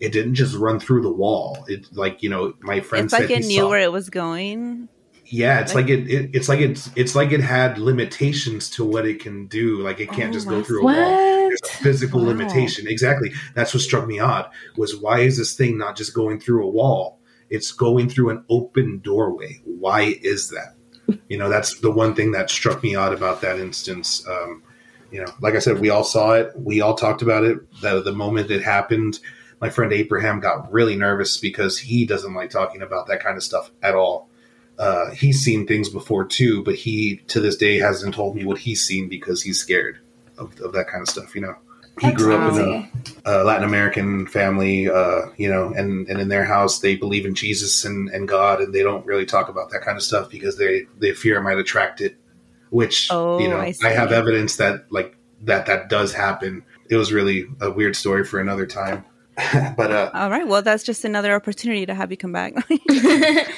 it 0.00 0.12
didn't 0.12 0.34
just 0.34 0.54
run 0.54 0.78
through 0.78 1.02
the 1.02 1.10
wall. 1.10 1.64
It 1.66 1.86
like 1.92 2.22
you 2.22 2.30
know 2.30 2.54
my 2.60 2.80
friend 2.80 3.06
it's 3.06 3.12
like 3.12 3.30
it 3.30 3.44
knew 3.44 3.68
where 3.68 3.80
it 3.80 3.92
was 3.92 4.10
going. 4.10 4.88
Yeah, 5.30 5.60
it's 5.60 5.74
like, 5.74 5.88
it, 5.88 6.08
it, 6.08 6.30
It's 6.32 6.48
like 6.48 6.60
it's 6.60 6.90
it's 6.96 7.14
like 7.14 7.32
it 7.32 7.40
had 7.40 7.76
limitations 7.76 8.70
to 8.70 8.84
what 8.84 9.06
it 9.06 9.20
can 9.20 9.46
do. 9.46 9.82
Like 9.82 10.00
it 10.00 10.10
can't 10.10 10.30
oh, 10.30 10.32
just 10.32 10.48
go 10.48 10.62
through 10.62 10.84
what? 10.84 10.96
a 10.96 11.00
wall. 11.00 11.48
There's 11.48 11.60
a 11.62 11.68
physical 11.68 12.20
wow. 12.20 12.28
limitation. 12.28 12.86
Exactly. 12.88 13.32
That's 13.54 13.74
what 13.74 13.82
struck 13.82 14.06
me 14.06 14.18
odd. 14.18 14.50
Was 14.76 14.96
why 14.96 15.20
is 15.20 15.36
this 15.36 15.54
thing 15.54 15.76
not 15.76 15.96
just 15.96 16.14
going 16.14 16.40
through 16.40 16.66
a 16.66 16.70
wall? 16.70 17.20
It's 17.50 17.72
going 17.72 18.08
through 18.08 18.30
an 18.30 18.44
open 18.48 19.00
doorway. 19.00 19.60
Why 19.64 20.16
is 20.22 20.50
that? 20.50 20.74
You 21.28 21.38
know, 21.38 21.48
that's 21.48 21.80
the 21.80 21.90
one 21.90 22.14
thing 22.14 22.32
that 22.32 22.50
struck 22.50 22.82
me 22.82 22.94
odd 22.94 23.12
about 23.12 23.40
that 23.40 23.58
instance. 23.58 24.26
Um, 24.28 24.62
you 25.10 25.20
know, 25.20 25.32
like 25.40 25.54
I 25.54 25.58
said, 25.58 25.78
we 25.78 25.90
all 25.90 26.04
saw 26.04 26.32
it. 26.32 26.52
We 26.54 26.80
all 26.80 26.94
talked 26.94 27.22
about 27.22 27.44
it. 27.44 27.58
That 27.80 28.04
the 28.04 28.12
moment 28.12 28.50
it 28.50 28.62
happened, 28.62 29.18
my 29.60 29.70
friend 29.70 29.92
Abraham 29.92 30.40
got 30.40 30.70
really 30.70 30.96
nervous 30.96 31.38
because 31.38 31.78
he 31.78 32.04
doesn't 32.04 32.34
like 32.34 32.50
talking 32.50 32.82
about 32.82 33.06
that 33.08 33.22
kind 33.22 33.36
of 33.36 33.42
stuff 33.42 33.70
at 33.82 33.94
all. 33.94 34.27
Uh, 34.78 35.10
he's 35.10 35.40
seen 35.40 35.66
things 35.66 35.88
before 35.88 36.24
too, 36.24 36.62
but 36.62 36.74
he 36.74 37.16
to 37.28 37.40
this 37.40 37.56
day 37.56 37.78
hasn't 37.78 38.14
told 38.14 38.36
me 38.36 38.44
what 38.44 38.58
he's 38.58 38.84
seen 38.84 39.08
because 39.08 39.42
he's 39.42 39.58
scared 39.58 39.98
of, 40.38 40.58
of 40.60 40.72
that 40.72 40.88
kind 40.88 41.02
of 41.02 41.08
stuff. 41.08 41.34
You 41.34 41.40
know, 41.40 41.56
he 42.00 42.08
That's 42.08 42.22
grew 42.22 42.36
up 42.36 42.52
in 42.54 42.90
a, 43.26 43.42
a, 43.42 43.44
Latin 43.44 43.64
American 43.64 44.26
family, 44.28 44.88
uh, 44.88 45.26
you 45.36 45.50
know, 45.50 45.72
and, 45.74 46.06
and 46.08 46.20
in 46.20 46.28
their 46.28 46.44
house 46.44 46.78
they 46.78 46.94
believe 46.94 47.26
in 47.26 47.34
Jesus 47.34 47.84
and, 47.84 48.08
and 48.10 48.28
God, 48.28 48.60
and 48.60 48.72
they 48.72 48.84
don't 48.84 49.04
really 49.04 49.26
talk 49.26 49.48
about 49.48 49.70
that 49.70 49.82
kind 49.82 49.96
of 49.96 50.02
stuff 50.02 50.30
because 50.30 50.56
they 50.58 50.86
they 50.98 51.12
fear 51.12 51.38
it 51.38 51.42
might 51.42 51.58
attract 51.58 52.00
it. 52.00 52.16
Which 52.70 53.08
oh, 53.10 53.40
you 53.40 53.48
know, 53.48 53.56
I, 53.56 53.74
I 53.82 53.88
have 53.88 54.12
evidence 54.12 54.56
that 54.56 54.92
like 54.92 55.16
that 55.42 55.66
that 55.66 55.88
does 55.88 56.12
happen. 56.12 56.64
It 56.88 56.96
was 56.96 57.12
really 57.12 57.46
a 57.60 57.70
weird 57.70 57.96
story 57.96 58.24
for 58.24 58.40
another 58.40 58.66
time. 58.66 59.04
but 59.76 59.90
uh, 59.90 60.10
all 60.14 60.30
right, 60.30 60.46
well, 60.46 60.62
that's 60.62 60.84
just 60.84 61.04
another 61.04 61.34
opportunity 61.34 61.86
to 61.86 61.94
have 61.94 62.10
you 62.10 62.16
come 62.16 62.32
back. 62.32 62.54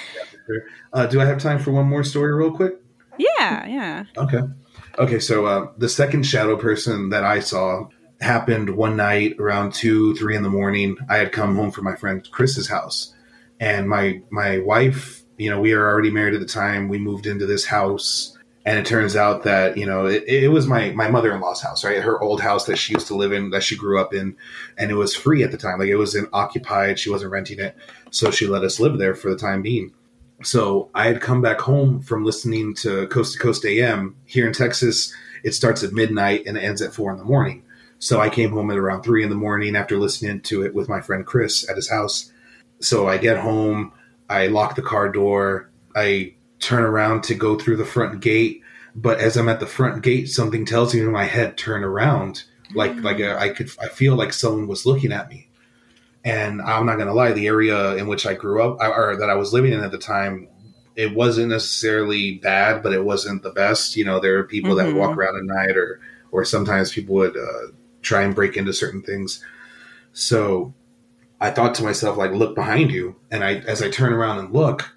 uh, 0.92 1.06
do 1.06 1.20
I 1.20 1.24
have 1.24 1.38
time 1.38 1.58
for 1.58 1.72
one 1.72 1.86
more 1.86 2.04
story, 2.04 2.34
real 2.34 2.52
quick? 2.52 2.74
Yeah, 3.18 3.66
yeah. 3.66 4.04
Okay, 4.16 4.40
okay. 4.98 5.18
So 5.18 5.46
uh, 5.46 5.72
the 5.78 5.88
second 5.88 6.24
shadow 6.24 6.56
person 6.56 7.10
that 7.10 7.24
I 7.24 7.40
saw, 7.40 7.88
happened 8.20 8.70
one 8.70 8.96
night 8.96 9.36
around 9.38 9.72
two, 9.72 10.14
three 10.16 10.36
in 10.36 10.42
the 10.42 10.50
morning. 10.50 10.96
I 11.08 11.16
had 11.16 11.32
come 11.32 11.56
home 11.56 11.70
from 11.70 11.84
my 11.84 11.96
friend 11.96 12.26
Chris's 12.30 12.68
house, 12.68 13.14
and 13.58 13.88
my 13.88 14.22
my 14.30 14.58
wife, 14.58 15.22
you 15.38 15.50
know, 15.50 15.60
we 15.60 15.72
are 15.72 15.88
already 15.88 16.10
married 16.10 16.34
at 16.34 16.40
the 16.40 16.46
time. 16.46 16.88
We 16.88 16.98
moved 16.98 17.26
into 17.26 17.46
this 17.46 17.64
house, 17.64 18.36
and 18.64 18.78
it 18.78 18.86
turns 18.86 19.16
out 19.16 19.44
that 19.44 19.76
you 19.76 19.86
know 19.86 20.06
it, 20.06 20.24
it 20.26 20.48
was 20.48 20.66
my 20.66 20.90
my 20.90 21.08
mother 21.08 21.32
in 21.32 21.40
law's 21.40 21.62
house, 21.62 21.84
right? 21.84 22.02
Her 22.02 22.20
old 22.20 22.40
house 22.40 22.66
that 22.66 22.76
she 22.76 22.92
used 22.92 23.06
to 23.08 23.16
live 23.16 23.32
in, 23.32 23.50
that 23.50 23.62
she 23.62 23.76
grew 23.76 24.00
up 24.00 24.12
in, 24.12 24.36
and 24.76 24.90
it 24.90 24.94
was 24.94 25.16
free 25.16 25.42
at 25.42 25.50
the 25.50 25.58
time. 25.58 25.78
Like 25.78 25.88
it 25.88 25.96
was 25.96 26.16
occupied. 26.32 26.98
She 26.98 27.10
wasn't 27.10 27.32
renting 27.32 27.58
it, 27.58 27.76
so 28.10 28.30
she 28.30 28.46
let 28.46 28.64
us 28.64 28.80
live 28.80 28.98
there 28.98 29.14
for 29.14 29.30
the 29.30 29.38
time 29.38 29.62
being. 29.62 29.92
So 30.42 30.90
I 30.94 31.06
had 31.06 31.20
come 31.20 31.42
back 31.42 31.60
home 31.60 32.00
from 32.00 32.24
listening 32.24 32.74
to 32.76 33.06
Coast 33.08 33.34
to 33.34 33.38
Coast 33.38 33.64
AM 33.66 34.16
here 34.24 34.46
in 34.46 34.52
Texas. 34.52 35.12
It 35.44 35.52
starts 35.52 35.82
at 35.82 35.92
midnight 35.92 36.44
and 36.46 36.56
it 36.56 36.64
ends 36.64 36.80
at 36.80 36.94
four 36.94 37.12
in 37.12 37.18
the 37.18 37.24
morning. 37.24 37.62
So 37.98 38.20
I 38.20 38.30
came 38.30 38.50
home 38.50 38.70
at 38.70 38.78
around 38.78 39.02
three 39.02 39.22
in 39.22 39.28
the 39.28 39.36
morning 39.36 39.76
after 39.76 39.98
listening 39.98 40.40
to 40.42 40.64
it 40.64 40.74
with 40.74 40.88
my 40.88 41.02
friend 41.02 41.26
Chris 41.26 41.68
at 41.68 41.76
his 41.76 41.90
house. 41.90 42.32
So 42.80 43.06
I 43.06 43.18
get 43.18 43.36
home, 43.36 43.92
I 44.30 44.46
lock 44.46 44.74
the 44.74 44.82
car 44.82 45.10
door, 45.10 45.70
I 45.94 46.34
turn 46.60 46.82
around 46.82 47.24
to 47.24 47.34
go 47.34 47.58
through 47.58 47.76
the 47.76 47.84
front 47.84 48.20
gate. 48.22 48.62
But 48.94 49.20
as 49.20 49.36
I'm 49.36 49.50
at 49.50 49.60
the 49.60 49.66
front 49.66 50.02
gate, 50.02 50.30
something 50.30 50.64
tells 50.64 50.94
me 50.94 51.00
in 51.00 51.12
my 51.12 51.24
head, 51.24 51.58
turn 51.58 51.84
around. 51.84 52.44
Like, 52.74 52.96
like 52.96 53.20
uh, 53.20 53.36
I 53.38 53.50
could, 53.50 53.70
I 53.80 53.88
feel 53.88 54.14
like 54.14 54.32
someone 54.32 54.66
was 54.66 54.86
looking 54.86 55.12
at 55.12 55.28
me. 55.28 55.49
And 56.24 56.60
I'm 56.60 56.84
not 56.84 56.96
going 56.96 57.08
to 57.08 57.14
lie, 57.14 57.32
the 57.32 57.46
area 57.46 57.96
in 57.96 58.06
which 58.06 58.26
I 58.26 58.34
grew 58.34 58.62
up 58.62 58.78
or 58.80 59.16
that 59.16 59.30
I 59.30 59.34
was 59.34 59.52
living 59.52 59.72
in 59.72 59.80
at 59.80 59.90
the 59.90 59.98
time, 59.98 60.48
it 60.94 61.14
wasn't 61.14 61.48
necessarily 61.48 62.38
bad, 62.38 62.82
but 62.82 62.92
it 62.92 63.04
wasn't 63.04 63.42
the 63.42 63.50
best. 63.50 63.96
You 63.96 64.04
know, 64.04 64.20
there 64.20 64.38
are 64.38 64.44
people 64.44 64.74
mm-hmm. 64.74 64.92
that 64.92 64.98
walk 64.98 65.16
around 65.16 65.36
at 65.36 65.44
night 65.44 65.76
or, 65.76 66.00
or 66.30 66.44
sometimes 66.44 66.92
people 66.92 67.14
would 67.14 67.36
uh, 67.36 67.72
try 68.02 68.22
and 68.22 68.34
break 68.34 68.56
into 68.56 68.72
certain 68.74 69.02
things. 69.02 69.42
So 70.12 70.74
I 71.40 71.50
thought 71.50 71.74
to 71.76 71.84
myself, 71.84 72.18
like, 72.18 72.32
look 72.32 72.54
behind 72.54 72.90
you. 72.90 73.16
And 73.30 73.42
I, 73.42 73.54
as 73.60 73.82
I 73.82 73.88
turn 73.88 74.12
around 74.12 74.40
and 74.40 74.52
look, 74.52 74.90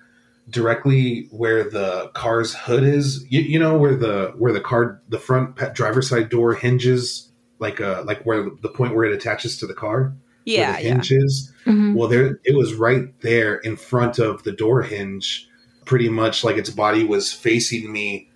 directly 0.49 1.29
where 1.31 1.63
the 1.63 2.11
car's 2.13 2.53
hood 2.53 2.83
is, 2.83 3.25
you, 3.29 3.39
you 3.39 3.59
know, 3.59 3.77
where 3.77 3.95
the 3.95 4.33
where 4.37 4.51
the 4.51 4.59
car, 4.59 5.01
the 5.07 5.19
front 5.19 5.55
driver's 5.73 6.09
side 6.09 6.27
door 6.27 6.53
hinges, 6.53 7.31
like 7.59 7.79
uh 7.79 8.03
like 8.05 8.23
where 8.23 8.49
the 8.61 8.67
point 8.67 8.93
where 8.93 9.05
it 9.05 9.13
attaches 9.13 9.57
to 9.59 9.67
the 9.67 9.73
car 9.73 10.13
yeah, 10.45 10.75
hinges. 10.77 11.51
Yeah. 11.65 11.73
Mm-hmm. 11.73 11.93
Well, 11.95 12.09
there 12.09 12.39
it 12.43 12.55
was 12.55 12.73
right 12.73 13.19
there 13.21 13.55
in 13.57 13.77
front 13.77 14.19
of 14.19 14.43
the 14.43 14.51
door 14.51 14.81
hinge, 14.81 15.47
pretty 15.85 16.09
much 16.09 16.43
like 16.43 16.57
its 16.57 16.69
body 16.69 17.03
was 17.03 17.31
facing 17.31 17.91
me, 17.91 18.29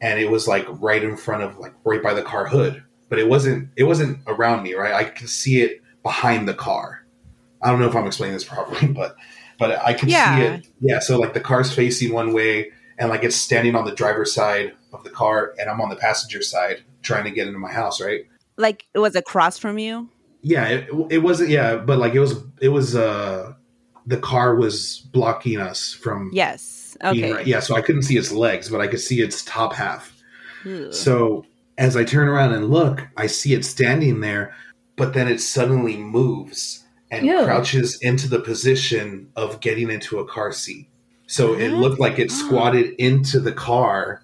and 0.00 0.18
it 0.18 0.30
was 0.30 0.48
like 0.48 0.66
right 0.68 1.02
in 1.02 1.16
front 1.16 1.42
of 1.42 1.58
like 1.58 1.74
right 1.84 2.02
by 2.02 2.14
the 2.14 2.22
car 2.22 2.46
hood. 2.46 2.82
But 3.08 3.18
it 3.18 3.28
wasn't 3.28 3.70
it 3.76 3.84
wasn't 3.84 4.20
around 4.26 4.62
me, 4.62 4.74
right? 4.74 4.94
I 4.94 5.04
could 5.04 5.28
see 5.28 5.60
it 5.60 5.82
behind 6.02 6.48
the 6.48 6.54
car. 6.54 7.04
I 7.62 7.70
don't 7.70 7.80
know 7.80 7.88
if 7.88 7.96
I'm 7.96 8.06
explaining 8.06 8.34
this 8.34 8.44
properly, 8.48 8.88
but 8.88 9.16
but 9.58 9.82
I 9.84 9.92
could 9.92 10.10
yeah. 10.10 10.36
see 10.36 10.44
it. 10.44 10.66
Yeah, 10.80 10.98
so 11.00 11.18
like 11.18 11.34
the 11.34 11.40
car's 11.40 11.72
facing 11.72 12.12
one 12.12 12.32
way, 12.32 12.72
and 12.98 13.10
like 13.10 13.24
it's 13.24 13.36
standing 13.36 13.74
on 13.74 13.84
the 13.84 13.94
driver's 13.94 14.32
side 14.32 14.72
of 14.92 15.04
the 15.04 15.10
car, 15.10 15.54
and 15.58 15.68
I'm 15.68 15.80
on 15.80 15.90
the 15.90 15.96
passenger 15.96 16.42
side 16.42 16.82
trying 17.02 17.24
to 17.24 17.30
get 17.30 17.46
into 17.46 17.58
my 17.58 17.72
house, 17.72 18.00
right? 18.00 18.22
Like 18.56 18.86
it 18.94 18.98
was 18.98 19.16
across 19.16 19.58
from 19.58 19.78
you 19.78 20.08
yeah, 20.42 20.66
it, 20.68 20.88
it 21.10 21.18
wasn't. 21.18 21.50
Yeah, 21.50 21.76
but 21.76 21.98
like 21.98 22.14
it 22.14 22.20
was. 22.20 22.42
It 22.60 22.68
was. 22.68 22.96
uh 22.96 23.54
The 24.06 24.16
car 24.16 24.56
was 24.56 25.00
blocking 25.12 25.60
us 25.60 25.92
from. 25.92 26.30
Yes. 26.32 26.96
Okay. 27.02 27.32
Right. 27.32 27.46
Yeah, 27.46 27.60
so 27.60 27.76
I 27.76 27.82
couldn't 27.82 28.02
see 28.02 28.18
its 28.18 28.32
legs, 28.32 28.68
but 28.68 28.80
I 28.80 28.86
could 28.86 29.00
see 29.00 29.20
its 29.20 29.44
top 29.44 29.72
half. 29.72 30.16
Ew. 30.64 30.92
So 30.92 31.44
as 31.78 31.96
I 31.96 32.04
turn 32.04 32.28
around 32.28 32.52
and 32.52 32.70
look, 32.70 33.06
I 33.16 33.26
see 33.26 33.54
it 33.54 33.64
standing 33.64 34.20
there, 34.20 34.54
but 34.96 35.14
then 35.14 35.28
it 35.28 35.40
suddenly 35.40 35.96
moves 35.96 36.84
and 37.10 37.24
Ew. 37.26 37.44
crouches 37.44 37.98
into 38.02 38.28
the 38.28 38.40
position 38.40 39.28
of 39.36 39.60
getting 39.60 39.90
into 39.90 40.18
a 40.18 40.26
car 40.26 40.52
seat. 40.52 40.88
So 41.26 41.54
it 41.54 41.70
looked 41.70 42.00
like 42.00 42.18
it 42.18 42.30
squatted 42.42 42.94
into 42.98 43.40
the 43.40 43.52
car 43.52 44.22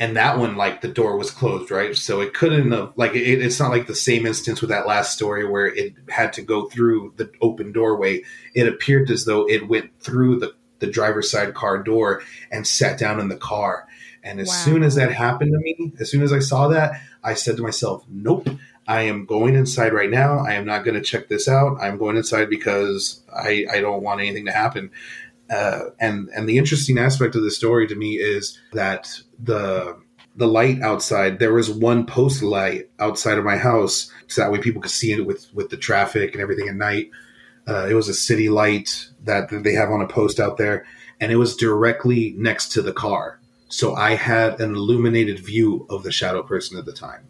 and 0.00 0.16
that 0.16 0.38
one 0.38 0.56
like 0.56 0.80
the 0.80 0.88
door 0.88 1.16
was 1.16 1.30
closed 1.30 1.70
right? 1.70 1.94
So 1.94 2.20
it 2.20 2.32
couldn't 2.32 2.72
have 2.72 2.92
like 2.96 3.14
it, 3.14 3.42
it's 3.42 3.60
not 3.60 3.70
like 3.70 3.86
the 3.86 3.94
same 3.94 4.26
instance 4.26 4.60
with 4.60 4.70
that 4.70 4.86
last 4.86 5.12
story 5.12 5.46
where 5.46 5.66
it 5.66 5.94
had 6.08 6.32
to 6.32 6.42
go 6.42 6.68
through 6.68 7.12
the 7.16 7.30
open 7.42 7.70
doorway. 7.70 8.22
It 8.54 8.66
appeared 8.66 9.10
as 9.10 9.26
though 9.26 9.48
it 9.48 9.68
went 9.68 9.90
through 10.00 10.40
the 10.40 10.54
the 10.80 10.86
driver's 10.86 11.30
side 11.30 11.52
car 11.54 11.82
door 11.82 12.22
and 12.50 12.66
sat 12.66 12.98
down 12.98 13.20
in 13.20 13.28
the 13.28 13.36
car. 13.36 13.86
And 14.24 14.40
as 14.40 14.48
wow. 14.48 14.54
soon 14.54 14.82
as 14.82 14.94
that 14.94 15.12
happened 15.12 15.52
to 15.52 15.58
me 15.58 15.92
as 16.00 16.10
soon 16.10 16.22
as 16.22 16.32
i 16.32 16.40
saw 16.40 16.68
that 16.68 17.00
i 17.24 17.32
said 17.32 17.56
to 17.56 17.62
myself 17.62 18.04
nope 18.06 18.50
i 18.86 19.02
am 19.02 19.24
going 19.24 19.54
inside 19.54 19.94
right 19.94 20.10
now. 20.10 20.40
I 20.40 20.52
am 20.52 20.66
not 20.66 20.84
going 20.84 20.94
to 20.94 21.00
check 21.00 21.28
this 21.28 21.48
out. 21.48 21.78
I'm 21.80 21.96
going 21.96 22.16
inside 22.16 22.50
because 22.50 23.22
i 23.34 23.66
i 23.70 23.80
don't 23.80 24.02
want 24.02 24.20
anything 24.20 24.46
to 24.46 24.52
happen 24.52 24.90
uh, 25.50 25.90
and 25.98 26.28
and 26.34 26.48
the 26.48 26.58
interesting 26.58 26.96
aspect 26.96 27.34
of 27.34 27.42
the 27.42 27.50
story 27.50 27.86
to 27.88 27.94
me 27.96 28.14
is 28.14 28.58
that 28.72 29.20
the 29.38 29.96
the 30.36 30.46
light 30.46 30.80
outside 30.80 31.38
there 31.38 31.52
was 31.52 31.68
one 31.68 32.06
post 32.06 32.42
light 32.42 32.88
outside 33.00 33.36
of 33.36 33.44
my 33.44 33.56
house 33.56 34.10
so 34.28 34.40
that 34.40 34.52
way 34.52 34.58
people 34.60 34.80
could 34.80 34.90
see 34.90 35.12
it 35.12 35.26
with 35.26 35.52
with 35.52 35.70
the 35.70 35.76
traffic 35.76 36.32
and 36.32 36.40
everything 36.40 36.68
at 36.68 36.76
night. 36.76 37.10
Uh, 37.68 37.86
it 37.88 37.94
was 37.94 38.08
a 38.08 38.14
city 38.14 38.48
light 38.48 39.10
that, 39.22 39.50
that 39.50 39.62
they 39.62 39.74
have 39.74 39.90
on 39.90 40.00
a 40.00 40.08
post 40.08 40.40
out 40.40 40.56
there 40.56 40.86
and 41.20 41.30
it 41.30 41.36
was 41.36 41.56
directly 41.56 42.34
next 42.38 42.70
to 42.72 42.82
the 42.82 42.92
car. 42.92 43.38
So 43.68 43.94
i 43.94 44.14
had 44.14 44.60
an 44.60 44.74
illuminated 44.74 45.40
view 45.40 45.86
of 45.90 46.02
the 46.02 46.12
shadow 46.12 46.42
person 46.42 46.78
at 46.78 46.86
the 46.86 46.92
time. 46.92 47.26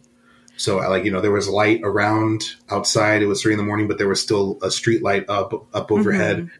So 0.57 0.79
I 0.79 0.89
like 0.89 1.05
you 1.05 1.11
know 1.11 1.23
there 1.23 1.33
was 1.33 1.49
light 1.49 1.81
around 1.83 2.43
outside. 2.69 3.23
It 3.23 3.27
was 3.27 3.41
three 3.41 3.55
in 3.55 3.59
the 3.59 3.65
morning 3.65 3.89
but 3.89 3.97
there 3.97 4.09
was 4.09 4.21
still 4.21 4.59
a 4.63 4.71
street 4.71 5.03
light 5.03 5.25
up 5.31 5.55
up 5.75 5.91
overhead 5.91 6.37
mm-hmm. 6.37 6.55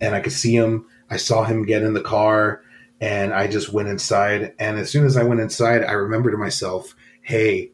and 0.00 0.16
i 0.16 0.20
could 0.20 0.32
see 0.32 0.56
him 0.56 0.86
I 1.14 1.16
saw 1.16 1.44
him 1.44 1.64
get 1.64 1.82
in 1.82 1.92
the 1.92 2.00
car 2.00 2.60
and 3.00 3.32
I 3.32 3.46
just 3.46 3.72
went 3.72 3.88
inside. 3.88 4.52
And 4.58 4.80
as 4.80 4.90
soon 4.90 5.06
as 5.06 5.16
I 5.16 5.22
went 5.22 5.40
inside, 5.40 5.84
I 5.84 5.92
remembered 5.92 6.32
to 6.32 6.36
myself, 6.36 6.96
hey, 7.22 7.70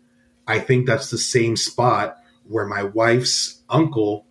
I 0.46 0.58
think 0.58 0.86
that's 0.86 1.10
the 1.10 1.16
same 1.16 1.56
spot 1.56 2.18
where 2.46 2.66
my 2.66 2.82
wife's 2.82 3.62
uncle 3.70 4.26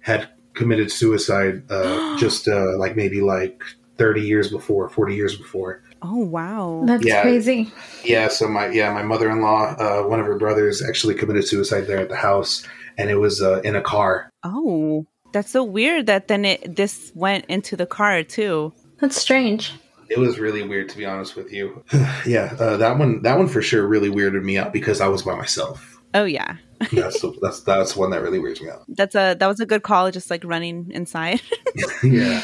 had 0.00 0.30
committed 0.54 0.90
suicide 0.90 1.70
uh, 1.70 2.16
just 2.18 2.48
uh, 2.48 2.78
like 2.78 2.96
maybe 2.96 3.20
like 3.20 3.62
30 3.98 4.22
years 4.22 4.50
before, 4.50 4.88
40 4.88 5.14
years 5.14 5.36
before. 5.36 5.82
Oh 6.00 6.16
wow, 6.16 6.84
that's 6.86 7.04
yeah, 7.04 7.20
crazy. 7.20 7.70
Yeah, 8.02 8.28
so 8.28 8.48
my 8.48 8.68
yeah 8.68 8.92
my 8.92 9.02
mother 9.02 9.30
in 9.30 9.40
law, 9.40 9.74
uh, 9.78 10.02
one 10.02 10.20
of 10.20 10.26
her 10.26 10.36
brothers 10.36 10.82
actually 10.82 11.14
committed 11.14 11.46
suicide 11.46 11.86
there 11.86 11.98
at 11.98 12.10
the 12.10 12.16
house, 12.16 12.66
and 12.98 13.08
it 13.08 13.16
was 13.16 13.40
uh, 13.40 13.60
in 13.62 13.74
a 13.74 13.80
car. 13.80 14.28
Oh, 14.42 15.06
that's 15.34 15.50
so 15.50 15.62
weird 15.62 16.06
that 16.06 16.28
then 16.28 16.46
it 16.46 16.76
this 16.76 17.12
went 17.14 17.44
into 17.46 17.76
the 17.76 17.86
car 17.86 18.22
too. 18.22 18.72
That's 19.00 19.20
strange. 19.20 19.72
It 20.08 20.18
was 20.18 20.38
really 20.38 20.62
weird 20.62 20.88
to 20.90 20.96
be 20.96 21.04
honest 21.04 21.36
with 21.36 21.52
you. 21.52 21.84
yeah, 22.26 22.56
uh, 22.58 22.76
that 22.78 22.96
one 22.96 23.20
that 23.22 23.36
one 23.36 23.48
for 23.48 23.60
sure 23.60 23.86
really 23.86 24.08
weirded 24.08 24.44
me 24.44 24.56
out 24.56 24.72
because 24.72 25.00
I 25.00 25.08
was 25.08 25.22
by 25.22 25.34
myself. 25.34 26.00
Oh 26.14 26.24
yeah. 26.24 26.56
that's 26.92 27.24
that's 27.42 27.60
that's 27.60 27.96
one 27.96 28.10
that 28.10 28.22
really 28.22 28.38
weirds 28.38 28.60
me 28.60 28.70
out. 28.70 28.84
That's 28.88 29.14
a 29.14 29.34
that 29.34 29.46
was 29.46 29.58
a 29.58 29.66
good 29.66 29.82
call, 29.82 30.10
just 30.10 30.30
like 30.30 30.44
running 30.44 30.90
inside. 30.92 31.40
yeah, 32.04 32.42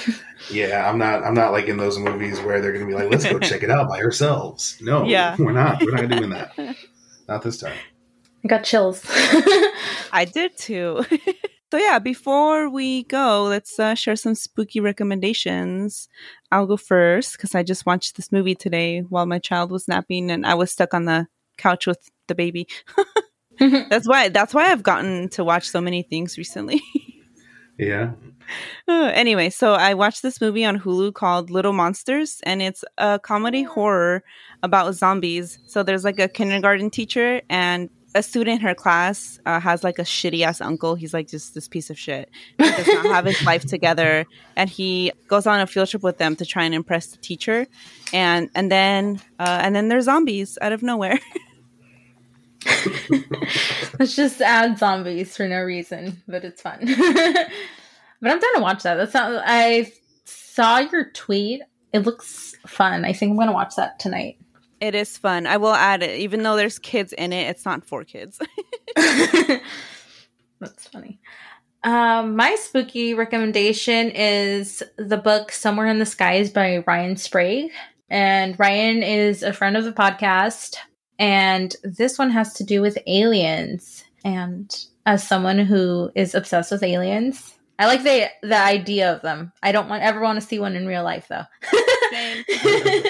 yeah. 0.50 0.90
I'm 0.90 0.98
not 0.98 1.22
I'm 1.22 1.34
not 1.34 1.52
like 1.52 1.66
in 1.66 1.76
those 1.76 1.98
movies 1.98 2.40
where 2.40 2.60
they're 2.60 2.72
gonna 2.72 2.86
be 2.86 2.94
like, 2.94 3.10
let's 3.10 3.24
go 3.24 3.38
check 3.38 3.62
it 3.62 3.70
out 3.70 3.88
by 3.88 4.00
ourselves. 4.00 4.76
No, 4.80 5.04
yeah, 5.04 5.36
we're 5.38 5.52
not. 5.52 5.80
We're 5.82 5.92
not 5.92 6.08
doing 6.08 6.30
that. 6.30 6.76
Not 7.28 7.42
this 7.42 7.58
time. 7.58 7.76
I 8.44 8.48
got 8.48 8.64
chills. 8.64 9.04
I 10.12 10.28
did 10.32 10.56
too. 10.56 11.04
So 11.70 11.78
yeah, 11.78 12.00
before 12.00 12.68
we 12.68 13.04
go, 13.04 13.44
let's 13.44 13.78
uh, 13.78 13.94
share 13.94 14.16
some 14.16 14.34
spooky 14.34 14.80
recommendations. 14.80 16.08
I'll 16.50 16.66
go 16.66 16.76
first 16.76 17.32
because 17.32 17.54
I 17.54 17.62
just 17.62 17.86
watched 17.86 18.16
this 18.16 18.32
movie 18.32 18.56
today 18.56 19.00
while 19.00 19.24
my 19.24 19.38
child 19.38 19.70
was 19.70 19.86
napping, 19.86 20.32
and 20.32 20.44
I 20.44 20.54
was 20.54 20.72
stuck 20.72 20.94
on 20.94 21.04
the 21.04 21.28
couch 21.58 21.86
with 21.86 22.10
the 22.26 22.34
baby. 22.34 22.66
that's 23.88 24.08
why. 24.08 24.30
That's 24.30 24.52
why 24.52 24.72
I've 24.72 24.82
gotten 24.82 25.28
to 25.30 25.44
watch 25.44 25.68
so 25.68 25.80
many 25.80 26.02
things 26.02 26.36
recently. 26.36 26.82
yeah. 27.78 28.12
Uh, 28.88 29.12
anyway, 29.14 29.48
so 29.48 29.74
I 29.74 29.94
watched 29.94 30.22
this 30.22 30.40
movie 30.40 30.64
on 30.64 30.80
Hulu 30.80 31.14
called 31.14 31.50
Little 31.50 31.72
Monsters, 31.72 32.40
and 32.42 32.60
it's 32.60 32.84
a 32.98 33.20
comedy 33.20 33.62
horror 33.62 34.24
about 34.64 34.96
zombies. 34.96 35.60
So 35.66 35.84
there's 35.84 36.02
like 36.02 36.18
a 36.18 36.26
kindergarten 36.26 36.90
teacher, 36.90 37.42
and 37.48 37.90
a 38.14 38.22
student 38.22 38.60
in 38.60 38.66
her 38.66 38.74
class 38.74 39.38
uh, 39.46 39.60
has 39.60 39.84
like 39.84 39.98
a 39.98 40.02
shitty 40.02 40.42
ass 40.42 40.60
uncle. 40.60 40.94
He's 40.94 41.14
like 41.14 41.28
just 41.28 41.54
this 41.54 41.68
piece 41.68 41.90
of 41.90 41.98
shit. 41.98 42.30
He 42.58 42.64
does 42.64 42.86
not 42.88 43.06
have 43.06 43.24
his 43.24 43.42
life 43.44 43.64
together, 43.64 44.26
and 44.56 44.68
he 44.68 45.12
goes 45.28 45.46
on 45.46 45.60
a 45.60 45.66
field 45.66 45.88
trip 45.88 46.02
with 46.02 46.18
them 46.18 46.36
to 46.36 46.44
try 46.44 46.64
and 46.64 46.74
impress 46.74 47.06
the 47.06 47.18
teacher, 47.18 47.66
and 48.12 48.50
and 48.54 48.70
then 48.70 49.20
uh, 49.38 49.60
and 49.62 49.74
then 49.74 49.88
there's 49.88 50.04
zombies 50.04 50.58
out 50.60 50.72
of 50.72 50.82
nowhere. 50.82 51.18
Let's 53.98 54.16
just 54.16 54.40
add 54.40 54.78
zombies 54.78 55.36
for 55.36 55.46
no 55.46 55.60
reason, 55.62 56.22
but 56.26 56.44
it's 56.44 56.62
fun. 56.62 56.78
but 56.86 58.30
I'm 58.30 58.38
down 58.38 58.54
to 58.54 58.60
watch 58.60 58.82
that. 58.82 58.96
That's 58.96 59.14
not. 59.14 59.42
I 59.46 59.92
saw 60.24 60.78
your 60.78 61.10
tweet. 61.10 61.62
It 61.92 62.00
looks 62.00 62.56
fun. 62.66 63.04
I 63.04 63.12
think 63.12 63.30
I'm 63.30 63.38
gonna 63.38 63.52
watch 63.52 63.76
that 63.76 63.98
tonight. 63.98 64.39
It 64.80 64.94
is 64.94 65.18
fun. 65.18 65.46
I 65.46 65.58
will 65.58 65.74
add 65.74 66.02
it. 66.02 66.20
Even 66.20 66.42
though 66.42 66.56
there's 66.56 66.78
kids 66.78 67.12
in 67.12 67.32
it, 67.32 67.48
it's 67.48 67.64
not 67.64 67.84
for 67.84 68.04
kids. 68.04 68.38
That's 68.96 69.62
funny. 70.88 71.20
Um, 71.82 72.36
my 72.36 72.54
spooky 72.56 73.14
recommendation 73.14 74.10
is 74.10 74.82
the 74.96 75.16
book 75.16 75.52
Somewhere 75.52 75.86
in 75.86 75.98
the 75.98 76.06
Skies 76.06 76.50
by 76.50 76.84
Ryan 76.86 77.16
Sprague. 77.16 77.70
And 78.08 78.58
Ryan 78.58 79.02
is 79.02 79.42
a 79.42 79.52
friend 79.52 79.76
of 79.76 79.84
the 79.84 79.92
podcast. 79.92 80.76
And 81.18 81.74
this 81.84 82.18
one 82.18 82.30
has 82.30 82.54
to 82.54 82.64
do 82.64 82.80
with 82.80 82.98
aliens. 83.06 84.04
And 84.24 84.74
as 85.06 85.26
someone 85.26 85.58
who 85.58 86.10
is 86.14 86.34
obsessed 86.34 86.72
with 86.72 86.82
aliens, 86.82 87.54
I 87.78 87.86
like 87.86 88.02
the 88.02 88.28
the 88.42 88.58
idea 88.58 89.10
of 89.10 89.22
them. 89.22 89.52
I 89.62 89.72
don't 89.72 89.88
want 89.88 90.02
ever 90.02 90.20
want 90.20 90.38
to 90.38 90.46
see 90.46 90.58
one 90.58 90.76
in 90.76 90.86
real 90.86 91.02
life 91.02 91.28
though. 91.28 91.44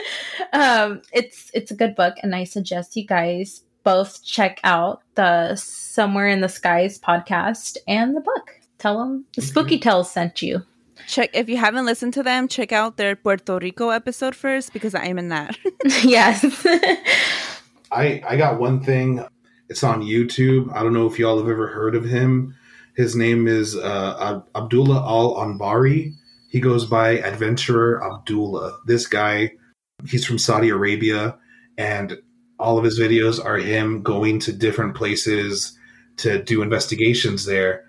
um, 0.52 1.02
it's 1.12 1.50
it's 1.54 1.70
a 1.70 1.76
good 1.76 1.94
book, 1.94 2.14
and 2.22 2.34
I 2.34 2.44
suggest 2.44 2.96
you 2.96 3.06
guys 3.06 3.62
both 3.82 4.24
check 4.24 4.60
out 4.64 5.02
the 5.14 5.56
Somewhere 5.56 6.28
in 6.28 6.40
the 6.40 6.48
Skies 6.48 6.98
podcast 6.98 7.76
and 7.88 8.16
the 8.16 8.20
book. 8.20 8.60
Tell 8.78 8.98
them 8.98 9.24
the 9.34 9.42
Spooky 9.42 9.78
Tales 9.78 10.10
sent 10.10 10.42
you. 10.42 10.62
Check 11.06 11.30
if 11.34 11.48
you 11.48 11.56
haven't 11.56 11.86
listened 11.86 12.14
to 12.14 12.22
them, 12.22 12.48
check 12.48 12.72
out 12.72 12.96
their 12.96 13.16
Puerto 13.16 13.58
Rico 13.58 13.90
episode 13.90 14.34
first 14.34 14.72
because 14.72 14.94
I'm 14.94 15.18
in 15.18 15.28
that. 15.28 15.56
yes. 16.02 16.44
I 17.92 18.22
I 18.26 18.36
got 18.36 18.60
one 18.60 18.82
thing. 18.82 19.24
It's 19.68 19.84
on 19.84 20.02
YouTube. 20.02 20.74
I 20.74 20.82
don't 20.82 20.92
know 20.92 21.06
if 21.06 21.18
y'all 21.18 21.38
have 21.38 21.48
ever 21.48 21.68
heard 21.68 21.94
of 21.94 22.04
him. 22.04 22.56
His 22.96 23.14
name 23.14 23.46
is 23.46 23.76
uh, 23.76 24.40
Abdullah 24.54 25.06
Al 25.06 25.34
Anbari. 25.36 26.14
He 26.48 26.60
goes 26.60 26.84
by 26.84 27.18
Adventurer 27.20 28.02
Abdullah. 28.04 28.78
This 28.84 29.06
guy, 29.06 29.52
he's 30.08 30.24
from 30.24 30.38
Saudi 30.38 30.68
Arabia, 30.68 31.36
and 31.78 32.18
all 32.58 32.78
of 32.78 32.84
his 32.84 32.98
videos 33.00 33.42
are 33.44 33.56
him 33.56 34.02
going 34.02 34.38
to 34.40 34.52
different 34.52 34.94
places 34.94 35.78
to 36.18 36.42
do 36.42 36.62
investigations 36.62 37.44
there. 37.46 37.84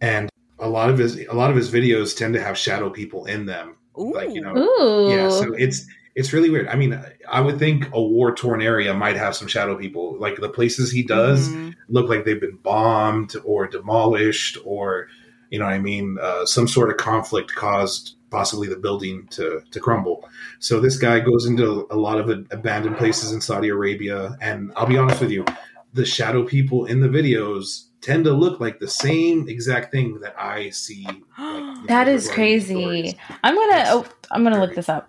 And 0.00 0.30
a 0.58 0.68
lot 0.68 0.90
of 0.90 0.98
his 0.98 1.16
a 1.26 1.34
lot 1.34 1.50
of 1.50 1.56
his 1.56 1.70
videos 1.70 2.16
tend 2.16 2.34
to 2.34 2.42
have 2.42 2.56
shadow 2.56 2.90
people 2.90 3.24
in 3.26 3.46
them. 3.46 3.76
Ooh. 3.98 4.12
Like 4.14 4.30
you 4.32 4.40
know, 4.40 4.56
Ooh. 4.56 5.10
yeah. 5.10 5.28
So 5.30 5.52
it's 5.54 5.84
it's 6.14 6.32
really 6.32 6.50
weird. 6.50 6.68
I 6.68 6.76
mean, 6.76 6.98
I 7.28 7.40
would 7.40 7.58
think 7.58 7.88
a 7.92 8.00
war 8.00 8.34
torn 8.34 8.62
area 8.62 8.92
might 8.94 9.16
have 9.16 9.34
some 9.34 9.48
shadow 9.48 9.76
people. 9.76 10.18
Like 10.18 10.36
the 10.36 10.48
places 10.48 10.90
he 10.92 11.02
does 11.02 11.48
Mhm. 11.48 11.74
look 11.88 12.08
like 12.08 12.24
they've 12.24 12.40
been 12.40 12.58
bombed 12.62 13.34
or 13.44 13.66
demolished, 13.66 14.58
or 14.64 15.08
you 15.50 15.58
know, 15.58 15.64
what 15.66 15.74
I 15.74 15.78
mean, 15.78 16.16
uh, 16.20 16.46
some 16.46 16.68
sort 16.68 16.90
of 16.90 16.96
conflict 16.96 17.54
caused 17.54 18.16
possibly 18.32 18.66
the 18.66 18.76
building 18.76 19.28
to 19.30 19.62
to 19.70 19.78
crumble. 19.78 20.28
So 20.58 20.80
this 20.80 20.96
guy 20.96 21.20
goes 21.20 21.46
into 21.46 21.86
a 21.90 21.96
lot 21.96 22.18
of 22.18 22.28
abandoned 22.50 22.96
places 22.96 23.30
in 23.32 23.40
Saudi 23.40 23.68
Arabia, 23.68 24.36
and 24.40 24.72
I'll 24.74 24.86
be 24.86 24.98
honest 24.98 25.20
with 25.20 25.30
you, 25.30 25.44
the 25.92 26.04
shadow 26.04 26.42
people 26.42 26.86
in 26.86 26.98
the 27.00 27.08
videos 27.08 27.84
tend 28.00 28.24
to 28.24 28.32
look 28.32 28.58
like 28.58 28.80
the 28.80 28.88
same 28.88 29.48
exact 29.48 29.92
thing 29.92 30.18
that 30.20 30.34
I 30.36 30.70
see. 30.70 31.04
Like, 31.06 31.22
you 31.38 31.86
that 31.86 32.06
know, 32.08 32.12
is 32.14 32.26
writing 32.26 32.34
crazy. 32.34 32.74
stories. 32.82 33.14
I'm 33.44 33.54
gonna 33.54 33.84
oh 33.88 34.06
I'm 34.32 34.42
gonna 34.42 34.58
look 34.60 34.74
this 34.74 34.88
up. 34.88 35.08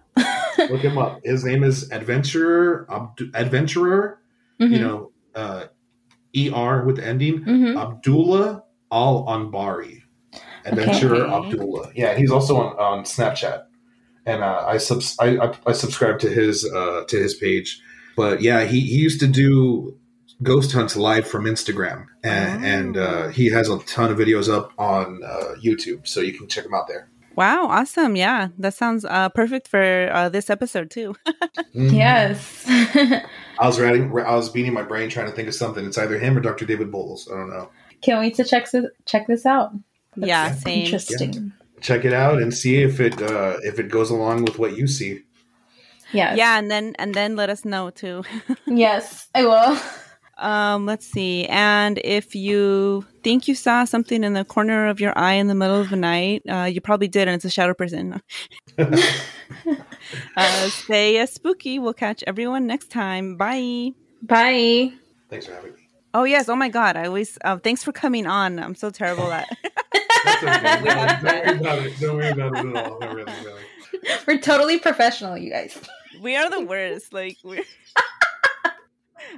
Look 0.70 0.82
him 0.82 1.00
up. 1.00 1.20
His 1.24 1.44
name 1.44 1.64
is 1.64 1.90
Adventurer. 1.92 2.86
Abdu- 2.92 3.32
Adventurer. 3.34 4.20
You 4.60 4.68
Mhm, 4.68 4.80
know, 4.82 5.12
uh, 5.36 5.66
er 6.56 6.86
with 6.86 6.98
the 6.98 7.06
ending. 7.06 7.44
mhm. 7.44 7.76
Abdullah 7.82 8.64
Al 8.92 9.26
Anbari. 9.26 10.04
Adventurer 10.66 11.24
Okay. 11.28 11.48
Abdullah. 11.50 11.92
Yeah, 11.96 12.16
he's 12.16 12.32
also 12.32 12.58
on, 12.58 12.78
on 12.78 13.04
Snapchat. 13.04 13.66
And 14.26 14.42
uh, 14.44 14.64
I, 14.66 14.78
subs- 14.78 15.18
I, 15.20 15.38
I 15.38 15.54
I 15.68 15.72
subscribe 15.74 16.20
to 16.20 16.30
his 16.30 16.64
uh, 16.72 17.04
to 17.08 17.18
his 17.18 17.34
page. 17.34 17.82
But 18.16 18.42
yeah, 18.42 18.64
he, 18.64 18.80
he 18.82 18.98
used 19.00 19.20
to 19.20 19.28
do 19.28 19.98
ghost 20.42 20.72
hunts 20.72 20.96
live 20.96 21.28
from 21.28 21.46
Instagram, 21.46 22.06
and, 22.24 22.64
Oh. 22.64 22.68
and 22.68 22.98
uh, 22.98 23.28
he 23.30 23.48
has 23.50 23.70
a 23.70 23.80
ton 23.80 24.12
of 24.12 24.18
videos 24.18 24.52
up 24.54 24.72
on 24.78 25.22
uh, 25.26 25.56
YouTube, 25.64 26.08
so 26.08 26.20
you 26.22 26.34
can 26.38 26.48
check 26.48 26.66
him 26.66 26.74
out 26.74 26.88
there. 26.88 27.10
Wow, 27.36 27.66
awesome. 27.68 28.16
Yeah, 28.16 28.50
that 28.60 28.76
sounds 28.76 29.04
uh, 29.06 29.30
perfect 29.30 29.68
for 29.68 30.10
uh, 30.14 30.30
this 30.30 30.50
episode, 30.50 30.90
too. 30.92 31.16
Mhm. 31.76 31.92
Yes. 31.92 32.64
I 32.68 33.66
was 33.68 33.80
writing, 33.80 34.12
I 34.12 34.36
was 34.36 34.50
beating 34.50 34.74
my 34.74 34.84
brain 34.84 35.10
trying 35.10 35.26
to 35.26 35.32
think 35.32 35.48
of 35.48 35.56
something. 35.56 35.84
It's 35.88 35.98
either 35.98 36.20
him 36.20 36.38
or 36.38 36.40
Dr. 36.40 36.66
David 36.66 36.92
Bowles. 36.92 37.28
I 37.32 37.36
don't 37.36 37.50
know. 37.50 37.70
Can't 38.02 38.20
wait 38.20 38.36
to 38.36 38.44
check 38.44 38.70
this 38.70 38.86
check 39.06 39.26
this 39.28 39.44
out. 39.48 39.72
That's 40.16 40.28
yeah, 40.28 40.52
same. 40.54 40.86
Interesting. 40.86 41.54
Check 41.82 42.06
it 42.06 42.14
out 42.14 42.42
and 42.42 42.54
see 42.54 42.82
if 42.82 43.00
it 43.00 43.22
uh, 43.22 43.58
if 43.64 43.80
it 43.80 43.90
goes 43.90 44.10
along 44.10 44.46
with 44.46 44.58
what 44.58 44.78
you 44.78 44.88
see. 44.88 45.24
Yeah. 46.14 46.36
Yeah, 46.36 46.58
and 46.60 46.70
then 46.70 46.96
and 47.00 47.14
then 47.14 47.36
let 47.36 47.50
us 47.50 47.66
know 47.66 47.90
too. 47.90 48.24
Yes, 48.68 49.28
I 49.36 49.46
will. 49.46 49.78
Um, 50.38 50.86
let's 50.86 51.06
see. 51.06 51.46
And 51.46 52.00
if 52.04 52.36
you 52.36 53.06
think 53.24 53.48
you 53.48 53.56
saw 53.56 53.86
something 53.86 54.24
in 54.24 54.34
the 54.34 54.44
corner 54.44 54.88
of 54.88 55.00
your 55.00 55.18
eye 55.18 55.34
in 55.34 55.48
the 55.48 55.56
middle 55.56 55.80
of 55.80 55.90
the 55.90 55.96
night, 55.96 56.42
uh, 56.50 56.64
you 56.64 56.82
probably 56.82 57.08
did, 57.08 57.28
and 57.28 57.36
it's 57.36 57.46
a 57.46 57.50
shadow 57.50 57.74
person. 57.74 58.22
uh, 58.78 60.70
stay 60.70 61.26
spooky. 61.28 61.80
We'll 61.80 61.94
catch 61.94 62.24
everyone 62.26 62.68
next 62.68 62.90
time. 62.90 63.38
Bye. 63.38 63.92
Bye. 64.22 64.94
Thanks 65.30 65.46
for 65.46 65.54
having 65.54 65.74
me. 65.74 65.83
Oh 66.14 66.24
yes. 66.24 66.48
Oh 66.50 66.56
my 66.56 66.70
God. 66.70 66.96
I 66.96 67.06
always. 67.08 67.38
Uh, 67.44 67.58
thanks 67.58 67.84
for 67.84 67.92
coming 67.92 68.26
on. 68.28 68.60
I'm 68.60 68.76
so 68.76 68.90
terrible 68.90 69.32
at. 69.32 69.48
Okay. 70.26 70.40
Don't 70.80 70.86
worry 71.36 71.50
about 71.60 71.80
it. 71.80 72.00
Don't 72.00 72.16
worry 72.16 72.30
about 72.30 72.56
it 72.56 72.76
at 72.76 72.86
all. 72.88 73.00
Not 73.00 73.14
really, 73.16 73.34
really. 73.44 73.64
We're 74.26 74.40
totally 74.40 74.80
professional, 74.80 75.38
you 75.38 75.52
guys. 75.52 75.78
we 76.22 76.36
are 76.38 76.50
the 76.50 76.62
worst. 76.62 77.14
Like 77.14 77.38
we're. 77.44 77.64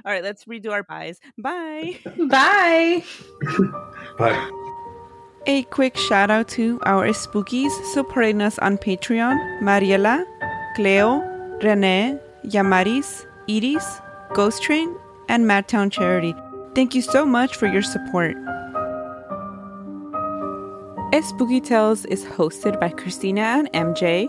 All 0.04 0.12
right. 0.12 0.22
Let's 0.22 0.44
redo 0.44 0.70
our 0.70 0.84
byes. 0.84 1.18
Bye. 1.38 1.98
Bye. 2.28 3.02
Bye. 4.18 4.50
A 5.46 5.62
quick 5.64 5.96
shout 5.96 6.30
out 6.30 6.48
to 6.50 6.80
our 6.84 7.06
spookies 7.08 7.70
supporting 7.92 8.40
us 8.42 8.58
on 8.60 8.78
Patreon 8.78 9.60
Mariela, 9.60 10.24
Cleo, 10.74 11.20
Rene, 11.62 12.18
Yamaris, 12.44 13.26
Iris, 13.48 14.00
Ghost 14.34 14.62
Train, 14.62 14.94
and 15.28 15.44
Madtown 15.46 15.90
Charity. 15.90 16.34
Thank 16.76 16.94
you 16.94 17.00
so 17.00 17.24
much 17.24 17.56
for 17.56 17.66
your 17.66 17.82
support. 17.82 18.36
Spooky 21.22 21.60
Tales 21.62 22.04
is 22.04 22.22
hosted 22.24 22.78
by 22.78 22.90
Christina 22.90 23.40
and 23.40 23.72
MJ, 23.72 24.28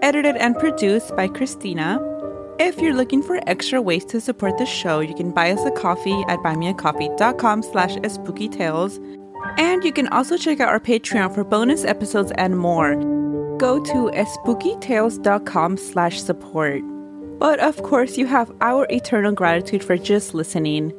edited 0.00 0.36
and 0.36 0.56
produced 0.56 1.16
by 1.16 1.26
Christina. 1.26 1.98
If 2.60 2.78
you're 2.78 2.94
looking 2.94 3.24
for 3.24 3.40
extra 3.48 3.82
ways 3.82 4.04
to 4.04 4.20
support 4.20 4.56
the 4.56 4.66
show, 4.66 5.00
you 5.00 5.16
can 5.16 5.32
buy 5.32 5.50
us 5.50 5.64
a 5.66 5.72
coffee 5.72 6.22
at 6.28 6.38
buymeacoffee.com 6.38 7.64
slash 7.64 7.96
spookytales. 7.96 9.04
And 9.58 9.82
you 9.82 9.92
can 9.92 10.06
also 10.08 10.36
check 10.36 10.60
out 10.60 10.68
our 10.68 10.78
Patreon 10.78 11.34
for 11.34 11.42
bonus 11.42 11.84
episodes 11.84 12.30
and 12.38 12.56
more. 12.56 12.94
Go 13.58 13.82
to 13.82 14.10
spookytales.com 14.12 15.76
slash 15.76 16.22
support. 16.22 16.82
But 17.40 17.58
of 17.58 17.82
course, 17.82 18.16
you 18.16 18.26
have 18.26 18.52
our 18.60 18.86
eternal 18.90 19.32
gratitude 19.32 19.82
for 19.82 19.96
just 19.96 20.34
listening. 20.34 20.92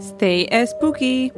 Stay 0.00 0.46
as 0.46 0.70
spooky! 0.70 1.32